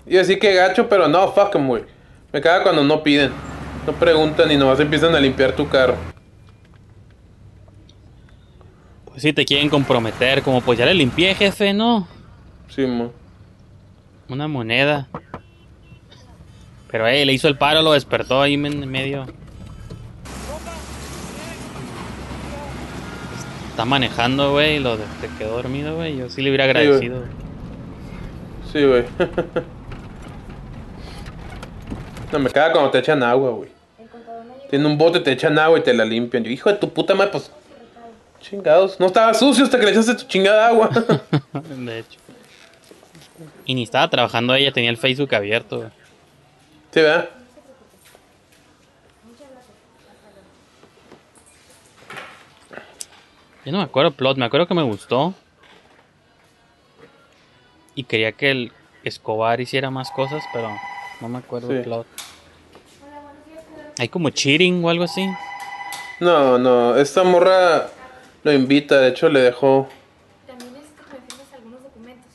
Y 0.06 0.16
así 0.16 0.38
que 0.38 0.54
gacho, 0.54 0.88
pero 0.88 1.08
no, 1.08 1.30
fuck 1.32 1.54
'em, 1.54 1.66
güey. 1.66 1.84
Me 2.32 2.40
caga 2.40 2.62
cuando 2.64 2.82
no 2.84 3.02
piden. 3.02 3.30
No 3.86 3.92
preguntan 3.94 4.50
y 4.50 4.56
nomás 4.56 4.80
empiezan 4.80 5.14
a 5.14 5.20
limpiar 5.20 5.52
tu 5.52 5.68
carro. 5.68 5.94
Pues 9.06 9.22
si 9.22 9.32
te 9.32 9.44
quieren 9.44 9.68
comprometer, 9.68 10.42
como 10.42 10.60
pues 10.60 10.78
ya 10.78 10.86
le 10.86 10.94
limpié, 10.94 11.34
jefe, 11.34 11.72
¿no? 11.72 12.06
Sí, 12.68 12.82
mo. 12.86 13.12
Una 14.28 14.46
moneda. 14.48 15.08
Pero 16.90 17.06
eh, 17.08 17.24
le 17.24 17.32
hizo 17.32 17.48
el 17.48 17.56
paro, 17.56 17.82
lo 17.82 17.92
despertó 17.92 18.40
ahí 18.42 18.54
en 18.54 18.88
medio. 18.90 19.26
Está 23.70 23.84
manejando, 23.84 24.52
güey, 24.52 24.78
lo 24.78 24.96
de- 24.96 25.04
se 25.20 25.28
quedó 25.38 25.56
dormido, 25.56 25.96
güey. 25.96 26.16
Yo 26.16 26.28
sí 26.28 26.42
le 26.42 26.50
hubiera 26.50 26.64
agradecido. 26.64 27.22
Sí, 27.22 27.28
güey. 28.72 29.04
no, 32.32 32.38
me 32.38 32.50
caga 32.50 32.72
cuando 32.72 32.90
te 32.90 32.98
echan 32.98 33.22
agua, 33.22 33.50
güey. 33.50 33.70
Tiene 34.68 34.86
un 34.86 34.96
bote, 34.96 35.20
te 35.20 35.32
echan 35.32 35.58
agua 35.58 35.78
y 35.78 35.82
te 35.82 35.92
la 35.92 36.04
limpian. 36.04 36.44
Yo, 36.44 36.50
hijo 36.50 36.70
de 36.70 36.76
tu 36.76 36.88
puta 36.92 37.14
madre, 37.14 37.32
pues. 37.32 37.50
Chingados. 38.40 38.98
No 39.00 39.06
estaba 39.06 39.34
sucio 39.34 39.64
hasta 39.64 39.78
que 39.78 39.84
le 39.84 39.90
echaste 39.90 40.14
tu 40.14 40.24
chingada 40.24 40.68
agua. 40.68 40.88
de 41.52 41.98
hecho. 41.98 42.20
Y 43.64 43.74
ni 43.74 43.82
estaba 43.82 44.08
trabajando 44.08 44.54
ella, 44.54 44.72
tenía 44.72 44.90
el 44.90 44.96
Facebook 44.96 45.34
abierto, 45.34 45.78
güey. 45.78 45.90
sí, 46.92 47.00
¿verdad? 47.00 47.28
Yo 53.64 53.72
no 53.72 53.78
me 53.78 53.84
acuerdo 53.84 54.12
plot, 54.12 54.38
me 54.38 54.46
acuerdo 54.46 54.66
que 54.66 54.74
me 54.74 54.82
gustó. 54.82 55.34
Y 57.94 58.04
quería 58.04 58.32
que 58.32 58.50
el 58.50 58.72
Escobar 59.04 59.60
hiciera 59.60 59.90
más 59.90 60.10
cosas, 60.10 60.42
pero 60.52 60.70
no 61.20 61.28
me 61.28 61.38
acuerdo 61.38 61.70
el 61.72 61.78
Sí. 61.78 61.84
plot. 61.84 62.06
Hay 63.98 64.08
como 64.08 64.30
cheating 64.30 64.84
o 64.84 64.88
algo 64.90 65.04
así. 65.04 65.26
No, 66.20 66.58
no. 66.58 66.96
Esta 66.96 67.22
morra 67.22 67.88
lo 68.42 68.52
invita. 68.52 68.98
De 69.00 69.08
hecho, 69.08 69.28
le 69.28 69.40
dejó. 69.40 69.88
También 70.46 70.72
necesito 70.72 71.02
que 71.04 71.16
me 71.16 71.20
firmes 71.28 71.52
algunos 71.54 71.82
documentos. 71.82 72.26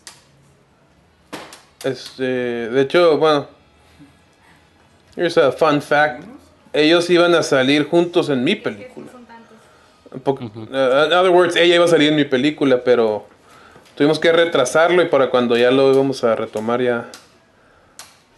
Este. 1.84 2.24
De 2.70 2.82
hecho, 2.82 3.18
bueno. 3.18 3.48
Here's 5.16 5.38
a 5.38 5.52
fun 5.52 5.82
fact. 5.82 6.24
Ellos 6.74 7.10
iban 7.10 7.34
a 7.36 7.42
salir 7.44 7.88
juntos 7.88 8.30
en 8.30 8.44
mi 8.44 8.56
película. 8.56 9.08
Poco- 10.24 10.46
uh, 10.46 10.60
in 10.60 11.14
other 11.14 11.30
words, 11.32 11.56
ella 11.56 11.76
iba 11.76 11.86
a 11.86 11.88
salir 11.88 12.10
en 12.10 12.16
mi 12.16 12.26
película, 12.26 12.84
pero 12.84 13.28
tuvimos 13.96 14.20
que 14.20 14.32
retrasarlo 14.32 15.02
y 15.02 15.06
para 15.08 15.30
cuando 15.30 15.58
ya 15.58 15.72
lo 15.72 15.92
íbamos 15.92 16.24
a 16.24 16.36
retomar 16.36 16.82
ya 16.82 17.10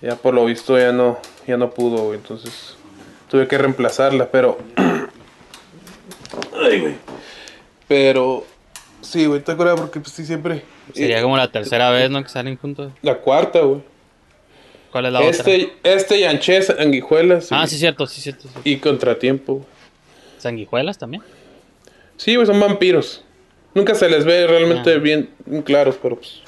ya 0.02 0.16
por 0.16 0.34
lo 0.34 0.46
visto 0.46 0.78
ya 0.78 0.92
no 0.92 1.20
ya 1.48 1.58
no 1.58 1.72
pudo, 1.72 2.14
entonces 2.14 2.76
tuve 3.30 3.48
que 3.48 3.58
reemplazarla, 3.58 4.30
pero 4.32 4.58
Ay, 6.62 6.80
güey. 6.82 6.96
Pero 7.88 8.46
sí, 9.02 9.26
güey, 9.26 9.42
te 9.42 9.52
acuerdas 9.54 9.80
porque 9.80 10.00
pues 10.00 10.12
sí 10.14 10.26
siempre 10.26 10.64
Sería 10.94 11.22
como 11.22 11.38
la 11.38 11.50
tercera 11.52 11.90
vez, 11.90 12.10
¿no? 12.10 12.22
Que 12.24 12.30
salen 12.30 12.58
juntos. 12.58 12.92
la 13.02 13.18
cuarta, 13.20 13.60
güey. 13.60 13.82
¿Cuál 14.92 15.06
es 15.08 15.14
la 15.14 15.20
otra? 15.20 15.30
Este 15.32 15.74
este 15.84 16.20
Yanches 16.22 16.70
Anguijuelas 16.70 17.50
Ah, 17.52 17.64
y, 17.66 17.68
sí, 17.70 17.78
cierto, 17.78 18.08
sí, 18.08 18.22
cierto. 18.22 18.48
sí. 18.48 18.60
y 18.64 18.78
Contratiempo. 18.78 19.56
güey. 19.56 19.66
¿Sanguijuelas 20.38 20.98
también? 20.98 21.24
Sí, 22.18 22.36
güey, 22.36 22.48
son 22.48 22.60
vampiros. 22.60 23.24
Nunca 23.78 23.94
se 23.94 24.10
les 24.10 24.26
ve 24.26 24.48
realmente 24.48 24.92
Ah. 24.96 24.98
bien, 24.98 25.30
claros, 25.64 26.00
pero 26.02 26.16
pues 26.16 26.42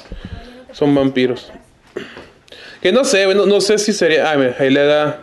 son 0.71 0.95
vampiros. 0.95 1.51
Que 2.81 2.91
no 2.91 3.03
sé, 3.03 3.31
no, 3.35 3.45
no 3.45 3.61
sé 3.61 3.77
si 3.77 3.93
sería... 3.93 4.31
Ah, 4.31 4.35
mira, 4.35 4.55
ahí 4.57 4.71
le 4.71 4.83
da 4.83 5.21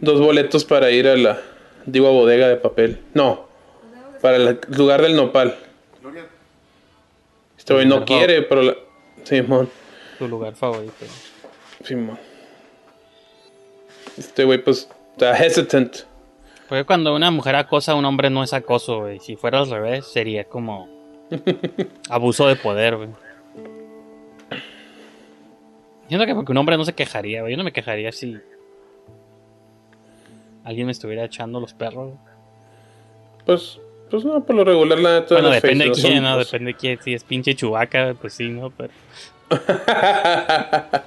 dos 0.00 0.20
boletos 0.20 0.64
para 0.64 0.90
ir 0.90 1.06
a 1.06 1.14
la 1.14 1.40
antigua 1.86 2.10
bodega 2.10 2.48
de 2.48 2.56
papel. 2.56 2.98
No, 3.14 3.46
para 4.20 4.36
el 4.36 4.58
lugar 4.76 5.00
del 5.00 5.14
nopal. 5.14 5.56
Este 7.56 7.72
güey 7.72 7.86
no 7.86 8.04
quiere, 8.04 8.42
pero 8.42 8.62
la... 8.62 8.76
Simón, 9.22 9.70
Tu 10.18 10.26
lugar 10.26 10.56
favorito. 10.56 11.06
Simón. 11.84 12.18
Este 14.18 14.42
güey 14.42 14.58
pues 14.58 14.88
está 15.12 15.36
hesitant. 15.38 15.98
Porque 16.68 16.84
cuando 16.84 17.14
una 17.14 17.30
mujer 17.30 17.54
acosa 17.54 17.92
a 17.92 17.94
un 17.94 18.04
hombre 18.06 18.28
no 18.28 18.42
es 18.42 18.52
acoso, 18.52 19.02
güey. 19.02 19.20
Si 19.20 19.36
fuera 19.36 19.60
al 19.60 19.70
revés, 19.70 20.04
sería 20.06 20.42
como 20.44 20.91
abuso 22.08 22.46
de 22.46 22.56
poder, 22.56 22.96
güey. 22.96 23.08
Siento 26.08 26.26
que 26.26 26.34
porque 26.34 26.52
un 26.52 26.58
hombre 26.58 26.76
no 26.76 26.84
se 26.84 26.92
quejaría, 26.94 27.40
güey. 27.40 27.52
Yo 27.52 27.56
no 27.56 27.64
me 27.64 27.72
quejaría 27.72 28.12
si 28.12 28.38
alguien 30.64 30.86
me 30.86 30.92
estuviera 30.92 31.24
echando 31.24 31.58
los 31.60 31.72
perros. 31.74 32.08
güey. 32.08 32.18
Pues, 33.46 33.80
pues 34.10 34.24
no, 34.24 34.44
por 34.44 34.54
lo 34.56 34.64
regular 34.64 34.98
la 34.98 35.20
neta 35.20 35.34
Bueno, 35.34 35.50
depende 35.50 35.86
de 35.86 35.92
quién, 35.92 36.22
¿no? 36.22 36.34
pues, 36.34 36.50
Depende 36.50 36.72
de 36.72 36.76
quién. 36.78 36.98
Si 37.02 37.14
es 37.14 37.24
pinche 37.24 37.54
chubaca, 37.54 38.14
pues 38.20 38.34
sí, 38.34 38.48
¿no? 38.48 38.70
Pero 38.70 38.90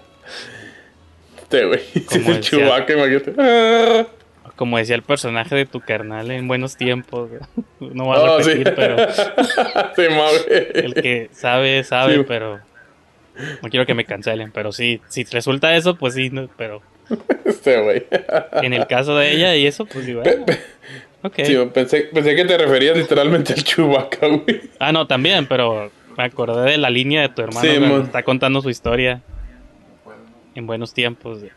Este 1.38 1.66
güey, 1.68 1.80
si 1.80 2.00
es 2.20 2.28
el. 2.28 2.40
Chewbacca, 2.42 2.94
imagínate. 2.94 3.34
Ah. 4.56 4.58
como 4.58 4.78
decía 4.78 4.96
el 4.96 5.02
personaje 5.04 5.54
de 5.56 5.66
tu 5.66 5.82
carnal 5.82 6.32
en 6.32 6.48
buenos 6.48 6.76
tiempos. 6.78 7.30
No 7.80 8.06
voy 8.06 8.18
a 8.18 8.22
Oh, 8.22 8.42
sí. 8.42 8.50
repetir, 8.54 8.74
pero 8.76 8.96
Sí, 9.96 10.04
güey. 10.08 10.68
el 10.74 10.94
que 10.96 11.30
sabe, 11.34 11.84
sabe, 11.84 12.16
Sí. 12.18 12.24
pero 12.28 12.60
no 13.62 13.70
quiero 13.70 13.86
que 13.86 13.94
me 13.94 14.06
cancelen. 14.06 14.52
Pero 14.52 14.72
sí, 14.72 15.02
si 15.10 15.24
resulta 15.26 15.76
eso, 15.76 15.96
pues 15.96 16.14
sí, 16.16 16.30
no, 16.30 16.48
pero 16.58 16.82
Este 17.44 17.82
güey. 17.82 18.06
en 18.64 18.74
el 18.74 18.88
caso 18.88 19.16
de 19.18 19.32
ella 19.34 19.56
y 19.56 19.68
eso, 19.68 19.86
pues 19.86 20.08
ah, 20.26 21.28
ok. 21.28 21.36
Sí, 21.44 21.56
pensé, 21.74 22.02
pensé 22.14 22.36
que 22.36 22.46
te 22.46 22.58
referías 22.58 22.98
literalmente 22.98 23.54
al 23.54 23.64
Chewbacca, 23.64 24.28
güey. 24.28 24.62
Ah, 24.80 24.92
no, 24.92 25.06
también, 25.06 25.46
pero 25.48 25.92
me 26.18 26.24
acordé 26.24 26.72
de 26.72 26.78
la 26.78 26.90
línea 26.90 27.22
de 27.22 27.30
tu 27.30 27.42
hermano 27.42 27.62
Sí, 27.62 27.78
que 27.78 27.98
está 28.04 28.24
contando 28.24 28.62
su 28.62 28.70
historia 28.70 29.22
en 30.56 30.66
buenos 30.66 30.94
tiempos 30.94 31.42
de, 31.42 31.52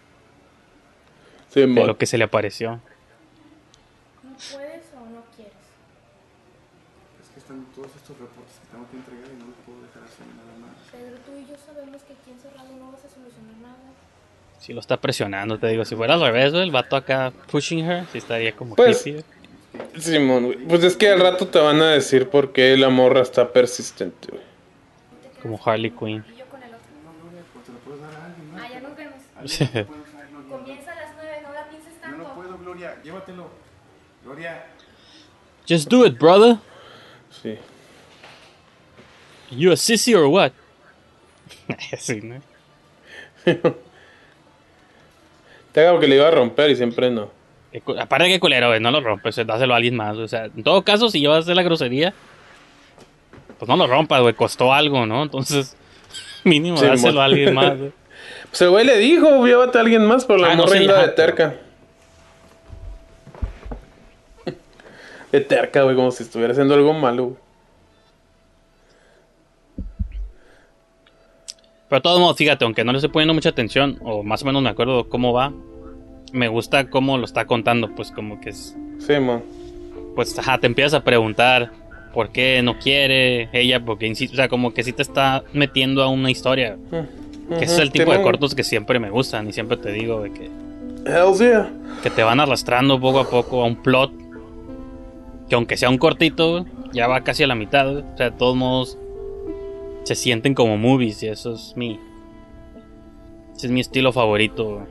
Sí, 1.48 1.60
de 1.60 1.86
lo 1.86 1.96
que 1.96 2.04
se 2.06 2.18
le 2.18 2.24
apareció. 2.24 2.72
¿No 4.22 4.30
puedes 4.52 4.84
o 4.94 5.00
no 5.08 5.22
quieres? 5.34 5.54
Es 7.22 7.28
que 7.32 7.38
están 7.40 7.64
todos 7.74 7.88
estos 7.96 8.18
reportes 8.18 8.58
que 8.60 8.66
tengo 8.70 8.84
que 8.90 8.96
entregar 8.98 9.28
y 9.32 9.38
no 9.40 9.46
los 9.46 9.58
puedo 9.64 9.80
dejar 9.86 10.02
así 10.04 10.22
nada 10.28 10.54
más. 10.60 10.74
Pedro, 10.92 11.16
tú 11.24 11.32
y 11.38 11.46
yo 11.48 11.56
sabemos 11.56 12.02
que 12.02 12.12
aquí 12.12 12.30
encerrado 12.34 12.68
no 12.78 12.92
vas 12.92 13.00
a 13.04 13.08
solucionar 13.08 13.56
nada. 13.62 13.88
Si 14.68 14.74
lo 14.74 14.80
está 14.80 14.98
presionando, 15.00 15.58
te 15.58 15.66
digo, 15.68 15.82
si 15.86 15.96
fuera 15.96 16.12
al 16.12 16.20
revés, 16.20 16.52
el 16.52 16.70
vato 16.70 16.94
acá 16.94 17.32
pushing 17.50 17.78
her, 17.90 18.04
sí 18.12 18.18
estaría 18.18 18.52
como 18.54 18.74
Pues, 18.76 19.02
creepy. 19.02 19.24
Simón, 19.98 20.44
güey. 20.44 20.58
Pues 20.58 20.84
es 20.84 20.94
que 20.94 21.08
al 21.08 21.20
rato 21.20 21.48
te 21.48 21.58
van 21.58 21.80
a 21.80 21.92
decir 21.92 22.28
por 22.28 22.52
qué 22.52 22.76
la 22.76 22.90
morra 22.90 23.22
está 23.22 23.50
persistente, 23.50 24.28
güey. 24.30 24.42
Como 25.40 25.58
Harley 25.64 25.90
Quinn. 25.90 26.22
Y 26.34 26.36
yo 26.38 26.44
con 26.48 26.62
el 26.62 26.68
otro. 26.74 27.62
Te 27.64 27.72
lo 27.72 27.78
puedes 27.78 28.02
dar 28.02 28.14
a 28.14 28.26
alguien 28.26 28.52
más. 28.52 28.62
Ah, 28.62 28.68
ya 28.70 28.80
nos 28.80 28.94
vemos. 28.94 29.14
Comienza 30.50 30.92
a 30.92 30.96
las 30.96 31.14
nueve, 31.16 31.38
no 31.42 31.52
la 31.54 31.68
pienses 31.70 31.94
Yo 31.94 32.00
tanto. 32.02 32.18
no 32.18 32.34
puedo, 32.34 32.58
Gloria. 32.58 33.00
Llévatelo. 33.02 33.48
Gloria. 34.22 34.66
Just 35.66 35.88
do 35.88 36.04
it, 36.04 36.18
brother. 36.18 36.58
Sí. 37.42 37.56
You 39.50 39.72
a 39.72 39.76
sissy 39.78 40.14
or 40.14 40.26
what? 40.26 40.52
Así, 41.90 42.20
¿no? 42.20 42.42
Te 45.78 45.86
haga 45.86 46.00
que 46.00 46.08
le 46.08 46.16
iba 46.16 46.26
a 46.26 46.32
romper 46.32 46.70
y 46.70 46.74
siempre 46.74 47.08
no. 47.08 47.30
Aparte 48.00 48.26
que 48.26 48.40
culero, 48.40 48.66
güey, 48.66 48.80
no 48.80 48.90
lo 48.90 49.00
rompes, 49.00 49.36
dáselo 49.46 49.74
a 49.74 49.76
alguien 49.76 49.94
más. 49.94 50.16
O 50.16 50.26
sea, 50.26 50.46
en 50.46 50.64
todo 50.64 50.82
caso, 50.82 51.08
si 51.08 51.20
llevas 51.20 51.36
a 51.36 51.40
hacer 51.42 51.54
la 51.54 51.62
grosería, 51.62 52.12
pues 53.60 53.68
no 53.68 53.76
lo 53.76 53.86
rompas, 53.86 54.20
güey, 54.20 54.34
costó 54.34 54.74
algo, 54.74 55.06
¿no? 55.06 55.22
Entonces, 55.22 55.76
mínimo, 56.42 56.78
Sí, 56.78 56.86
dáselo 56.86 57.20
a 57.20 57.26
alguien 57.26 57.54
más. 57.54 57.74
Pues 58.50 58.60
el 58.62 58.70
güey 58.70 58.84
le 58.84 58.98
dijo, 58.98 59.46
llévate 59.46 59.78
a 59.78 59.82
alguien 59.82 60.04
más, 60.04 60.24
pero 60.24 60.40
la 60.40 60.50
Ah, 60.50 60.56
no, 60.56 60.66
sí, 60.66 60.84
ajá, 60.84 61.02
de 61.02 61.08
terca. 61.12 61.54
de 65.30 65.40
terca, 65.42 65.82
güey, 65.82 65.94
como 65.94 66.10
si 66.10 66.24
estuviera 66.24 66.50
haciendo 66.50 66.74
algo 66.74 66.92
malo. 66.92 67.36
Pero 71.88 72.00
de 72.00 72.02
todos 72.02 72.20
modos, 72.20 72.36
fíjate, 72.36 72.64
aunque 72.64 72.84
no 72.84 72.92
le 72.92 72.98
estoy 72.98 73.10
poniendo 73.10 73.32
mucha 73.32 73.48
atención, 73.48 73.98
o 74.02 74.22
más 74.22 74.42
o 74.42 74.46
menos 74.46 74.62
me 74.62 74.68
acuerdo 74.68 75.08
cómo 75.08 75.32
va, 75.32 75.52
me 76.32 76.48
gusta 76.48 76.88
cómo 76.90 77.18
lo 77.18 77.24
está 77.24 77.46
contando, 77.46 77.94
pues 77.94 78.10
como 78.10 78.40
que 78.40 78.50
es... 78.50 78.76
Sí, 78.98 79.18
man. 79.18 79.42
Pues, 80.14 80.38
ajá, 80.38 80.58
te 80.58 80.66
empiezas 80.66 80.94
a 80.94 81.04
preguntar 81.04 81.70
por 82.12 82.30
qué 82.30 82.60
no 82.62 82.78
quiere 82.78 83.48
ella, 83.52 83.84
porque 83.84 84.10
o 84.10 84.14
sea, 84.14 84.48
como 84.48 84.74
que 84.74 84.82
sí 84.82 84.92
te 84.92 85.02
está 85.02 85.44
metiendo 85.52 86.02
a 86.02 86.08
una 86.08 86.30
historia. 86.30 86.76
Que 87.48 87.64
ese 87.64 87.74
es 87.74 87.78
el 87.78 87.92
tipo 87.92 88.12
de 88.12 88.20
cortos 88.22 88.54
que 88.54 88.64
siempre 88.64 88.98
me 88.98 89.10
gustan 89.10 89.48
y 89.48 89.52
siempre 89.52 89.76
te 89.76 89.92
digo 89.92 90.22
de 90.22 90.32
que, 90.32 90.50
Hells 91.06 91.38
yeah. 91.38 91.70
que 92.02 92.10
te 92.10 92.22
van 92.22 92.40
arrastrando 92.40 93.00
poco 93.00 93.20
a 93.20 93.30
poco 93.30 93.62
a 93.62 93.66
un 93.66 93.76
plot 93.76 94.12
que 95.48 95.54
aunque 95.54 95.76
sea 95.76 95.88
un 95.88 95.98
cortito, 95.98 96.66
ya 96.92 97.06
va 97.06 97.22
casi 97.22 97.42
a 97.42 97.46
la 97.46 97.54
mitad. 97.54 97.96
O 97.96 98.16
sea, 98.16 98.30
de 98.30 98.36
todos 98.36 98.56
modos 98.56 98.98
se 100.04 100.14
sienten 100.14 100.54
como 100.54 100.76
movies 100.76 101.22
y 101.22 101.28
eso 101.28 101.54
es 101.54 101.74
mi... 101.76 101.98
Ese 103.56 103.66
es 103.66 103.72
mi 103.72 103.80
estilo 103.80 104.12
favorito. 104.12 104.86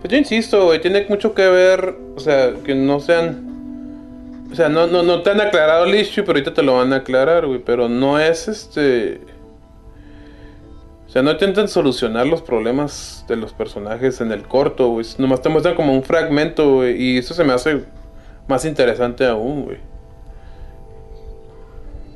Pues 0.00 0.12
yo 0.12 0.18
insisto, 0.18 0.66
güey, 0.66 0.80
tiene 0.80 1.06
mucho 1.08 1.34
que 1.34 1.46
ver, 1.48 1.96
o 2.16 2.20
sea, 2.20 2.52
que 2.64 2.74
no 2.74 3.00
sean... 3.00 3.44
O 4.50 4.54
sea, 4.54 4.68
no, 4.68 4.86
no, 4.86 5.02
no 5.02 5.22
te 5.22 5.30
han 5.30 5.40
aclarado 5.40 5.86
el 5.86 5.94
issue, 5.94 6.22
pero 6.22 6.38
ahorita 6.38 6.54
te 6.54 6.62
lo 6.62 6.76
van 6.76 6.92
a 6.92 6.96
aclarar, 6.96 7.46
güey. 7.46 7.58
Pero 7.58 7.88
no 7.88 8.18
es 8.20 8.46
este... 8.46 9.20
O 11.06 11.10
sea, 11.10 11.22
no 11.22 11.32
intentan 11.32 11.66
solucionar 11.66 12.26
los 12.26 12.42
problemas 12.42 13.24
de 13.26 13.36
los 13.36 13.52
personajes 13.52 14.20
en 14.20 14.30
el 14.30 14.42
corto, 14.42 14.88
güey. 14.88 15.04
Nomás 15.18 15.42
te 15.42 15.48
muestran 15.48 15.74
como 15.74 15.92
un 15.92 16.04
fragmento, 16.04 16.74
güey. 16.74 17.00
Y 17.00 17.18
eso 17.18 17.34
se 17.34 17.42
me 17.42 17.52
hace 17.52 17.84
más 18.46 18.64
interesante 18.64 19.26
aún, 19.26 19.64
güey. 19.64 19.78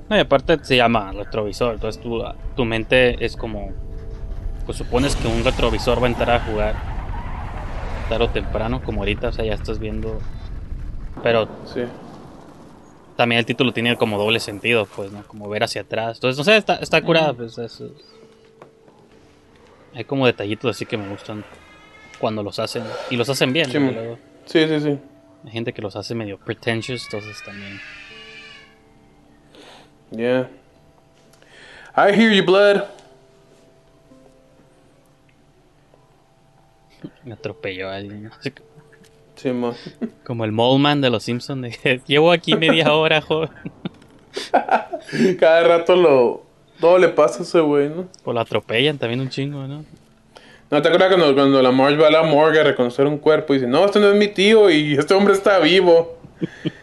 No, 0.09 0.16
y 0.16 0.20
aparte 0.20 0.59
se 0.62 0.76
llama 0.76 1.12
retrovisor, 1.12 1.74
entonces 1.74 2.03
tu, 2.03 2.22
tu 2.57 2.64
mente 2.64 3.24
es 3.24 3.37
como... 3.37 3.70
Pues 4.66 4.78
supones 4.78 5.16
que 5.16 5.26
un 5.26 5.43
retrovisor 5.45 6.01
va 6.01 6.07
a 6.07 6.11
entrar 6.11 6.31
a 6.31 6.41
jugar 6.41 6.99
tarde 8.11 8.24
o 8.24 8.28
temprano, 8.28 8.82
como 8.84 9.00
ahorita, 9.00 9.28
o 9.28 9.32
sea, 9.32 9.44
ya 9.46 9.54
estás 9.54 9.78
viendo... 9.78 10.20
Pero 11.22 11.48
Sí. 11.64 11.82
también 13.16 13.38
el 13.38 13.46
título 13.46 13.72
tiene 13.72 13.96
como 13.96 14.18
doble 14.18 14.38
sentido, 14.40 14.86
pues, 14.94 15.11
¿no? 15.12 15.22
Como 15.26 15.48
ver 15.48 15.62
hacia 15.64 15.80
atrás. 15.82 16.18
Entonces, 16.18 16.36
no 16.38 16.44
sé, 16.44 16.56
está, 16.58 16.76
está 16.76 17.00
curada, 17.02 17.32
pues 17.32 17.56
eso. 17.58 17.90
Hay 19.94 20.04
como 20.04 20.26
detallitos 20.26 20.76
así 20.76 20.84
que 20.86 20.96
me 20.96 21.08
gustan 21.08 21.44
cuando 22.18 22.42
los 22.42 22.58
hacen. 22.58 22.82
Y 23.11 23.16
los 23.16 23.28
hacen 23.28 23.52
bien, 23.52 23.70
Sí, 24.46 24.66
sí, 24.66 24.80
sí. 24.80 24.98
hay 25.44 25.50
gente 25.50 25.72
que 25.72 25.80
los 25.82 25.96
hace 25.96 26.14
medio 26.14 26.38
pretentious, 26.38 27.04
entonces 27.06 27.42
también. 27.44 27.80
Yeah. 30.11 30.48
I 31.96 32.12
hear 32.12 32.32
you, 32.32 32.44
blood. 32.44 32.82
Me 37.24 37.34
atropelló 37.34 37.88
a 37.88 37.96
alguien. 37.96 38.30
Como 40.24 40.44
el 40.44 40.53
Moleman 40.53 41.01
de 41.01 41.11
los 41.11 41.22
Simpsons. 41.24 41.62
De, 41.82 42.01
Llevo 42.07 42.32
aquí 42.32 42.57
media 42.57 42.92
hora, 42.92 43.20
joven. 43.20 43.51
Cada 45.38 45.62
rato 45.62 45.96
lo... 45.96 46.42
Todo 46.80 46.98
le 46.98 47.09
pasa 47.09 47.40
a 47.40 47.42
ese 47.42 47.61
güey, 47.61 47.88
¿no? 47.90 48.09
O 48.24 48.32
lo 48.32 48.40
atropellan 48.40 48.96
también 48.98 49.20
un 49.20 49.28
chingo, 49.28 49.66
¿no? 49.66 49.84
¿No 50.70 50.80
te 50.80 50.88
acuerdas 50.88 51.09
cuando, 51.09 51.34
cuando 51.34 51.61
la 51.61 51.72
Marge 51.72 51.96
va 51.96 52.07
a 52.07 52.11
la 52.11 52.22
morgue 52.22 52.61
a 52.61 52.64
reconocer 52.64 53.07
un 53.07 53.18
cuerpo 53.18 53.53
y 53.53 53.59
dice, 53.59 53.68
no, 53.68 53.84
este 53.84 53.98
no 53.98 54.09
es 54.11 54.16
mi 54.16 54.28
tío 54.28 54.70
y 54.70 54.94
este 54.94 55.12
hombre 55.14 55.34
está 55.34 55.59
vivo? 55.59 56.20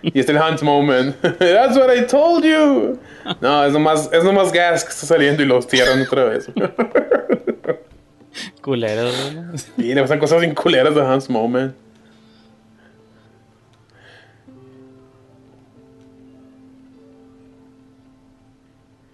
y 0.02 0.20
es 0.20 0.30
el 0.30 0.38
Hans 0.38 0.62
Moment. 0.62 1.16
That's 1.22 1.78
what 1.78 1.90
I 1.96 2.06
told 2.06 2.44
you. 2.44 3.00
No, 3.42 3.64
es 3.66 3.74
nomás, 3.74 4.10
es 4.12 4.24
nomás 4.24 4.52
gas 4.52 4.84
que 4.84 4.92
está 4.92 5.06
saliendo 5.06 5.42
y 5.42 5.46
los 5.46 5.68
cierran 5.68 6.02
otra 6.02 6.26
vez. 6.26 6.50
Culeros, 8.62 9.34
¿no? 9.34 9.52
y 9.84 9.94
le 9.94 10.02
pasan 10.02 10.20
cosas 10.20 10.40
bien 10.42 10.54
culeras 10.56 10.94
de 10.96 11.02
Hans 11.02 11.30
Moment. 11.30 11.76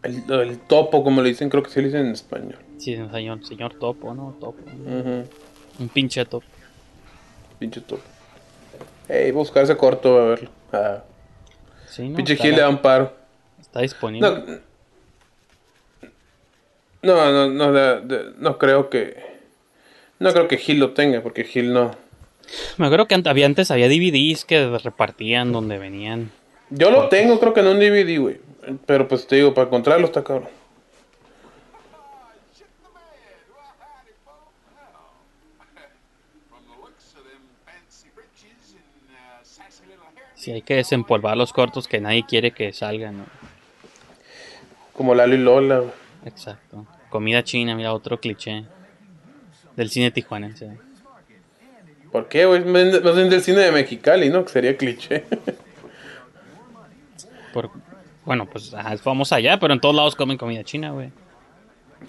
El, 0.01 0.23
el 0.29 0.59
topo, 0.59 1.03
como 1.03 1.21
le 1.21 1.29
dicen, 1.29 1.49
creo 1.49 1.63
que 1.63 1.69
sí 1.69 1.79
le 1.79 1.87
dicen 1.87 2.05
en 2.07 2.11
español. 2.11 2.57
Sí, 2.77 2.95
señor, 2.95 3.45
señor 3.45 3.73
topo, 3.75 4.13
¿no? 4.13 4.35
Topo. 4.39 4.57
Un 5.79 5.89
pinche 5.93 6.25
topo. 6.25 6.45
Pinche 7.57 7.79
topo. 7.81 8.01
Ey, 9.07 9.31
buscar 9.31 9.63
ese 9.63 9.77
corto 9.77 10.19
a 10.19 10.25
verlo. 10.25 10.49
Ah, 10.71 11.03
Sí, 11.87 12.09
¿no? 12.09 12.15
pinche 12.17 12.35
Gil 12.35 12.51
le 12.55 12.61
da 12.61 12.69
un 12.69 12.79
paro. 12.79 13.13
Está 13.61 13.81
disponible. 13.81 14.27
No, 14.29 14.59
no, 17.03 17.31
no, 17.31 17.49
no, 17.49 17.71
de- 17.71 18.33
no 18.37 18.57
creo 18.57 18.89
que. 18.89 19.17
No 20.19 20.31
creo 20.31 20.47
que 20.47 20.57
Gil 20.57 20.79
lo 20.79 20.93
tenga, 20.93 21.21
porque 21.21 21.43
Gil 21.43 21.73
no. 21.73 21.91
Me 22.77 22.85
acuerdo 22.85 23.07
que 23.07 23.21
había 23.25 23.45
antes 23.45 23.71
había 23.71 23.87
DVDs 23.87 24.45
que 24.45 24.77
repartían 24.77 25.51
donde 25.51 25.77
venían. 25.77 26.31
Yo 26.69 26.91
lo 26.91 27.09
tengo, 27.09 27.39
creo 27.39 27.53
que 27.53 27.59
en 27.61 27.67
un 27.67 27.79
DVD, 27.79 28.17
güey. 28.19 28.39
Pero 28.85 29.07
pues 29.07 29.27
te 29.27 29.35
digo, 29.35 29.53
para 29.53 29.67
encontrarlo 29.67 30.05
está 30.05 30.23
cabrón. 30.23 30.49
Si 40.35 40.51
hay 40.51 40.61
que 40.61 40.75
desempolvar 40.75 41.37
los 41.37 41.53
cortos 41.53 41.87
que 41.87 42.01
nadie 42.01 42.25
quiere 42.25 42.51
que 42.51 42.73
salgan. 42.73 43.19
¿no? 43.19 43.25
Como 44.93 45.15
Lalo 45.15 45.35
y 45.35 45.39
Lola. 45.39 45.83
Exacto. 46.25 46.85
Comida 47.13 47.43
china, 47.43 47.75
mira, 47.75 47.93
otro 47.93 48.19
cliché. 48.19 48.63
Del 49.75 49.91
cine 49.91 50.09
tijuanense. 50.09 50.79
¿Por 52.11 52.27
qué, 52.27 52.45
güey? 52.45 52.65
Más 52.65 53.15
bien 53.15 53.29
del 53.29 53.41
cine 53.43 53.59
de 53.59 53.71
Mexicali, 53.71 54.31
¿no? 54.31 54.43
Que 54.43 54.51
sería 54.51 54.75
cliché. 54.75 55.23
Por, 57.53 57.69
bueno, 58.25 58.47
pues 58.47 58.73
ajá, 58.73 58.95
vamos 59.05 59.31
allá, 59.31 59.59
pero 59.59 59.75
en 59.75 59.79
todos 59.79 59.93
lados 59.93 60.15
comen 60.15 60.39
comida 60.39 60.63
china, 60.63 60.89
güey. 60.89 61.11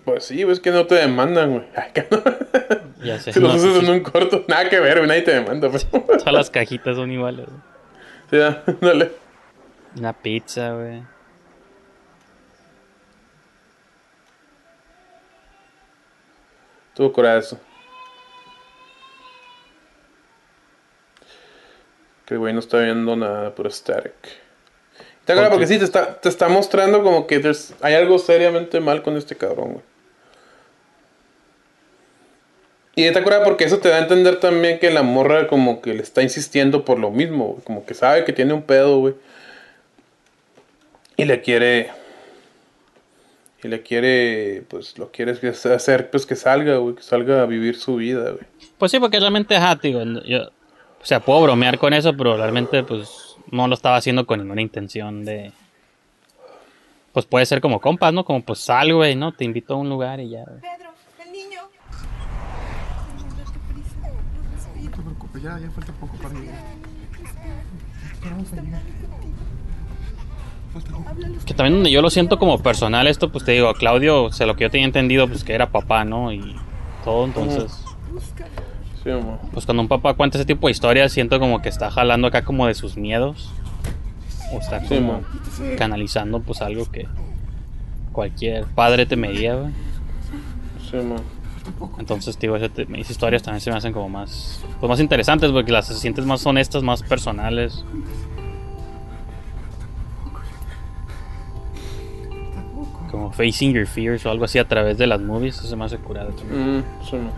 pues 0.06 0.24
sí, 0.24 0.40
es 0.40 0.58
que 0.58 0.70
no 0.70 0.86
te 0.86 0.94
demandan, 0.94 1.50
güey. 1.50 1.64
Ya 3.04 3.18
sé. 3.20 3.34
Si 3.34 3.40
los 3.40 3.50
no, 3.50 3.58
haces 3.58 3.78
sí, 3.80 3.84
en 3.84 3.92
un 3.92 4.00
corto, 4.00 4.42
nada 4.48 4.70
que 4.70 4.80
ver, 4.80 4.96
güey. 4.96 5.08
Nadie 5.08 5.20
te 5.20 5.34
demanda, 5.34 5.68
pues. 5.68 5.86
Todas 5.86 6.32
las 6.32 6.48
cajitas 6.48 6.96
son 6.96 7.12
iguales. 7.12 7.44
güey. 7.46 7.60
Sí, 8.30 8.72
dale. 8.80 9.12
Una 9.98 10.14
pizza, 10.14 10.72
güey. 10.72 11.02
Tuvo 16.94 17.12
corazo. 17.12 17.58
Que 22.24 22.34
el 22.34 22.40
güey 22.40 22.54
no 22.54 22.60
está 22.60 22.78
viendo 22.78 23.16
nada, 23.16 23.54
puro 23.54 23.70
static. 23.70 24.14
Te 25.24 25.32
acuerdas 25.32 25.52
porque 25.52 25.66
sí, 25.66 25.78
te 25.78 25.84
está, 25.84 26.20
te 26.20 26.28
está 26.28 26.48
mostrando 26.48 27.02
como 27.02 27.26
que 27.26 27.42
hay 27.80 27.94
algo 27.94 28.18
seriamente 28.18 28.80
mal 28.80 29.02
con 29.02 29.16
este 29.16 29.36
cabrón, 29.36 29.72
güey. 29.72 29.84
Y 32.96 33.10
te 33.10 33.18
acuerdas 33.18 33.42
porque 33.44 33.64
eso 33.64 33.78
te 33.78 33.88
da 33.88 33.96
a 33.96 34.00
entender 34.00 34.38
también 34.38 34.78
que 34.78 34.90
la 34.90 35.02
morra 35.02 35.48
como 35.48 35.82
que 35.82 35.94
le 35.94 36.02
está 36.02 36.22
insistiendo 36.22 36.84
por 36.84 36.98
lo 36.98 37.10
mismo, 37.10 37.48
güey. 37.48 37.62
Como 37.64 37.84
que 37.84 37.94
sabe 37.94 38.24
que 38.24 38.32
tiene 38.32 38.52
un 38.52 38.62
pedo, 38.62 38.98
güey. 38.98 39.14
Y 41.16 41.24
le 41.24 41.40
quiere... 41.40 41.90
Y 43.64 43.68
le 43.68 43.82
quiere, 43.82 44.62
pues 44.68 44.98
lo 44.98 45.10
quiere 45.10 45.32
hacer, 45.32 46.10
pues 46.10 46.26
que 46.26 46.36
salga, 46.36 46.76
güey. 46.76 46.96
Que 46.96 47.02
salga 47.02 47.40
a 47.40 47.46
vivir 47.46 47.76
su 47.76 47.96
vida, 47.96 48.32
güey. 48.32 48.44
Pues 48.76 48.92
sí, 48.92 49.00
porque 49.00 49.18
realmente, 49.18 49.58
te 49.80 49.88
digo, 49.88 50.02
yo, 50.26 50.48
o 50.48 51.06
sea, 51.06 51.20
puedo 51.20 51.40
bromear 51.40 51.78
con 51.78 51.94
eso, 51.94 52.14
pero 52.14 52.36
realmente, 52.36 52.82
pues, 52.82 53.36
no 53.50 53.66
lo 53.66 53.72
estaba 53.74 53.96
haciendo 53.96 54.26
con 54.26 54.40
ninguna 54.40 54.60
intención 54.60 55.24
de... 55.24 55.50
Pues 57.14 57.24
puede 57.24 57.46
ser 57.46 57.62
como 57.62 57.80
compas, 57.80 58.12
¿no? 58.12 58.26
Como, 58.26 58.44
pues, 58.44 58.58
sal, 58.58 58.92
güey, 58.92 59.16
¿no? 59.16 59.32
Te 59.32 59.46
invito 59.46 59.72
a 59.72 59.76
un 59.78 59.88
lugar 59.88 60.20
y 60.20 60.28
ya, 60.28 60.44
güey. 60.44 60.60
Pedro, 60.60 60.90
el 61.24 61.32
niño. 61.32 61.60
No 64.82 64.90
te 64.90 65.02
preocupes, 65.02 65.42
ya, 65.42 65.58
ya 65.58 65.70
falta 65.70 65.92
poco 65.94 66.18
para 66.18 66.34
llegar. 66.34 66.58
Vamos 68.24 68.52
a 68.52 68.56
llegar. 68.56 68.82
Que 71.46 71.54
también 71.54 71.74
donde 71.74 71.90
yo 71.90 72.02
lo 72.02 72.10
siento 72.10 72.38
como 72.38 72.58
personal 72.58 73.06
esto, 73.06 73.30
pues 73.30 73.44
te 73.44 73.52
digo, 73.52 73.68
a 73.68 73.74
Claudio, 73.74 74.24
o 74.24 74.32
sea, 74.32 74.46
lo 74.46 74.56
que 74.56 74.64
yo 74.64 74.70
tenía 74.70 74.86
entendido, 74.86 75.28
pues 75.28 75.44
que 75.44 75.54
era 75.54 75.70
papá, 75.70 76.04
¿no? 76.04 76.32
Y 76.32 76.56
todo, 77.04 77.24
entonces... 77.24 77.84
Sí, 79.02 79.10
amor. 79.10 79.38
Pues 79.52 79.66
cuando 79.66 79.82
un 79.82 79.88
papá 79.88 80.14
cuenta 80.14 80.38
ese 80.38 80.46
tipo 80.46 80.66
de 80.66 80.70
historias, 80.72 81.12
siento 81.12 81.38
como 81.38 81.60
que 81.60 81.68
está 81.68 81.90
jalando 81.90 82.26
acá 82.26 82.42
como 82.42 82.66
de 82.66 82.74
sus 82.74 82.96
miedos. 82.96 83.50
O 84.52 84.58
está 84.58 84.80
como 84.80 85.20
canalizando 85.76 86.40
pues 86.40 86.62
algo 86.62 86.90
que 86.90 87.06
cualquier 88.12 88.64
padre 88.66 89.04
temería, 89.06 89.56
güey. 89.56 89.72
Sí, 90.90 90.96
man. 90.96 91.18
Entonces, 91.98 92.38
digo, 92.38 92.58
te- 92.70 92.86
mis 92.86 93.10
historias 93.10 93.42
también 93.42 93.60
se 93.60 93.70
me 93.70 93.76
hacen 93.76 93.92
como 93.92 94.08
más, 94.08 94.62
pues 94.80 94.88
más 94.88 95.00
interesantes 95.00 95.50
porque 95.50 95.72
las 95.72 95.86
sientes 95.86 96.24
más 96.26 96.44
honestas, 96.46 96.82
más 96.82 97.02
personales. 97.02 97.84
Como 103.14 103.30
facing 103.30 103.72
your 103.72 103.86
fears 103.86 104.26
o 104.26 104.30
algo 104.32 104.44
así 104.44 104.58
a 104.58 104.66
través 104.66 104.98
de 104.98 105.06
las 105.06 105.20
movies, 105.20 105.54
eso 105.54 105.68
se 105.68 105.76
me 105.76 105.84
hace 105.84 105.98
curado 105.98 106.32
también. 106.32 106.78
Mm, 106.78 106.82
sí, 107.08 107.16
no. 107.16 107.30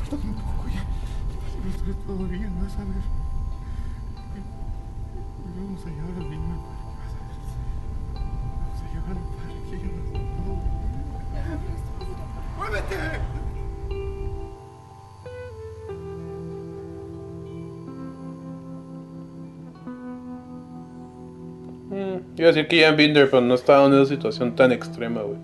iba 22.41 22.49
a 22.51 22.53
decir 22.53 22.69
que 22.69 22.77
Ian 22.79 22.97
Binder, 22.97 23.29
pero 23.31 23.43
no 23.43 23.55
estaba 23.55 23.87
en 23.87 23.93
una 23.93 24.05
situación 24.07 24.55
tan 24.57 24.73
extrema, 24.73 25.23
güey. 25.23 25.39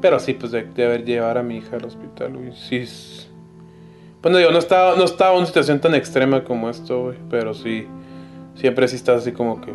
Pero 0.00 0.18
sí, 0.18 0.34
pues 0.34 0.52
de, 0.52 0.64
de 0.64 0.84
haber 0.84 1.04
llevar 1.04 1.38
a 1.38 1.42
mi 1.42 1.58
hija 1.58 1.76
al 1.76 1.84
hospital, 1.84 2.32
güey. 2.36 2.52
Sí. 2.54 2.84
Bueno, 4.20 4.38
digo, 4.38 4.50
no 4.50 4.58
estaba, 4.58 4.96
no 4.96 5.04
estaba 5.04 5.32
en 5.32 5.38
una 5.38 5.46
situación 5.46 5.80
tan 5.80 5.94
extrema 5.94 6.44
como 6.44 6.68
esto, 6.70 7.04
güey. 7.04 7.18
Pero 7.30 7.54
sí. 7.54 7.86
Siempre 8.54 8.86
sí 8.88 8.96
estás 8.96 9.22
así 9.22 9.32
como 9.32 9.60
que. 9.60 9.72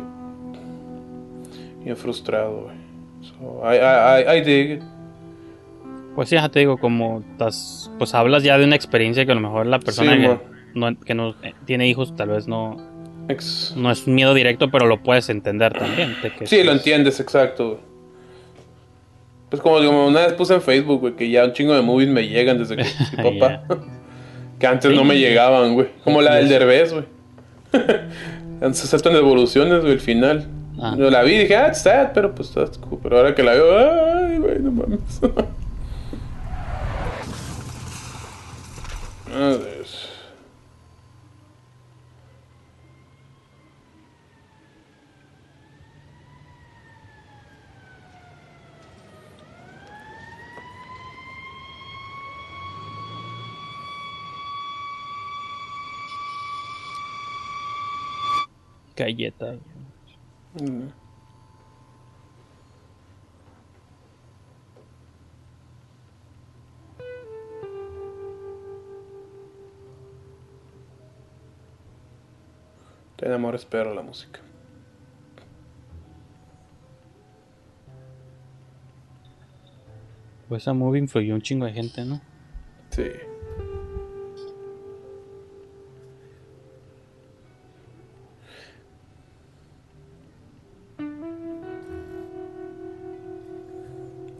Bien 1.84 1.96
frustrado, 1.96 2.64
güey. 2.64 2.76
So, 3.22 3.62
I, 3.64 3.76
I, 3.76 4.36
I, 4.36 4.38
I 4.38 4.44
dig 4.44 4.70
it. 4.78 4.82
Pues 6.14 6.28
sí, 6.28 6.34
ya 6.34 6.48
te 6.48 6.58
digo, 6.60 6.78
como 6.78 7.20
estás, 7.20 7.90
pues 7.98 8.12
hablas 8.14 8.42
ya 8.42 8.58
de 8.58 8.64
una 8.64 8.74
experiencia 8.76 9.24
que 9.24 9.32
a 9.32 9.34
lo 9.36 9.40
mejor 9.40 9.66
la 9.66 9.78
persona 9.78 10.12
Sí, 10.14 10.20
que, 10.20 10.28
mo. 10.28 10.40
no, 10.74 11.00
que 11.00 11.14
no 11.14 11.30
eh, 11.42 11.54
tiene 11.64 11.88
hijos 11.88 12.16
tal 12.16 12.30
vez 12.30 12.48
no, 12.48 12.76
Ex- 13.28 13.74
no 13.76 13.90
es 13.90 14.06
un 14.06 14.14
miedo 14.14 14.32
directo, 14.34 14.70
pero 14.70 14.86
lo 14.86 15.02
puedes 15.02 15.28
entender 15.28 15.72
también. 15.78 16.16
que, 16.38 16.46
Sí, 16.46 16.62
lo 16.62 16.72
entiendes, 16.72 17.20
exacto. 17.20 17.80
Pues 19.50 19.62
como, 19.62 19.76
una 20.06 20.20
vez 20.26 20.32
puse 20.34 20.54
en 20.54 20.62
Facebook, 20.62 21.00
güey, 21.00 21.14
que 21.14 21.28
ya 21.30 21.44
un 21.44 21.52
chingo 21.52 21.74
de 21.74 21.82
movies 21.82 22.08
me 22.08 22.26
llegan 22.28 22.58
desde 22.58 22.76
que 22.76 22.84
soy 23.22 23.38
papá. 23.38 23.62
que 24.58 24.66
antes 24.66 24.92
no 24.92 25.04
me 25.04 25.18
llegaban, 25.18 25.74
güey. 25.74 25.88
Como 26.04 26.20
la 26.22 26.34
del 26.36 26.48
Derbez, 26.48 26.92
güey. 26.92 27.04
Antes 28.60 28.80
saltan 28.80 29.14
evoluciones, 29.14 29.80
güey, 29.82 29.92
el 29.92 30.00
final. 30.00 30.48
Ah. 30.80 30.94
Yo 30.98 31.10
la 31.10 31.22
vi 31.22 31.34
y 31.34 31.38
dije, 31.40 31.54
ah, 31.56 31.68
it's 31.68 31.82
sad, 31.82 32.10
pero 32.12 32.34
pues 32.34 32.50
that's 32.52 32.76
cool. 32.78 32.98
Pero 33.02 33.18
ahora 33.18 33.34
que 33.34 33.42
la 33.42 33.52
veo, 33.52 33.78
ay, 34.26 34.38
güey, 34.38 34.58
no 34.60 34.70
mames. 34.72 35.00
A 39.34 39.38
ver. 39.38 39.86
Galleta. 58.98 59.56
Mm. 60.60 60.88
Ten 73.16 73.32
amor, 73.32 73.54
espero 73.54 73.94
la 73.94 74.02
música. 74.02 74.40
Pues 80.48 80.62
esa 80.62 80.72
movie 80.72 81.00
influyó 81.00 81.34
un 81.34 81.42
chingo 81.42 81.66
de 81.66 81.72
gente, 81.72 82.04
¿no? 82.04 82.20
Sí. 82.90 83.04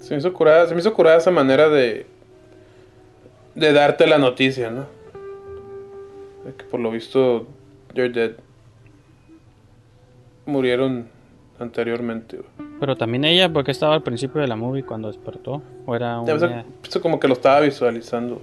Se 0.08 0.14
me 0.14 0.20
hizo 0.20 0.32
curada, 0.32 0.66
se 0.66 0.74
me 0.74 0.80
hizo 0.80 0.94
curada 0.94 1.18
esa 1.18 1.30
manera 1.30 1.68
de 1.68 2.06
de 3.54 3.72
darte 3.74 4.06
la 4.06 4.16
noticia, 4.16 4.70
¿no? 4.70 4.86
De 6.46 6.54
que 6.54 6.64
por 6.64 6.80
lo 6.80 6.90
visto 6.90 7.46
they're 7.92 8.08
dead. 8.10 8.36
Murieron 10.46 11.08
anteriormente. 11.58 12.40
Pero 12.80 12.96
también 12.96 13.26
ella, 13.26 13.52
porque 13.52 13.70
estaba 13.70 13.92
al 13.94 14.02
principio 14.02 14.40
de 14.40 14.48
la 14.48 14.56
movie 14.56 14.82
cuando 14.82 15.08
despertó. 15.08 15.60
O 15.84 15.94
era 15.94 16.20
una... 16.20 16.64
Eso 16.82 17.02
como 17.02 17.20
que 17.20 17.28
lo 17.28 17.34
estaba 17.34 17.60
visualizando. 17.60 18.40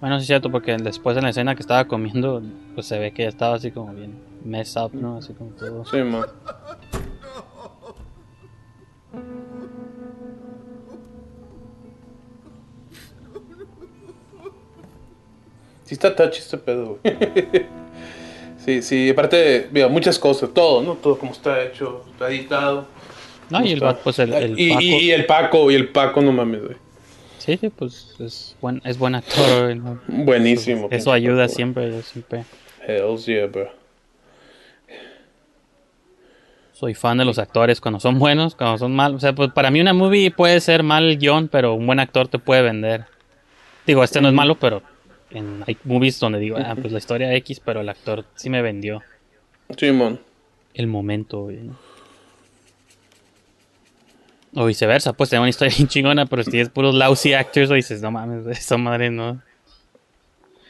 Bueno, 0.00 0.16
sí 0.16 0.22
es 0.22 0.26
cierto, 0.28 0.50
porque 0.50 0.74
después 0.78 1.18
en 1.18 1.24
la 1.24 1.30
escena 1.30 1.54
que 1.54 1.60
estaba 1.60 1.84
comiendo, 1.84 2.40
pues 2.74 2.86
se 2.86 2.98
ve 2.98 3.12
que 3.12 3.24
ella 3.24 3.28
estaba 3.28 3.56
así 3.56 3.70
como 3.70 3.92
bien 3.92 4.14
messed 4.42 4.80
up, 4.80 4.94
¿no? 4.94 5.18
Así 5.18 5.34
como 5.34 5.50
todo. 5.50 5.84
Sí, 5.84 5.98
man. 5.98 6.24
Sí 15.86 15.94
está 15.94 16.14
touchy 16.14 16.40
este 16.40 16.58
pedo, 16.58 16.98
güey. 17.02 17.14
Sí, 18.66 18.82
sí, 18.82 19.10
aparte, 19.10 19.68
mira, 19.70 19.86
muchas 19.86 20.18
cosas, 20.18 20.50
todo, 20.52 20.82
¿no? 20.82 20.94
Todo 20.94 21.16
como 21.16 21.30
está 21.30 21.62
hecho, 21.62 22.04
está 22.10 22.28
editado. 22.28 22.84
No, 23.48 23.64
y 23.64 23.68
el 23.68 23.74
Está- 23.74 23.96
pues 23.98 24.18
el, 24.18 24.32
el 24.32 24.58
y, 24.58 24.70
Paco. 24.70 24.80
y- 24.82 24.94
y 24.96 25.10
el 25.12 25.24
Paco, 25.26 25.70
y 25.70 25.74
el 25.76 25.88
Paco, 25.90 26.20
no 26.20 26.32
mames, 26.32 26.64
güey. 26.64 26.76
Sí, 27.38 27.56
sí, 27.58 27.68
pues 27.70 28.16
es 28.18 28.56
buen, 28.60 28.82
es 28.84 28.98
buen 28.98 29.14
actor. 29.14 29.72
Buenísimo. 30.08 30.88
Eso 30.90 30.90
pinche 30.90 31.12
ayuda 31.12 31.46
siempre, 31.48 31.90
yo 31.92 32.02
siempre. 32.02 32.44
Hells 32.84 33.24
yeah, 33.26 33.46
bro. 33.46 33.70
Soy 36.72 36.94
fan 36.94 37.18
de 37.18 37.24
los 37.24 37.38
actores 37.38 37.80
cuando 37.80 38.00
son 38.00 38.18
buenos, 38.18 38.54
cuando 38.56 38.78
son 38.78 38.96
malos. 38.96 39.18
O 39.18 39.20
sea, 39.20 39.32
pues 39.32 39.50
para 39.52 39.70
mí 39.70 39.80
una 39.80 39.94
movie 39.94 40.30
puede 40.32 40.58
ser 40.60 40.82
mal 40.82 41.16
guion, 41.18 41.46
pero 41.48 41.74
un 41.74 41.86
buen 41.86 42.00
actor 42.00 42.26
te 42.26 42.40
puede 42.40 42.62
vender. 42.62 43.04
Digo, 43.86 44.02
este 44.02 44.20
no 44.20 44.26
es 44.28 44.34
malo, 44.34 44.56
pero 44.56 44.82
en, 45.36 45.64
hay 45.66 45.76
movies 45.84 46.18
donde 46.18 46.38
digo, 46.38 46.56
ah, 46.58 46.74
pues 46.80 46.92
la 46.92 46.98
historia 46.98 47.34
X, 47.34 47.60
pero 47.60 47.80
el 47.80 47.88
actor 47.88 48.24
sí 48.34 48.50
me 48.50 48.62
vendió 48.62 49.02
Simón. 49.76 50.20
el 50.74 50.86
momento. 50.86 51.42
güey, 51.42 51.58
¿no? 51.58 51.76
O 54.54 54.64
viceversa, 54.64 55.12
pues 55.12 55.28
tener 55.28 55.40
una 55.40 55.50
historia 55.50 55.74
bien 55.76 55.88
chingona, 55.88 56.26
pero 56.26 56.42
si 56.42 56.58
es 56.58 56.70
puros 56.70 56.94
lousy 56.94 57.34
actors, 57.34 57.70
o 57.70 57.74
dices, 57.74 58.00
no 58.00 58.10
mames, 58.10 58.46
esa 58.46 58.76
madre 58.78 59.10
no. 59.10 59.42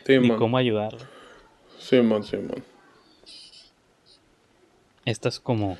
Ni 0.08 0.14
Simón. 0.20 0.38
cómo 0.38 0.56
ayudarlo. 0.58 0.98
Simón, 1.78 2.24
Simón. 2.24 2.64
Esta 5.04 5.28
es 5.28 5.38
como 5.38 5.78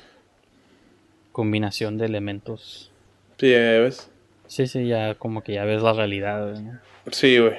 combinación 1.33 1.97
de 1.97 2.05
elementos. 2.05 2.91
Sí, 3.37 3.51
ya 3.51 3.57
ves. 3.57 4.09
Sí, 4.47 4.67
sí, 4.67 4.87
ya 4.87 5.15
como 5.15 5.43
que 5.43 5.53
ya 5.53 5.65
ves 5.65 5.81
la 5.81 5.91
realidad. 5.91 6.49
güey, 6.49 6.63
¿no? 6.63 6.79
Sí, 7.11 7.37
güey. 7.37 7.55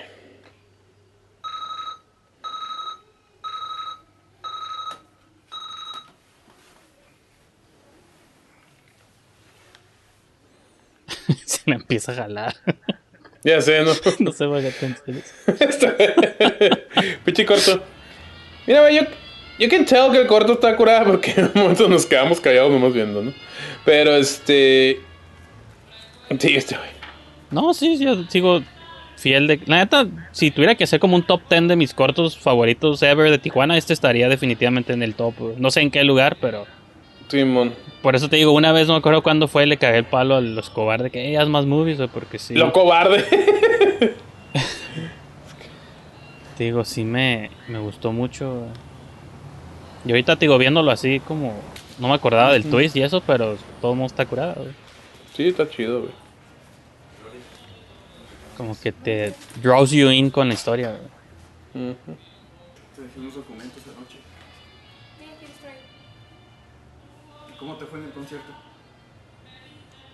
Se 11.45 11.61
la 11.66 11.76
empieza 11.76 12.12
a 12.12 12.16
jalar. 12.16 12.55
Ya 13.45 13.62
sé, 13.62 13.82
¿no? 13.82 13.93
no 14.18 14.32
qué 14.32 14.72
te 14.72 14.86
enseñas. 14.86 15.32
Pinche 17.24 17.47
corto. 17.47 17.82
Mira, 18.66 18.91
yo, 18.91 19.03
yo 19.61 19.68
can 19.68 19.84
tell 19.84 20.11
que 20.11 20.18
el 20.18 20.26
corto 20.26 20.55
está 20.55 20.74
curado 20.76 21.12
porque 21.12 21.30
en 21.36 21.45
un 21.45 21.53
momento 21.55 21.89
nos 21.89 22.05
quedamos 22.05 22.41
callados 22.41 22.72
nomás 22.72 22.93
viendo, 22.93 23.22
¿no? 23.22 23.32
Pero 23.84 24.16
este. 24.16 25.01
Sí, 26.36 26.57
este, 26.57 26.76
güey. 26.76 26.91
No, 27.53 27.72
sí, 27.72 27.97
yo 27.99 28.24
sigo 28.24 28.61
fiel 29.18 29.47
de... 29.47 29.61
La 29.66 29.78
neta, 29.78 30.07
si 30.32 30.51
tuviera 30.51 30.74
que 30.74 30.84
hacer 30.84 31.01
como 31.01 31.16
un 31.16 31.22
top 31.22 31.43
10 31.49 31.68
de 31.68 31.76
mis 31.76 31.95
cortos 31.95 32.39
favoritos 32.39 33.03
ever 33.03 33.30
de 33.30 33.39
Tijuana, 33.39 33.76
este 33.76 33.93
estaría 33.93 34.28
definitivamente 34.28 34.93
en 34.93 35.03
el 35.03 35.14
top. 35.14 35.34
No 35.59 35.70
sé 35.70 35.80
en 35.80 35.91
qué 35.91 36.05
lugar, 36.05 36.36
pero... 36.41 36.66
Simón. 37.29 37.74
Por 38.03 38.14
eso 38.16 38.29
te 38.29 38.37
digo, 38.37 38.53
una 38.53 38.72
vez 38.72 38.87
no 38.87 38.95
me 38.95 38.99
acuerdo 38.99 39.22
cuándo 39.22 39.49
fue, 39.49 39.66
le 39.66 39.76
cagué 39.76 39.99
el 39.99 40.05
palo 40.05 40.37
a 40.37 40.41
los 40.41 40.70
cobardes 40.70 41.05
de 41.05 41.11
que, 41.11 41.26
hey, 41.26 41.37
haz 41.37 41.49
más 41.49 41.66
movies, 41.66 41.97
güey, 41.99 42.09
porque 42.09 42.39
sí. 42.39 42.55
Lo 42.55 42.72
cobarde. 42.72 43.24
Te 46.57 46.64
digo, 46.64 46.85
sí 46.85 47.05
me, 47.05 47.51
me 47.68 47.79
gustó 47.79 48.12
mucho. 48.12 48.53
güey. 48.53 48.70
Y 50.07 50.11
ahorita 50.11 50.37
te 50.37 50.47
digo, 50.47 50.59
viéndolo 50.59 50.91
así 50.91 51.20
como 51.20 51.55
no 51.99 52.09
me 52.09 52.14
acordaba 52.14 52.53
del 52.53 52.64
twist 52.68 52.97
y 52.97 53.03
eso, 53.03 53.20
pero 53.20 53.57
todo 53.81 53.93
el 53.93 53.99
mundo 53.99 54.07
está 54.12 54.26
curado. 54.26 54.55
güey. 54.62 54.74
Sí, 55.37 55.49
está 55.49 55.68
chido, 55.68 56.01
güey. 56.01 56.12
Como 58.57 58.76
que 58.81 58.91
te 58.91 59.35
draws 59.62 59.91
you 59.91 60.11
in 60.11 60.31
con 60.31 60.49
la 60.49 60.55
historia. 60.55 60.97
güey. 61.74 61.95
Te 62.97 63.03
dejé 63.03 63.20
unos 63.20 63.35
documentos 63.37 63.83
anoche. 63.97 64.18
¿Cómo 67.59 67.77
te 67.77 67.87
fue 67.87 67.99
en 67.99 68.05
el 68.07 68.13
concierto? 68.13 68.53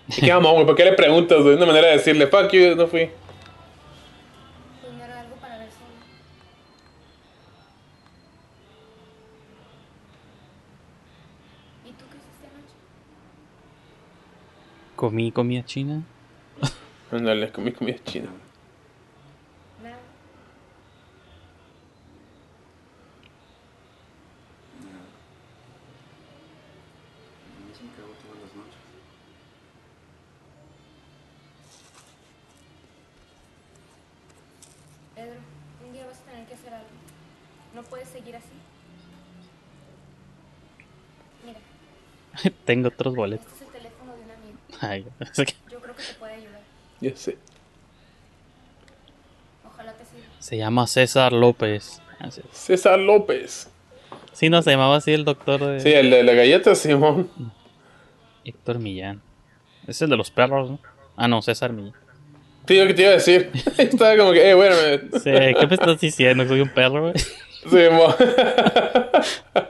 ¿Y 0.07 0.21
qué 0.21 0.33
mamón, 0.33 0.53
güey? 0.53 0.65
¿Por 0.65 0.75
qué 0.75 0.85
le 0.85 0.93
preguntas, 0.93 1.41
güey? 1.41 1.55
Una 1.55 1.65
manera 1.67 1.87
de 1.87 1.93
decirle, 1.93 2.27
fuck 2.27 2.51
you, 2.51 2.75
no 2.75 2.87
fui. 2.87 3.09
Pues 4.81 4.93
no 4.93 5.03
era 5.03 5.19
algo 5.19 5.35
para 5.35 5.57
ver 5.59 5.69
solo. 5.69 5.85
¿Y 11.85 11.91
tú 11.91 12.05
qué 12.11 12.17
hiciste 12.17 12.47
anoche? 12.47 12.73
Comí 14.95 15.31
comida 15.31 15.63
china. 15.65 16.03
Ándale, 17.11 17.51
comí 17.51 17.71
comida 17.71 17.97
china. 18.03 18.29
Nada. 19.81 19.97
A 27.55 27.59
mí 27.67 27.73
se 27.75 27.83
me 27.83 27.91
cagó 27.91 28.13
todas 28.21 28.41
las 28.41 28.55
noches. 28.55 28.79
Pedro, 35.13 35.39
un 35.85 35.93
día 35.93 36.05
vas 36.07 36.19
a 36.19 36.23
tener 36.23 36.45
que 36.47 36.53
hacer 36.55 36.73
algo. 36.73 36.87
No 37.73 37.83
puedes 37.83 38.09
seguir 38.09 38.35
así. 38.35 38.47
Mira, 41.45 41.59
Tengo 42.65 42.87
otros 42.89 43.15
boletos. 43.15 43.45
este 43.47 43.63
es 43.63 43.67
el 43.69 43.77
teléfono 43.77 44.13
de 44.15 44.23
un 44.23 44.31
amigo. 44.31 44.57
Ay, 44.81 45.05
Yo 45.71 45.79
creo 45.79 45.95
que 45.95 46.03
te 46.03 46.13
puede 46.19 46.33
ayudar. 46.33 46.61
Ya 47.01 47.15
sé. 47.15 47.37
Ojalá 49.65 49.93
te 49.93 50.05
sirva. 50.05 50.25
se 50.39 50.57
llama 50.57 50.87
César 50.87 51.31
López. 51.33 52.01
César 52.51 52.99
López. 52.99 53.69
Sí, 54.33 54.49
no 54.49 54.61
se 54.61 54.71
llamaba 54.71 54.97
así 54.97 55.13
el 55.13 55.23
doctor 55.25 55.63
de 55.65 55.79
Sí, 55.79 55.93
el 55.93 56.09
de 56.09 56.23
la 56.23 56.33
galleta, 56.33 56.73
Simón. 56.75 57.29
Héctor 58.43 58.79
Millán. 58.79 59.21
Es 59.87 60.01
el 60.01 60.09
de 60.09 60.17
los 60.17 60.31
perros, 60.31 60.71
¿no? 60.71 60.79
Ah, 61.15 61.27
no, 61.27 61.41
César 61.41 61.71
Millán. 61.71 61.93
Sí, 62.67 62.79
lo 62.79 62.87
que 62.87 62.93
te 62.95 63.01
iba 63.03 63.11
a 63.11 63.13
decir. 63.15 63.51
Estaba 63.77 64.17
como 64.17 64.31
que, 64.31 64.49
eh, 64.49 64.53
bueno, 64.55 64.75
me... 64.75 65.19
Sí, 65.19 65.29
¿qué 65.31 65.67
me 65.67 65.75
estás 65.75 65.99
diciendo? 65.99 66.43
¿Que 66.43 66.49
¿Soy 66.49 66.61
un 66.61 66.69
perro, 66.69 67.01
güey? 67.01 67.13
Simón. 67.69 68.15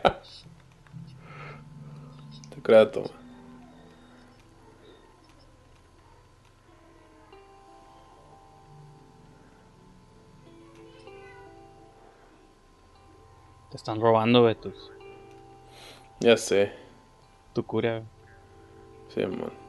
Te 13.69 13.77
están 13.77 14.01
robando, 14.01 14.41
güey, 14.41 14.55
tus, 14.55 14.91
Ya 16.19 16.37
sé. 16.37 16.73
tu 17.53 17.63
cura, 17.63 17.99
güey. 17.99 19.27
Simón. 19.29 19.64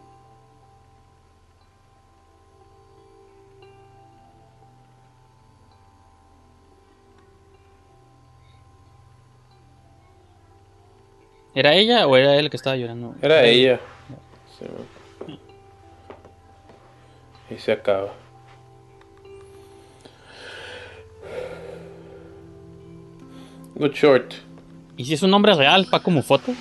¿Era 11.57 11.75
ella 11.75 12.07
o 12.07 12.17
era 12.17 12.35
él 12.35 12.45
el 12.45 12.51
que 12.51 12.57
estaba 12.59 12.77
llorando? 12.77 13.15
Era 13.23 13.43
ella. 13.45 13.81
Y 17.51 17.57
se 17.57 17.73
acaba. 17.73 18.13
Good 23.75 23.93
short. 23.93 24.35
¿Y 24.97 25.05
si 25.05 25.15
es 25.15 25.23
un 25.23 25.31
nombre 25.31 25.55
real, 25.55 25.87
pa 25.91 26.01
como 26.01 26.23
foto? 26.23 26.53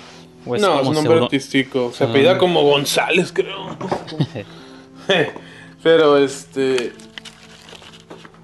¿O 0.44 0.56
no, 0.56 0.80
es 0.80 0.86
un 0.86 0.94
nombre 0.94 1.14
pseudo- 1.14 1.24
artístico. 1.24 1.92
Se 1.92 2.04
Ah. 2.04 2.08
apellida 2.08 2.38
como 2.38 2.62
González, 2.62 3.32
creo. 3.32 3.76
Pero 5.82 6.16
este. 6.18 6.92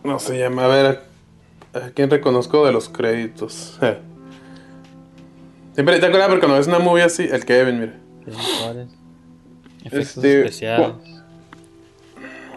No 0.05 0.19
se 0.19 0.39
llama. 0.39 0.65
A 0.65 0.69
ver. 0.69 1.03
¿A, 1.75 1.79
a 1.87 1.91
quién 1.91 2.11
reconozco 2.11 2.65
de 2.67 2.73
los 2.73 2.89
créditos? 2.89 3.79
Siempre 5.75 5.99
te 5.99 6.07
acuerdas 6.07 6.29
porque 6.29 6.41
cuando 6.41 6.59
ves 6.59 6.67
una 6.67 6.79
movie 6.79 7.03
así. 7.03 7.29
El 7.31 7.45
Kevin, 7.45 7.81
mira. 7.81 7.95
Efectos 9.85 10.17
Este, 10.17 10.39
especiales. 10.41 10.95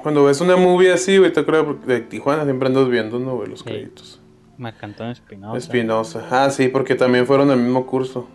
Cuando 0.03 0.24
ves 0.26 0.39
una 0.41 0.55
movie 0.55 0.91
así, 0.91 1.18
güey, 1.18 1.34
te 1.34 1.39
acuerdas 1.39 1.66
porque 1.66 1.86
de 1.88 2.01
Tijuana 2.01 2.43
siempre 2.43 2.68
andas 2.68 2.88
viendo, 2.89 3.18
¿no, 3.20 3.36
güey? 3.38 3.49
Los 3.49 3.63
créditos. 3.63 4.22
Marcantón 4.57 5.09
Espinosa. 5.09 5.57
Espinosa. 5.57 6.28
Ah, 6.30 6.49
sí, 6.49 6.68
porque 6.68 6.95
también 6.95 7.26
fueron 7.26 7.49
al 7.49 7.57
mismo 7.59 7.86
curso. 7.88 8.28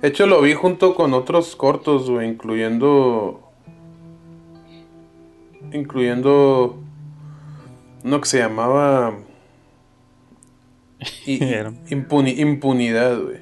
De 0.00 0.08
hecho, 0.08 0.26
lo 0.26 0.40
vi 0.40 0.54
junto 0.54 0.94
con 0.94 1.12
otros 1.12 1.54
cortos, 1.56 2.08
güey, 2.08 2.28
incluyendo. 2.28 3.42
Incluyendo. 5.72 6.78
Uno 8.04 8.20
que 8.20 8.26
se 8.28 8.38
llamaba. 8.38 9.14
impuni- 11.26 12.38
impunidad, 12.38 13.18
güey. 13.20 13.38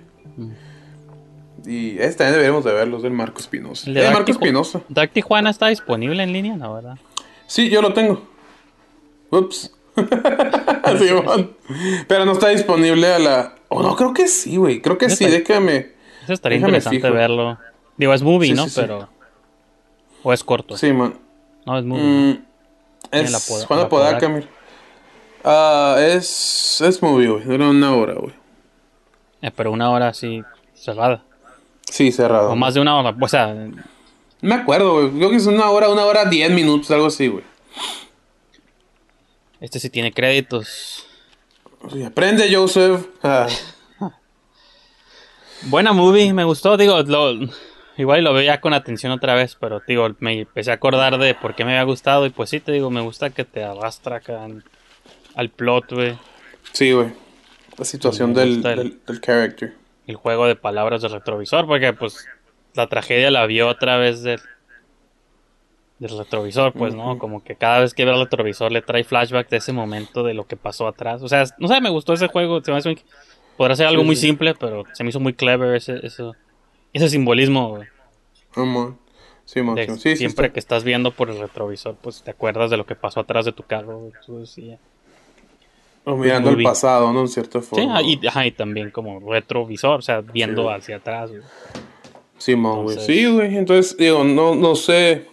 Y 1.67 1.99
este 1.99 2.19
también 2.19 2.33
deberíamos 2.35 2.65
de 2.65 2.73
verlos, 2.73 3.03
del 3.03 3.13
Marco 3.13 3.41
Espinosa. 3.41 3.89
El 3.89 3.95
de 3.95 4.03
Dark 4.03 4.15
Marco 4.15 4.31
Espinosa. 4.31 4.83
Dark 4.89 5.11
Tijuana 5.13 5.51
está 5.51 5.67
disponible 5.69 6.23
en 6.23 6.33
línea, 6.33 6.55
¿no, 6.57 6.75
verdad? 6.75 6.97
Sí, 7.47 7.69
yo 7.71 7.83
lo 7.83 7.93
tengo. 7.93 8.23
Ups. 9.31 9.73
Simón. 10.99 11.57
Pero 12.07 12.25
no 12.25 12.33
está 12.33 12.49
disponible 12.49 13.13
a 13.13 13.19
la. 13.19 13.55
Oh, 13.69 13.83
no, 13.83 13.97
creo 13.97 14.13
que 14.13 14.29
sí, 14.29 14.57
güey. 14.57 14.81
Creo 14.81 14.97
que 14.99 15.11
sí, 15.11 15.25
déjame. 15.27 15.93
Eso 16.23 16.33
estaría 16.35 16.59
déjame 16.59 16.77
interesante 16.79 17.01
fijo. 17.09 17.15
verlo. 17.15 17.59
Digo, 17.97 18.13
es 18.15 18.23
movie, 18.23 18.51
Sí, 18.51 18.55
¿no? 18.55 18.65
sí, 18.65 18.71
sí. 18.71 18.81
Pero. 18.83 19.09
O 20.23 20.33
es 20.33 20.45
corto. 20.45 20.77
Sí, 20.77 20.93
man. 20.93 21.15
No, 21.65 21.79
es 21.79 21.85
movie. 21.85 22.03
Mm, 22.05 22.45
es 23.11 23.33
la 23.33 23.39
poda- 23.41 23.67
Juan 23.67 23.81
la 23.81 23.87
Apodaca, 23.87 24.19
Podaca. 24.21 24.29
mira. 24.29 24.47
Ah, 25.49 25.97
es. 26.01 26.81
Es 26.81 27.01
movie, 27.01 27.29
güey. 27.29 27.45
Dura 27.45 27.69
una 27.71 27.95
hora, 27.95 28.15
güey. 28.15 28.35
Eh, 29.43 29.51
pero 29.55 29.71
una 29.71 29.91
hora 29.91 30.09
así 30.09 30.43
cerrada. 30.75 31.23
Sí, 31.89 32.11
cerrado. 32.11 32.51
O 32.51 32.57
más 32.57 32.75
de 32.75 32.81
una 32.81 32.97
hora. 32.99 33.15
O 33.21 33.29
sea, 33.29 33.55
No 33.55 33.75
me 34.41 34.55
acuerdo, 34.57 34.93
güey. 34.95 35.11
Creo 35.13 35.31
que 35.31 35.37
es 35.37 35.47
una 35.47 35.71
hora, 35.71 35.89
una 35.89 36.05
hora, 36.05 36.25
diez 36.25 36.51
minutos, 36.51 36.91
algo 36.91 37.07
así, 37.07 37.29
güey. 37.29 37.45
este 39.61 39.79
sí 39.79 39.89
tiene 39.89 40.13
créditos. 40.13 41.07
Sí, 41.93 42.03
aprende, 42.03 42.53
Joseph. 42.53 43.07
Ah, 43.23 43.47
Buena 45.63 45.93
movie, 45.93 46.33
me 46.33 46.43
gustó. 46.45 46.77
Digo, 46.77 47.01
lo, 47.03 47.33
igual 47.97 48.25
lo 48.25 48.33
veía 48.33 48.61
con 48.61 48.75
atención 48.75 49.13
otra 49.13 49.35
vez, 49.35 49.57
pero 49.59 49.81
digo, 49.87 50.09
me 50.19 50.41
empecé 50.41 50.71
a 50.73 50.75
acordar 50.75 51.19
de 51.19 51.35
por 51.35 51.55
qué 51.55 51.65
me 51.65 51.73
había 51.73 51.85
gustado. 51.85 52.27
Y 52.27 52.31
pues 52.31 52.51
sí, 52.51 52.59
te 52.61 52.73
digo, 52.73 52.91
me 52.91 53.01
gusta 53.01 53.31
que 53.31 53.45
te 53.45 53.63
arrastra 53.65 54.17
acá 54.17 54.45
en- 54.45 54.65
al 55.37 55.51
plot, 55.51 55.93
güey. 55.93 56.19
sí, 56.73 56.91
güey. 56.93 57.13
La 57.79 57.85
situación 57.85 58.35
del, 58.35 58.49
el- 58.57 58.63
del, 58.63 59.01
del 59.07 59.21
character. 59.21 59.75
el 60.09 60.17
juego 60.17 60.47
de 60.47 60.57
palabras 60.57 61.03
del 61.03 61.13
retrovisor, 61.13 61.67
porque 61.67 61.93
pues 61.93 62.27
la 62.75 62.89
tragedia 62.89 63.31
la 63.31 63.47
vio 63.47 63.69
a 63.69 63.79
través 63.79 64.23
del, 64.23 64.41
del 65.99 66.19
retrovisor, 66.19 66.73
pues, 66.73 66.95
¿no? 66.95 67.19
Como 67.19 67.43
que 67.45 67.55
cada 67.57 67.81
vez 67.81 67.93
que 67.95 68.05
ve 68.05 68.13
el 68.13 68.19
retrovisor 68.21 68.71
le 68.73 68.83
trae 68.83 69.05
flashback 69.05 69.49
de 69.49 69.59
ese 69.59 69.73
momento 69.73 70.23
de 70.23 70.35
lo 70.35 70.47
que 70.47 70.57
pasó 70.57 70.87
atrás. 70.89 71.23
O 71.23 71.29
sea, 71.29 71.45
no 71.59 71.69
sé, 71.69 71.81
me 71.81 71.91
gustó 71.91 72.13
ese 72.15 72.29
juego. 72.29 72.63
Se 72.63 72.71
me 72.73 72.79
hace 72.79 72.89
muy- 72.91 73.03
podrá 73.57 73.77
ser 73.77 73.87
algo 73.87 74.03
Sí, 74.03 74.07
muy 74.07 74.17
sí. 74.17 74.23
simple, 74.27 74.55
pero 74.55 74.85
se 74.93 75.05
me 75.05 75.11
hizo 75.11 75.21
muy 75.21 75.33
clever 75.35 75.77
ese, 75.77 76.01
eso, 76.07 76.35
ese 76.93 77.09
simbolismo, 77.09 77.71
güey. 77.77 77.89
Sí. 79.45 79.61
De 79.61 79.97
Sí, 79.99 80.17
siempre 80.17 80.51
que 80.53 80.59
estás 80.59 80.83
viendo 80.83 81.13
por 81.13 81.31
el 81.31 81.39
retrovisor, 81.39 81.95
pues 82.03 82.23
te 82.23 82.31
acuerdas 82.33 82.71
de 82.71 82.77
lo 82.77 82.85
que 82.87 82.95
pasó 82.97 83.21
atrás 83.21 83.45
de 83.45 83.53
tu 83.53 83.63
carro. 83.63 84.11
Tú. 84.25 84.45
O 86.09 86.17
mirando 86.17 86.51
movie. 86.53 86.63
el 86.65 86.69
pasado, 86.71 87.13
¿no? 87.13 87.21
En 87.23 87.29
cierta 87.29 87.61
Sí, 87.61 87.67
forma. 87.69 87.97
ah, 87.99 88.03
y, 88.03 88.25
ajá, 88.27 88.47
y 88.47 88.53
también 88.53 88.91
como 88.91 89.21
retrovisor, 89.21 89.99
o 89.99 90.03
sea, 90.03 90.21
viendo 90.23 90.63
Sí. 90.63 90.69
hacia 90.75 90.97
atrás. 90.97 91.31
güey. 91.31 91.43
Simón, 92.39 92.85
güey. 92.85 92.99
Sí, 93.01 93.27
güey. 93.27 93.57
Entonces, 93.57 93.97
digo, 93.97 94.23
no, 94.25 94.55
no 94.55 94.75
sé. 94.77 95.27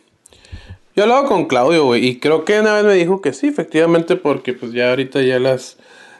Yo 0.95 1.03
hablaba 1.03 1.27
con 1.27 1.45
Claudio, 1.45 1.85
güey, 1.85 2.05
y 2.07 2.19
creo 2.19 2.43
que 2.45 2.59
una 2.59 2.73
vez 2.73 2.85
me 2.85 2.93
dijo 2.93 3.21
que 3.21 3.33
sí, 3.33 3.47
efectivamente, 3.47 4.15
porque 4.15 4.53
pues 4.53 4.71
ya 4.73 4.89
ahorita 4.89 5.21
ya 5.21 5.39
las 5.39 5.77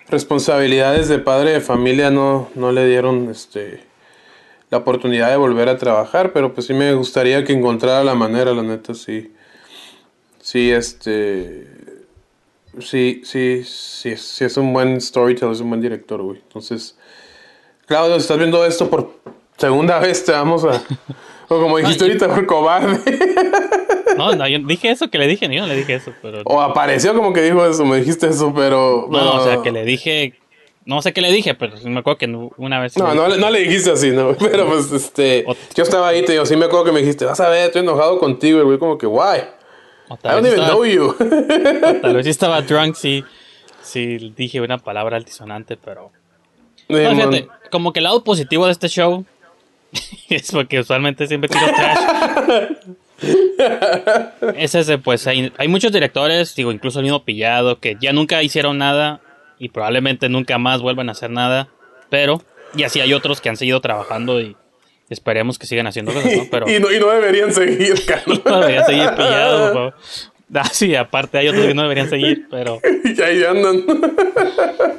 responsabilidades 0.10 1.08
de 1.10 1.20
padre 1.20 1.51
de 1.51 1.62
familia 1.62 2.10
no, 2.12 2.49
no 2.56 2.72
le 2.72 2.86
dieron 2.88 3.30
este 3.30 3.82
la 4.70 4.80
oportunidad 4.80 5.30
de 5.30 5.38
volver 5.38 5.70
a 5.70 5.78
trabajar, 5.78 6.34
pero 6.34 6.54
pues 6.56 6.66
sí 6.68 6.74
me 6.74 6.93
gustaría 6.95 7.43
que 7.43 7.54
encontrara 7.54 8.04
la 8.04 8.16
manera, 8.16 8.54
la 8.54 8.64
neta, 8.64 8.93
sí. 8.95 9.32
Sí, 10.39 10.72
este. 10.72 11.68
Sí, 12.80 13.21
sí, 13.24 13.63
sí, 13.63 14.17
sí 14.17 14.43
es 14.45 14.57
un 14.57 14.74
buen 14.74 14.99
storyteller, 14.99 15.51
es 15.53 15.61
un 15.61 15.69
buen 15.69 15.82
director, 15.82 16.21
güey. 16.21 16.39
Entonces, 16.39 16.97
Claudio, 17.86 18.15
si 18.15 18.21
estás 18.21 18.38
viendo 18.38 18.65
esto, 18.65 18.89
por 18.89 19.11
Segunda 19.57 19.99
vez 19.99 20.26
te 20.26 20.32
vamos 20.32 20.63
a. 20.65 20.82
O 21.49 21.59
como 21.61 21.78
dijiste 21.78 22.05
Ah, 22.05 22.07
ahorita, 22.07 22.28
por 22.30 22.45
cobarde. 22.45 22.99
No, 24.17 24.34
no, 24.36 24.47
yo 24.47 24.59
dije 24.59 24.91
eso 24.91 25.09
que 25.09 25.17
le 25.17 25.28
dije, 25.28 25.47
yo 25.53 25.61
no 25.61 25.67
le 25.67 25.76
dije 25.76 25.95
eso, 25.95 26.13
pero... 26.21 26.41
O 26.45 26.61
apareció 26.61 27.13
como 27.15 27.34
que 27.34 27.41
dijo 27.41 27.65
eso, 27.65 27.84
me 27.84 27.97
dijiste 27.97 28.28
eso, 28.28 28.53
pero. 28.55 29.07
No, 29.09 29.41
o 29.41 29.43
sea, 29.43 29.61
que 29.61 29.71
le 29.71 29.86
dije... 29.86 30.36
No 30.86 31.01
sé 31.01 31.13
qué 31.13 31.21
le 31.21 31.32
dije, 31.32 31.53
pero 31.55 31.76
me 31.86 31.99
acuerdo 31.99 32.17
que 32.17 32.26
una 32.57 32.80
vez... 32.80 32.95
No, 32.97 33.13
no, 33.15 33.28
le- 33.28 33.38
no 33.38 33.49
le 33.49 33.59
dijiste 33.59 33.91
así, 33.91 34.11
¿no? 34.11 34.36
Pero 34.39 34.67
pues, 34.67 34.91
este. 34.91 35.45
Yo 35.76 35.84
estaba 35.84 36.09
ahí, 36.09 36.24
te 36.26 36.34
digo, 36.34 36.45
sí 36.45 36.55
me 36.57 36.65
acuerdo 36.65 36.86
que 36.86 36.91
me 36.91 36.99
dijiste, 36.99 37.24
vas 37.26 37.39
a 37.39 37.47
ver, 37.49 37.65
estoy 37.67 37.82
enojado 37.84 38.19
contigo, 38.19 38.59
y 38.59 38.63
güey, 38.63 38.78
como 38.78 38.97
que, 38.97 39.07
why? 39.07 39.39
O 40.10 40.16
I 40.16 40.18
tal 40.18 40.32
don't 40.36 40.43
vez 40.43 40.54
even 40.54 40.64
estaba- 40.64 40.74
know 40.74 40.86
you. 40.86 42.01
Tal 42.01 42.16
vez 42.16 42.28
estaba 42.28 42.62
drunk, 42.62 42.95
sí, 42.95 43.24
sí 43.82 44.34
dije 44.36 44.62
una 44.62 44.78
palabra 44.78 45.18
altisonante, 45.18 45.78
pero... 45.78 46.12
No, 46.89 46.99
como 47.72 47.93
que 47.93 47.99
el 47.99 48.04
lado 48.04 48.24
positivo 48.24 48.66
de 48.66 48.74
este 48.74 48.89
show 48.89 49.26
es 50.30 50.51
porque 50.51 50.80
usualmente 50.80 51.28
siempre 51.28 51.49
tiro 51.49 51.66
trash. 51.66 52.76
es 54.58 54.76
ese, 54.76 54.97
pues 54.97 55.26
hay, 55.28 55.51
hay 55.58 55.68
muchos 55.68 55.91
directores, 55.91 56.56
digo, 56.56 56.72
incluso 56.72 56.99
el 56.99 57.04
mismo 57.04 57.24
Pillado, 57.24 57.80
que 57.80 57.95
ya 57.99 58.12
nunca 58.14 58.43
hicieron 58.43 58.78
nada 58.78 59.22
y 59.60 59.70
probablemente 59.70 60.30
nunca 60.30 60.58
más 60.58 60.82
vuelvan 60.82 61.10
a 61.10 61.14
hacer 61.14 61.30
nada, 61.30 61.70
pero, 62.10 62.41
y 62.76 62.84
así 62.84 62.99
hay 62.99 63.14
otros 63.14 63.39
que 63.39 63.49
han 63.49 63.58
seguido 63.58 63.80
trabajando 63.82 64.41
y 64.41 64.58
esperemos 65.10 65.60
que 65.60 65.68
sigan 65.68 65.88
haciendo 65.88 66.14
cosas, 66.14 66.36
¿no? 66.36 66.43
Pero 66.49 66.70
y, 66.72 66.80
no, 66.80 66.91
y 66.91 66.99
no 66.99 67.10
deberían 67.10 67.54
seguir, 67.54 67.93
Carlos. 68.08 68.41
no 68.45 68.60
deberían 68.60 68.86
seguir 68.86 69.10
Pillado, 69.16 69.60
por 69.60 69.74
favor. 69.74 69.93
Ah, 70.56 70.70
sí, 70.72 70.95
aparte 70.95 71.38
hay 71.39 71.47
otros 71.47 71.66
que 71.66 71.74
no 71.74 71.82
deberían 71.82 72.10
seguir, 72.10 72.47
pero... 72.49 72.80
y 73.04 73.22
ahí 73.22 73.43
andan. 73.43 73.84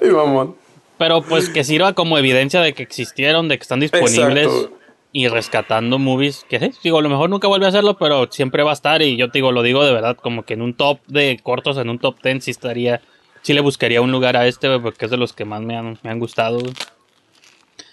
y 0.03 0.07
mamón. 0.07 0.57
Pero 0.99 1.23
pues 1.23 1.49
que 1.49 1.65
sirva 1.65 1.93
como 1.93 2.19
evidencia 2.19 2.61
de 2.61 2.73
que 2.73 2.83
existieron, 2.83 3.49
de 3.49 3.59
que 3.59 3.63
están 3.63 3.81
disponibles 3.81 4.47
Exacto. 4.47 4.79
y 5.13 5.29
rescatando 5.29 5.99
movies. 5.99 6.47
Que 6.49 6.61
sí, 6.61 6.71
digo, 6.83 6.99
a 6.99 7.03
lo 7.03 7.09
mejor 7.09 7.31
nunca 7.31 7.49
vuelve 7.49 7.67
a 7.67 7.71
hacerlo, 7.71 7.97
pero 7.99 8.29
siempre 8.31 8.63
va 8.63 8.71
a 8.71 8.75
estar. 8.75 9.03
Y 9.03 9.17
yo 9.17 9.31
te 9.31 9.39
digo, 9.39 9.53
lo 9.53 9.63
digo 9.63 9.85
de 9.85 9.93
verdad, 9.93 10.17
como 10.17 10.45
que 10.45 10.55
en 10.55 10.63
un 10.63 10.75
top 10.75 11.01
de 11.09 11.39
cortos, 11.43 11.79
en 11.79 11.89
un 11.89 11.99
top 11.99 12.17
10, 12.23 12.45
sí 12.45 12.51
estaría. 12.51 13.01
Sí 13.43 13.53
le 13.53 13.61
buscaría 13.61 14.01
un 14.01 14.11
lugar 14.11 14.37
a 14.37 14.47
este, 14.47 14.79
porque 14.79 15.05
es 15.05 15.11
de 15.11 15.19
los 15.19 15.33
que 15.33 15.45
más 15.45 15.61
me 15.61 15.77
han, 15.77 15.99
me 16.03 16.11
han 16.11 16.19
gustado. 16.19 16.59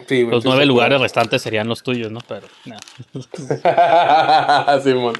Sí, 0.07 0.23
Los 0.23 0.45
nueve 0.45 0.65
lugares 0.65 0.91
claro. 0.91 1.03
restantes 1.03 1.41
serían 1.41 1.67
los 1.67 1.83
tuyos, 1.83 2.11
¿no? 2.11 2.19
Pero, 2.27 2.47
no. 2.65 2.77
Simón. 4.83 5.13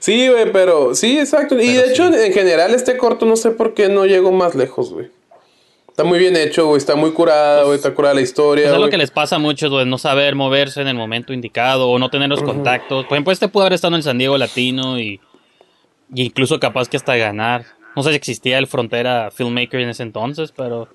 Sí, 0.00 0.28
güey, 0.28 0.52
pero 0.52 0.94
sí, 0.94 1.18
exacto. 1.18 1.60
y 1.60 1.72
de 1.72 1.90
hecho, 1.90 2.06
en 2.06 2.32
general, 2.32 2.74
este 2.74 2.96
corto 2.96 3.26
no 3.26 3.36
sé 3.36 3.50
por 3.50 3.74
qué 3.74 3.88
no 3.88 4.06
llegó 4.06 4.32
más 4.32 4.54
lejos, 4.54 4.92
güey. 4.92 5.08
Está 5.96 6.04
muy 6.04 6.18
bien 6.18 6.36
hecho, 6.36 6.66
güey. 6.66 6.76
Está 6.76 6.94
muy 6.94 7.12
curada, 7.12 7.62
güey. 7.62 7.76
Está 7.76 7.94
curada 7.94 8.14
la 8.14 8.20
historia. 8.20 8.64
Pues 8.64 8.74
es 8.74 8.80
lo 8.80 8.90
que 8.90 8.98
les 8.98 9.10
pasa 9.10 9.36
a 9.36 9.38
muchos, 9.38 9.70
güey, 9.70 9.86
no 9.86 9.96
saber 9.96 10.34
moverse 10.34 10.82
en 10.82 10.88
el 10.88 10.94
momento 10.94 11.32
indicado 11.32 11.88
o 11.88 11.98
no 11.98 12.10
tener 12.10 12.28
los 12.28 12.42
contactos. 12.42 13.06
Por 13.06 13.16
ejemplo, 13.16 13.32
este 13.32 13.48
pudo 13.48 13.62
haber 13.62 13.72
estado 13.72 13.94
en 13.94 13.96
el 13.96 14.02
San 14.02 14.18
Diego 14.18 14.36
Latino 14.36 15.00
y, 15.00 15.20
y 16.14 16.24
incluso 16.24 16.60
capaz 16.60 16.90
que 16.90 16.98
hasta 16.98 17.16
ganar. 17.16 17.64
No 17.96 18.02
sé 18.02 18.10
si 18.10 18.16
existía 18.16 18.58
el 18.58 18.66
Frontera 18.66 19.30
Filmmaker 19.30 19.80
en 19.80 19.88
ese 19.88 20.02
entonces, 20.02 20.52
pero... 20.54 20.88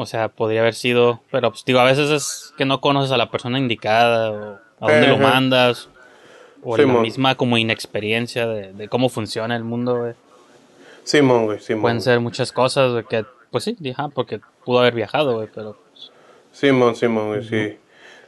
O 0.00 0.06
sea, 0.06 0.28
podría 0.28 0.60
haber 0.60 0.74
sido... 0.74 1.22
Pero, 1.32 1.50
pues, 1.50 1.64
digo, 1.64 1.80
a 1.80 1.84
veces 1.84 2.08
es 2.10 2.54
que 2.56 2.64
no 2.64 2.80
conoces 2.80 3.10
a 3.10 3.16
la 3.16 3.32
persona 3.32 3.58
indicada 3.58 4.30
o 4.30 4.60
a 4.78 4.92
dónde 4.92 5.08
lo 5.08 5.14
Ajá. 5.14 5.24
mandas. 5.24 5.88
O 6.62 6.76
la 6.76 6.86
misma 6.86 7.34
como 7.34 7.58
inexperiencia 7.58 8.46
de, 8.46 8.72
de 8.72 8.88
cómo 8.88 9.08
funciona 9.08 9.56
el 9.56 9.64
mundo, 9.64 9.98
güey. 9.98 10.12
Simón, 11.02 11.46
güey. 11.46 11.58
Simón. 11.58 11.82
Pueden 11.82 12.00
ser 12.00 12.20
muchas 12.20 12.52
cosas, 12.52 12.92
güey, 12.92 13.04
que... 13.06 13.24
Pues 13.50 13.64
sí, 13.64 13.76
ajá, 13.90 14.06
porque 14.06 14.40
pudo 14.64 14.78
haber 14.78 14.94
viajado, 14.94 15.34
güey, 15.34 15.48
pero... 15.52 15.76
pues, 15.90 16.12
Simón, 16.52 16.94
Simón, 16.94 17.28
güey, 17.28 17.42
sí. 17.42 17.76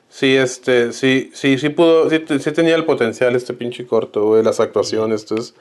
Sí, 0.09 0.35
este, 0.35 0.93
sí, 0.93 1.31
sí, 1.35 1.57
sí 1.57 1.69
pudo, 1.69 2.11
sí, 2.11 2.25
sí 2.41 2.51
tenía 2.51 2.75
el 2.75 2.85
potencial 2.85 3.37
este 3.37 3.55
pinche 3.55 3.87
corto, 3.87 4.25
güey, 4.25 4.43
las 4.43 4.59
actuaciones, 4.59 5.23
entonces, 5.23 5.55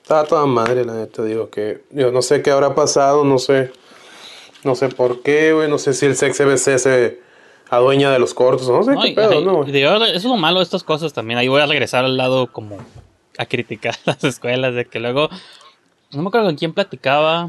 estaba 0.00 0.22
toda 0.22 0.46
madre, 0.46 0.84
la 0.84 0.94
neta, 0.94 1.24
digo 1.24 1.50
que, 1.50 1.82
yo 1.90 2.12
no 2.12 2.22
sé 2.22 2.40
qué 2.40 2.52
habrá 2.52 2.72
pasado, 2.76 3.24
no 3.24 3.38
sé, 3.38 3.72
no 4.66 4.74
sé 4.74 4.88
por 4.90 5.22
qué, 5.22 5.52
güey, 5.54 5.68
no 5.70 5.78
sé 5.78 5.94
si 5.94 6.04
el 6.06 6.16
Sex 6.16 6.36
CBC 6.36 6.78
se 6.78 7.20
adueña 7.70 8.10
de 8.10 8.18
los 8.18 8.34
cortos, 8.34 8.68
no 8.68 8.82
sé 8.82 8.92
No, 8.92 9.00
qué 9.02 9.08
y- 9.08 9.14
pedo, 9.14 9.40
¿no, 9.40 9.52
y 9.52 9.56
güey? 9.56 9.72
de 9.72 9.84
verdad, 9.84 10.08
eso 10.08 10.16
es 10.18 10.24
lo 10.24 10.36
malo 10.36 10.58
de 10.58 10.64
estas 10.64 10.84
cosas 10.84 11.12
también. 11.12 11.38
Ahí 11.38 11.48
voy 11.48 11.60
a 11.62 11.66
regresar 11.66 12.04
al 12.04 12.16
lado 12.16 12.52
como 12.52 12.76
a 13.38 13.46
criticar 13.46 13.94
las 14.04 14.22
escuelas, 14.24 14.74
de 14.74 14.84
que 14.84 14.98
luego, 15.00 15.30
no 16.12 16.22
me 16.22 16.28
acuerdo 16.28 16.46
con 16.48 16.56
quién 16.56 16.72
platicaba, 16.74 17.48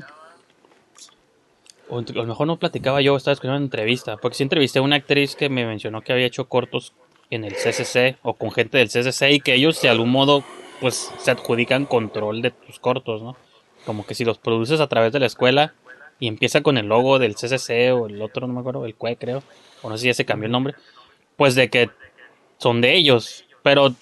o 1.89 1.99
a 1.99 2.03
lo 2.13 2.25
mejor 2.25 2.47
no 2.47 2.57
platicaba 2.57 3.01
yo, 3.01 3.15
estaba 3.15 3.33
escuchando 3.33 3.57
una 3.57 3.65
entrevista, 3.65 4.17
porque 4.17 4.35
sí 4.35 4.43
entrevisté 4.43 4.79
a 4.79 4.81
una 4.81 4.97
actriz 4.97 5.35
que 5.35 5.49
me 5.49 5.65
mencionó 5.65 6.01
que 6.01 6.11
había 6.13 6.25
hecho 6.25 6.45
cortos 6.49 6.93
en 7.29 7.43
el 7.45 7.53
CCC 7.55 8.17
o 8.23 8.33
con 8.33 8.51
gente 8.51 8.77
del 8.77 8.89
CCC 8.89 9.31
y 9.31 9.39
que 9.39 9.53
ellos 9.53 9.81
de 9.81 9.89
algún 9.89 10.09
modo 10.11 10.43
pues 10.79 11.11
se 11.17 11.31
adjudican 11.31 11.85
control 11.85 12.41
de 12.41 12.51
tus 12.51 12.79
cortos, 12.79 13.21
¿no? 13.21 13.35
Como 13.85 14.05
que 14.05 14.15
si 14.15 14.25
los 14.25 14.37
produces 14.37 14.79
a 14.81 14.87
través 14.87 15.11
de 15.13 15.19
la 15.19 15.25
escuela 15.25 15.73
y 16.19 16.27
empieza 16.27 16.61
con 16.61 16.77
el 16.77 16.87
logo 16.87 17.19
del 17.19 17.35
CCC 17.35 17.91
o 17.93 18.07
el 18.07 18.21
otro, 18.21 18.47
no 18.47 18.53
me 18.53 18.59
acuerdo, 18.61 18.85
el 18.85 18.95
CUE 18.95 19.17
creo, 19.17 19.43
o 19.81 19.89
no 19.89 19.97
sé 19.97 20.01
si 20.03 20.07
ya 20.07 20.13
se 20.13 20.25
cambió 20.25 20.45
el 20.47 20.51
nombre, 20.51 20.73
pues 21.35 21.55
de 21.55 21.69
que 21.69 21.89
son 22.57 22.81
de 22.81 22.95
ellos, 22.95 23.45
pero 23.63 23.93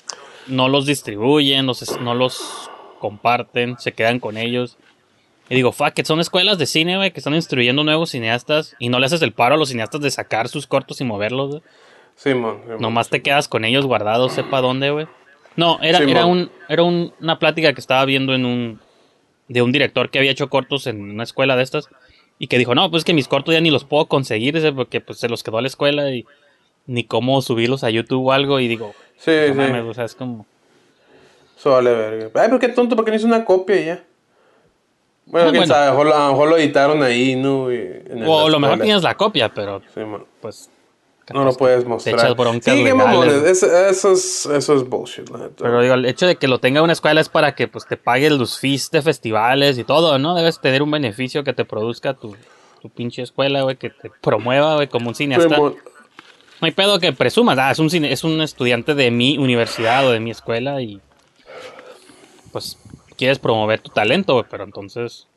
no 0.47 0.69
los 0.69 0.85
distribuyen, 0.85 1.65
los, 1.65 1.99
no 1.99 2.13
los 2.15 2.69
comparten, 2.99 3.77
se 3.79 3.91
quedan 3.93 4.19
con 4.19 4.37
ellos. 4.37 4.77
Y 5.49 5.55
digo, 5.55 5.71
fuck, 5.71 5.99
it, 5.99 6.05
son 6.05 6.19
escuelas 6.19 6.57
de 6.57 6.65
cine, 6.65 6.97
güey, 6.97 7.11
que 7.11 7.19
están 7.19 7.35
instruyendo 7.35 7.83
nuevos 7.83 8.11
cineastas 8.11 8.75
y 8.79 8.89
no 8.89 8.99
le 8.99 9.05
haces 9.05 9.21
el 9.21 9.31
paro 9.33 9.55
a 9.55 9.57
los 9.57 9.69
cineastas 9.69 10.01
de 10.01 10.09
sacar 10.09 10.47
sus 10.47 10.65
cortos 10.65 11.01
y 11.01 11.03
moverlos, 11.03 11.49
güey. 11.49 11.61
Simón, 12.15 12.61
Simón. 12.63 12.81
Nomás 12.81 13.09
te 13.09 13.21
quedas 13.21 13.47
con 13.47 13.65
ellos 13.65 13.85
guardados, 13.85 14.33
sepa 14.33 14.61
dónde, 14.61 14.89
güey. 14.89 15.07
No, 15.55 15.79
era, 15.81 15.99
era, 15.99 16.25
un, 16.25 16.49
era 16.69 16.83
un- 16.83 17.13
una 17.21 17.37
plática 17.39 17.73
que 17.73 17.79
estaba 17.81 18.03
viendo 18.05 18.33
en 18.33 18.45
un 18.45 18.79
de 19.47 19.61
un 19.61 19.71
director 19.71 20.09
que 20.09 20.17
había 20.19 20.31
hecho 20.31 20.49
cortos 20.49 20.87
en 20.87 21.01
una 21.11 21.23
escuela 21.23 21.55
de 21.55 21.63
estas 21.63 21.89
y 22.39 22.47
que 22.47 22.57
dijo, 22.57 22.75
no, 22.75 22.89
pues 22.91 23.03
que 23.03 23.13
mis 23.13 23.27
cortos 23.27 23.53
ya 23.53 23.61
ni 23.61 23.69
los 23.71 23.83
puedo 23.85 24.07
conseguir, 24.07 24.55
dice, 24.55 24.71
porque 24.73 25.01
pues 25.01 25.19
se 25.19 25.29
los 25.29 25.43
quedó 25.43 25.57
a 25.57 25.61
la 25.61 25.67
escuela 25.67 26.11
y 26.11 26.25
ni 26.87 27.03
cómo 27.03 27.41
subirlos 27.41 27.83
a 27.83 27.89
YouTube 27.89 28.25
o 28.27 28.31
algo 28.31 28.59
y 28.59 28.67
digo, 28.67 28.93
Sí, 29.17 29.31
no 29.47 29.53
sí, 29.53 29.59
mames, 29.59 29.83
o 29.85 29.93
sea, 29.93 30.05
es 30.05 30.15
como... 30.15 30.45
eso 31.57 31.71
vale 31.71 31.93
verga. 31.93 32.25
Ay, 32.41 32.47
pero 32.47 32.59
qué 32.59 32.69
tonto, 32.69 32.95
porque 32.95 33.11
no 33.11 33.17
hizo 33.17 33.27
una 33.27 33.45
copia 33.45 33.79
ya. 33.81 34.03
Bueno, 35.27 35.47
Ah, 35.47 35.51
quién 35.51 35.61
bueno. 35.61 35.73
sabe, 35.73 35.87
a 35.87 35.93
lo 36.03 36.29
mejor, 36.31 36.49
lo- 36.49 36.57
editaron 36.57 37.01
ahí, 37.01 37.35
¿no? 37.35 37.63
O 37.65 38.45
a 38.45 38.49
lo 38.49 38.59
mejor 38.59 38.79
tienes 38.79 39.01
la 39.03 39.15
copia, 39.15 39.49
pero 39.53 39.81
Simón. 39.93 40.25
pues... 40.41 40.69
No 41.33 41.43
lo 41.43 41.53
puedes 41.53 41.85
mostrar. 41.85 42.15
echas 42.15 42.35
broncas 42.35 42.75
sí, 42.75 42.83
legales. 42.83 43.43
Eso, 43.43 44.11
es, 44.11 44.45
eso 44.45 44.75
es 44.75 44.87
bullshit, 44.87 45.27
la 45.29 45.39
neta. 45.39 45.55
Pero 45.63 45.81
digo, 45.81 45.93
el 45.95 46.05
hecho 46.05 46.27
de 46.27 46.35
que 46.35 46.47
lo 46.47 46.59
tenga 46.59 46.81
una 46.83 46.93
escuela 46.93 47.19
es 47.21 47.29
para 47.29 47.55
que 47.55 47.67
pues 47.67 47.87
te 47.87 47.97
pague 47.97 48.29
los 48.29 48.59
fees 48.59 48.91
de 48.91 49.01
festivales 49.01 49.77
y 49.79 49.83
todo, 49.83 50.19
¿no? 50.19 50.35
Debes 50.35 50.59
tener 50.61 50.83
un 50.83 50.91
beneficio 50.91 51.43
que 51.43 51.53
te 51.53 51.65
produzca 51.65 52.13
tu, 52.13 52.35
tu 52.81 52.89
pinche 52.89 53.23
escuela, 53.23 53.63
güey, 53.63 53.75
que 53.77 53.89
te 53.89 54.11
promueva, 54.21 54.75
güey, 54.75 54.87
como 54.87 55.09
un 55.09 55.15
cineasta. 55.15 55.57
No 55.57 55.73
hay 56.61 56.71
pedo 56.71 56.99
que 56.99 57.11
presumas, 57.11 57.57
ah, 57.59 57.71
es 57.71 57.79
un, 57.79 57.89
cine- 57.89 58.11
es 58.11 58.23
un 58.23 58.39
estudiante 58.41 58.93
de 58.95 59.09
mi 59.11 59.37
universidad 59.37 60.07
o 60.07 60.11
de 60.11 60.19
mi 60.19 60.31
escuela 60.31 60.81
y 60.81 61.01
pues 62.51 62.77
quieres 63.17 63.39
promover 63.39 63.79
tu 63.81 63.91
talento, 63.91 64.33
güey, 64.33 64.45
pero 64.49 64.63
entonces 64.63 65.27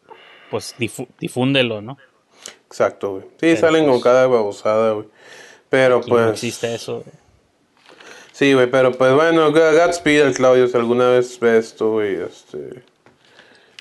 pues 0.51 0.74
difu- 0.78 1.09
difúndelo, 1.18 1.80
¿no? 1.82 1.99
Exacto, 2.66 3.11
güey. 3.12 3.22
Sí, 3.22 3.28
Pero, 3.41 3.57
salen 3.61 3.86
con 3.86 4.01
cada 4.01 4.26
babosada, 4.26 4.93
güey. 4.93 5.07
Pero 5.70 5.98
Aquí 5.98 6.10
no 6.10 6.16
pues. 6.16 6.30
existe 6.32 6.74
eso. 6.74 6.94
güey. 7.02 7.16
Sí, 8.32 8.54
güey, 8.54 8.70
pero 8.70 8.92
pues 8.92 9.12
bueno, 9.14 9.50
Godspeed 9.52 10.22
al 10.22 10.34
Claudio 10.34 10.68
si 10.68 10.76
alguna 10.76 11.08
vez 11.10 11.38
ve 11.40 11.58
esto, 11.58 11.92
güey. 11.92 12.14
Este. 12.16 12.82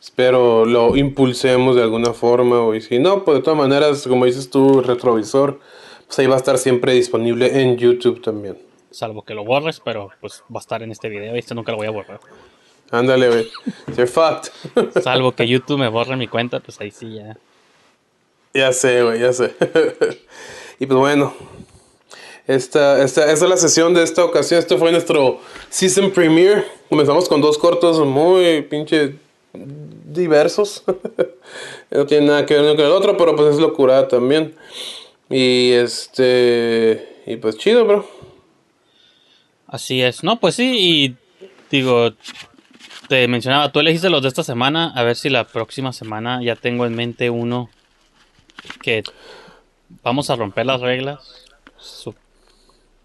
Espero 0.01 0.65
lo 0.65 0.95
impulsemos 0.95 1.75
de 1.75 1.83
alguna 1.83 2.13
forma, 2.13 2.61
güey. 2.61 2.81
Si 2.81 2.97
no, 2.97 3.23
pues 3.23 3.37
de 3.37 3.43
todas 3.43 3.59
maneras, 3.59 4.07
como 4.07 4.25
dices 4.25 4.49
tú, 4.49 4.81
retrovisor, 4.81 5.59
pues 6.07 6.17
ahí 6.19 6.27
va 6.27 6.35
a 6.35 6.37
estar 6.37 6.57
siempre 6.57 6.93
disponible 6.93 7.61
en 7.61 7.77
YouTube 7.77 8.21
también. 8.21 8.57
Salvo 8.89 9.23
que 9.23 9.33
lo 9.35 9.43
borres, 9.43 9.79
pero 9.83 10.09
pues 10.21 10.43
va 10.53 10.59
a 10.59 10.61
estar 10.61 10.81
en 10.81 10.91
este 10.91 11.09
video 11.09 11.35
y 11.35 11.39
este 11.39 11.53
nunca 11.53 11.71
lo 11.71 11.77
voy 11.77 11.87
a 11.87 11.91
borrar. 11.91 12.19
Ándale, 12.89 13.27
güey. 13.27 13.51
You're 13.95 14.07
fucked. 14.07 14.49
Salvo 15.03 15.33
que 15.33 15.47
YouTube 15.47 15.77
me 15.77 15.89
borre 15.89 16.15
mi 16.15 16.27
cuenta, 16.27 16.61
pues 16.61 16.79
ahí 16.79 16.89
sí 16.89 17.15
ya. 17.15 17.37
Ya 18.53 18.71
sé, 18.71 19.03
güey, 19.03 19.19
ya 19.19 19.33
sé. 19.33 19.53
y 20.79 20.85
pues 20.85 20.97
bueno, 20.97 21.33
esta, 22.47 23.03
esta, 23.03 23.31
esta 23.31 23.45
es 23.45 23.49
la 23.49 23.57
sesión 23.57 23.93
de 23.93 24.03
esta 24.03 24.23
ocasión. 24.23 24.59
Este 24.59 24.77
fue 24.77 24.91
nuestro 24.91 25.41
season 25.69 26.11
premiere. 26.11 26.63
Comenzamos 26.89 27.27
con 27.27 27.41
dos 27.41 27.57
cortos 27.57 27.99
muy 28.05 28.61
pinche 28.63 29.15
diversos. 29.53 30.83
no 31.91 32.05
tiene 32.05 32.27
nada 32.27 32.45
que 32.45 32.53
ver 32.53 32.63
uno 32.63 32.75
con 32.75 32.85
el 32.85 32.91
otro, 32.91 33.17
pero 33.17 33.35
pues 33.35 33.55
es 33.55 33.59
locura 33.59 34.07
también. 34.07 34.55
Y 35.29 35.71
este. 35.73 37.21
Y 37.25 37.35
pues 37.35 37.57
chido, 37.57 37.85
bro. 37.85 38.07
Así 39.67 40.01
es. 40.01 40.23
No, 40.23 40.39
pues 40.39 40.55
sí, 40.55 40.77
y 40.79 41.15
digo, 41.69 42.13
te 43.09 43.27
mencionaba, 43.27 43.71
tú 43.73 43.81
elegiste 43.81 44.09
los 44.09 44.21
de 44.21 44.29
esta 44.29 44.43
semana, 44.43 44.93
a 44.95 45.03
ver 45.03 45.17
si 45.17 45.29
la 45.29 45.45
próxima 45.45 45.91
semana 45.91 46.41
ya 46.41 46.55
tengo 46.55 46.85
en 46.85 46.95
mente 46.95 47.29
uno 47.29 47.69
que 48.81 49.03
vamos 50.01 50.29
a 50.29 50.37
romper 50.37 50.65
las 50.65 50.79
reglas. 50.79 51.45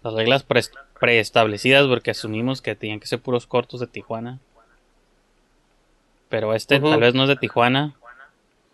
Las 0.03 0.13
reglas 0.13 0.43
pre- 0.43 0.61
preestablecidas 0.99 1.87
porque 1.87 2.11
asumimos 2.11 2.61
que 2.61 2.75
tenían 2.75 2.99
que 2.99 3.07
ser 3.07 3.19
puros 3.19 3.47
cortos 3.47 3.79
de 3.79 3.87
Tijuana. 3.87 4.39
Pero 6.29 6.53
este 6.53 6.79
tal 6.79 6.99
vez 6.99 7.13
no 7.13 7.23
es 7.23 7.29
de 7.29 7.35
Tijuana, 7.35 7.95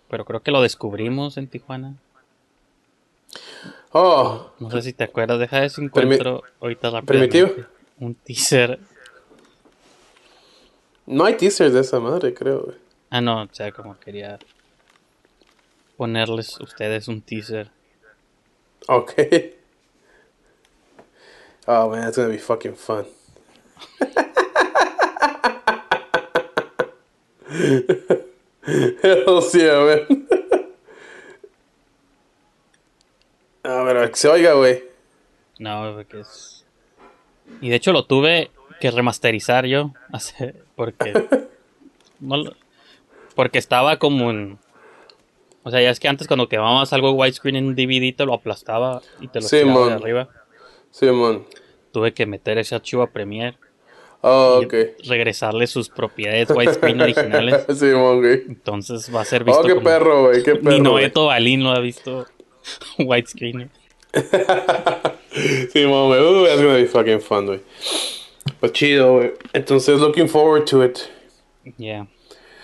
pero 0.10 0.26
creo 0.26 0.42
que 0.42 0.52
lo 0.52 0.62
descubrimos 0.62 1.38
en 1.38 1.48
Tijuana. 1.48 1.94
Oh, 3.92 4.52
No 4.60 4.70
sé 4.72 4.82
si 4.82 4.94
te 4.94 5.04
acuerdas, 5.04 5.40
deja 5.40 5.62
de 5.62 5.70
si 5.70 5.82
encuentro 5.84 6.44
ahorita 6.62 6.90
rápidamente 6.92 7.44
¿Primitivo? 7.44 7.68
un 8.00 8.16
teaser. 8.16 8.80
no 11.06 11.26
hay 11.26 11.36
teasers 11.38 11.74
de 11.74 11.82
esa 11.82 12.00
madre, 12.00 12.34
creo, 12.34 12.62
güey. 12.64 12.78
Ah, 13.10 13.20
no, 13.22 13.44
o 13.44 13.48
sea, 13.52 13.72
como 13.72 14.00
quería 14.00 14.38
ponerles 15.98 16.60
ustedes 16.60 17.08
un 17.08 17.22
teaser. 17.22 17.72
Ok. 18.88 19.14
Oh 21.68 21.90
man, 21.90 22.08
it's 22.08 22.18
gonna 22.18 22.30
be 22.30 22.38
fucking 22.40 22.76
fun. 22.76 23.06
Hell 29.02 29.42
yeah, 29.54 29.80
man. 29.86 30.28
A 33.64 33.84
ver, 33.84 34.10
que 34.10 34.16
se 34.18 34.28
oiga, 34.28 34.54
güey. 34.54 34.84
No, 35.60 35.94
porque 35.96 36.22
es. 36.22 36.66
Y 37.62 37.70
de 37.70 37.76
hecho 37.76 37.92
lo 37.92 38.06
tuve 38.06 38.52
que 38.80 38.92
remasterizar 38.92 39.66
yo. 39.66 39.92
hace- 40.12 40.56
Porque. 40.76 41.14
no 42.20 42.38
lo- 42.38 42.54
porque 43.36 43.60
estaba 43.60 43.98
como 44.00 44.32
en. 44.32 44.58
O 45.64 45.72
sea, 45.72 45.82
ya 45.82 45.90
es 45.90 46.00
que 46.00 46.08
antes 46.08 46.28
cuando 46.28 46.48
quemabas 46.48 46.94
algo 46.94 47.12
widescreen 47.12 47.58
en 47.58 47.66
un 47.68 47.76
DVD 47.76 48.16
te 48.16 48.26
lo 48.26 48.34
aplastaba 48.34 49.02
y 49.20 49.28
te 49.28 49.42
lo 49.42 49.48
Sí, 49.48 49.60
tiraba 49.62 49.88
de 49.88 49.94
arriba. 49.94 50.30
Simón. 50.92 51.46
Tuve 51.92 52.14
que 52.14 52.26
meter 52.26 52.58
ese 52.58 52.76
archivo 52.76 53.02
a 53.04 53.08
Premiere 53.08 53.58
Oh, 54.22 54.60
y 54.62 54.66
ok. 54.66 54.74
regresarle 55.08 55.66
sus 55.66 55.88
propiedades 55.90 56.50
widescreen 56.50 57.00
originales. 57.02 57.66
Simón, 57.78 58.20
güey. 58.20 58.44
Entonces 58.48 59.10
va 59.14 59.22
a 59.22 59.26
ser 59.26 59.44
visto 59.46 59.62
Oh, 59.62 59.64
qué 59.64 59.76
como- 59.76 59.84
perro, 59.86 60.24
güey, 60.28 60.44
qué 60.44 60.56
perro. 60.56 60.72
Ni. 60.72 60.82
Noeto 60.82 61.28
Balín 61.28 61.64
lo 61.64 61.70
ha 61.72 61.80
visto 61.80 62.26
widescreen. 63.00 63.72
Simón, 65.72 66.08
güey. 66.08 66.20
Uh, 66.22 66.46
that's 66.46 66.62
gonna 66.62 66.76
be 66.76 66.86
fucking 66.86 67.22
fun, 67.22 67.46
güey. 67.46 67.62
Pues 68.60 68.74
chido, 68.74 69.14
güey. 69.18 69.34
Entonces, 69.54 70.00
looking 70.00 70.28
forward 70.28 70.66
to 70.66 70.84
it. 70.84 71.00
Yeah. 71.78 72.08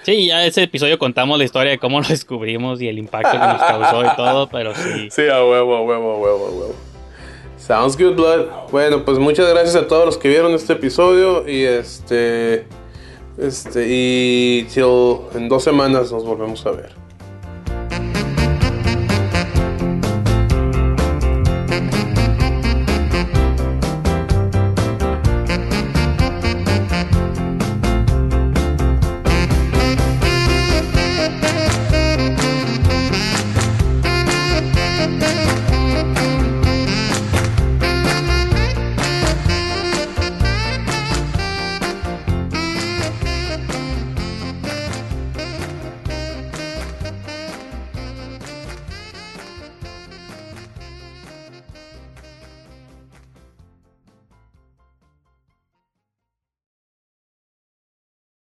Sí, 0.03 0.27
ya 0.27 0.45
ese 0.45 0.63
episodio 0.63 0.99
contamos 0.99 1.37
la 1.37 1.45
historia 1.45 1.71
de 1.71 1.79
cómo 1.79 1.99
lo 2.01 2.07
descubrimos 2.07 2.81
y 2.81 2.87
el 2.87 2.99
impacto 2.99 3.31
que 3.31 3.37
nos 3.37 3.61
causó 3.61 4.03
y 4.05 4.15
todo, 4.15 4.49
pero 4.49 4.75
sí. 4.75 5.09
Sí, 5.09 5.27
a 5.27 5.43
huevo, 5.43 5.75
a 5.77 5.81
huevo, 5.81 6.11
a 6.13 6.17
huevo, 6.19 6.45
a 6.47 6.49
huevo. 6.51 6.75
Sounds 7.57 7.97
good, 7.97 8.15
blood. 8.15 8.69
Bueno, 8.71 9.03
pues 9.03 9.17
muchas 9.17 9.49
gracias 9.49 9.75
a 9.75 9.87
todos 9.87 10.05
los 10.05 10.17
que 10.17 10.29
vieron 10.29 10.53
este 10.53 10.73
episodio 10.73 11.47
y 11.47 11.63
este. 11.63 12.67
Este, 13.37 13.85
y 13.87 14.63
till 14.73 15.19
en 15.33 15.49
dos 15.49 15.63
semanas 15.63 16.11
nos 16.11 16.23
volvemos 16.23 16.65
a 16.65 16.71
ver. 16.71 17.04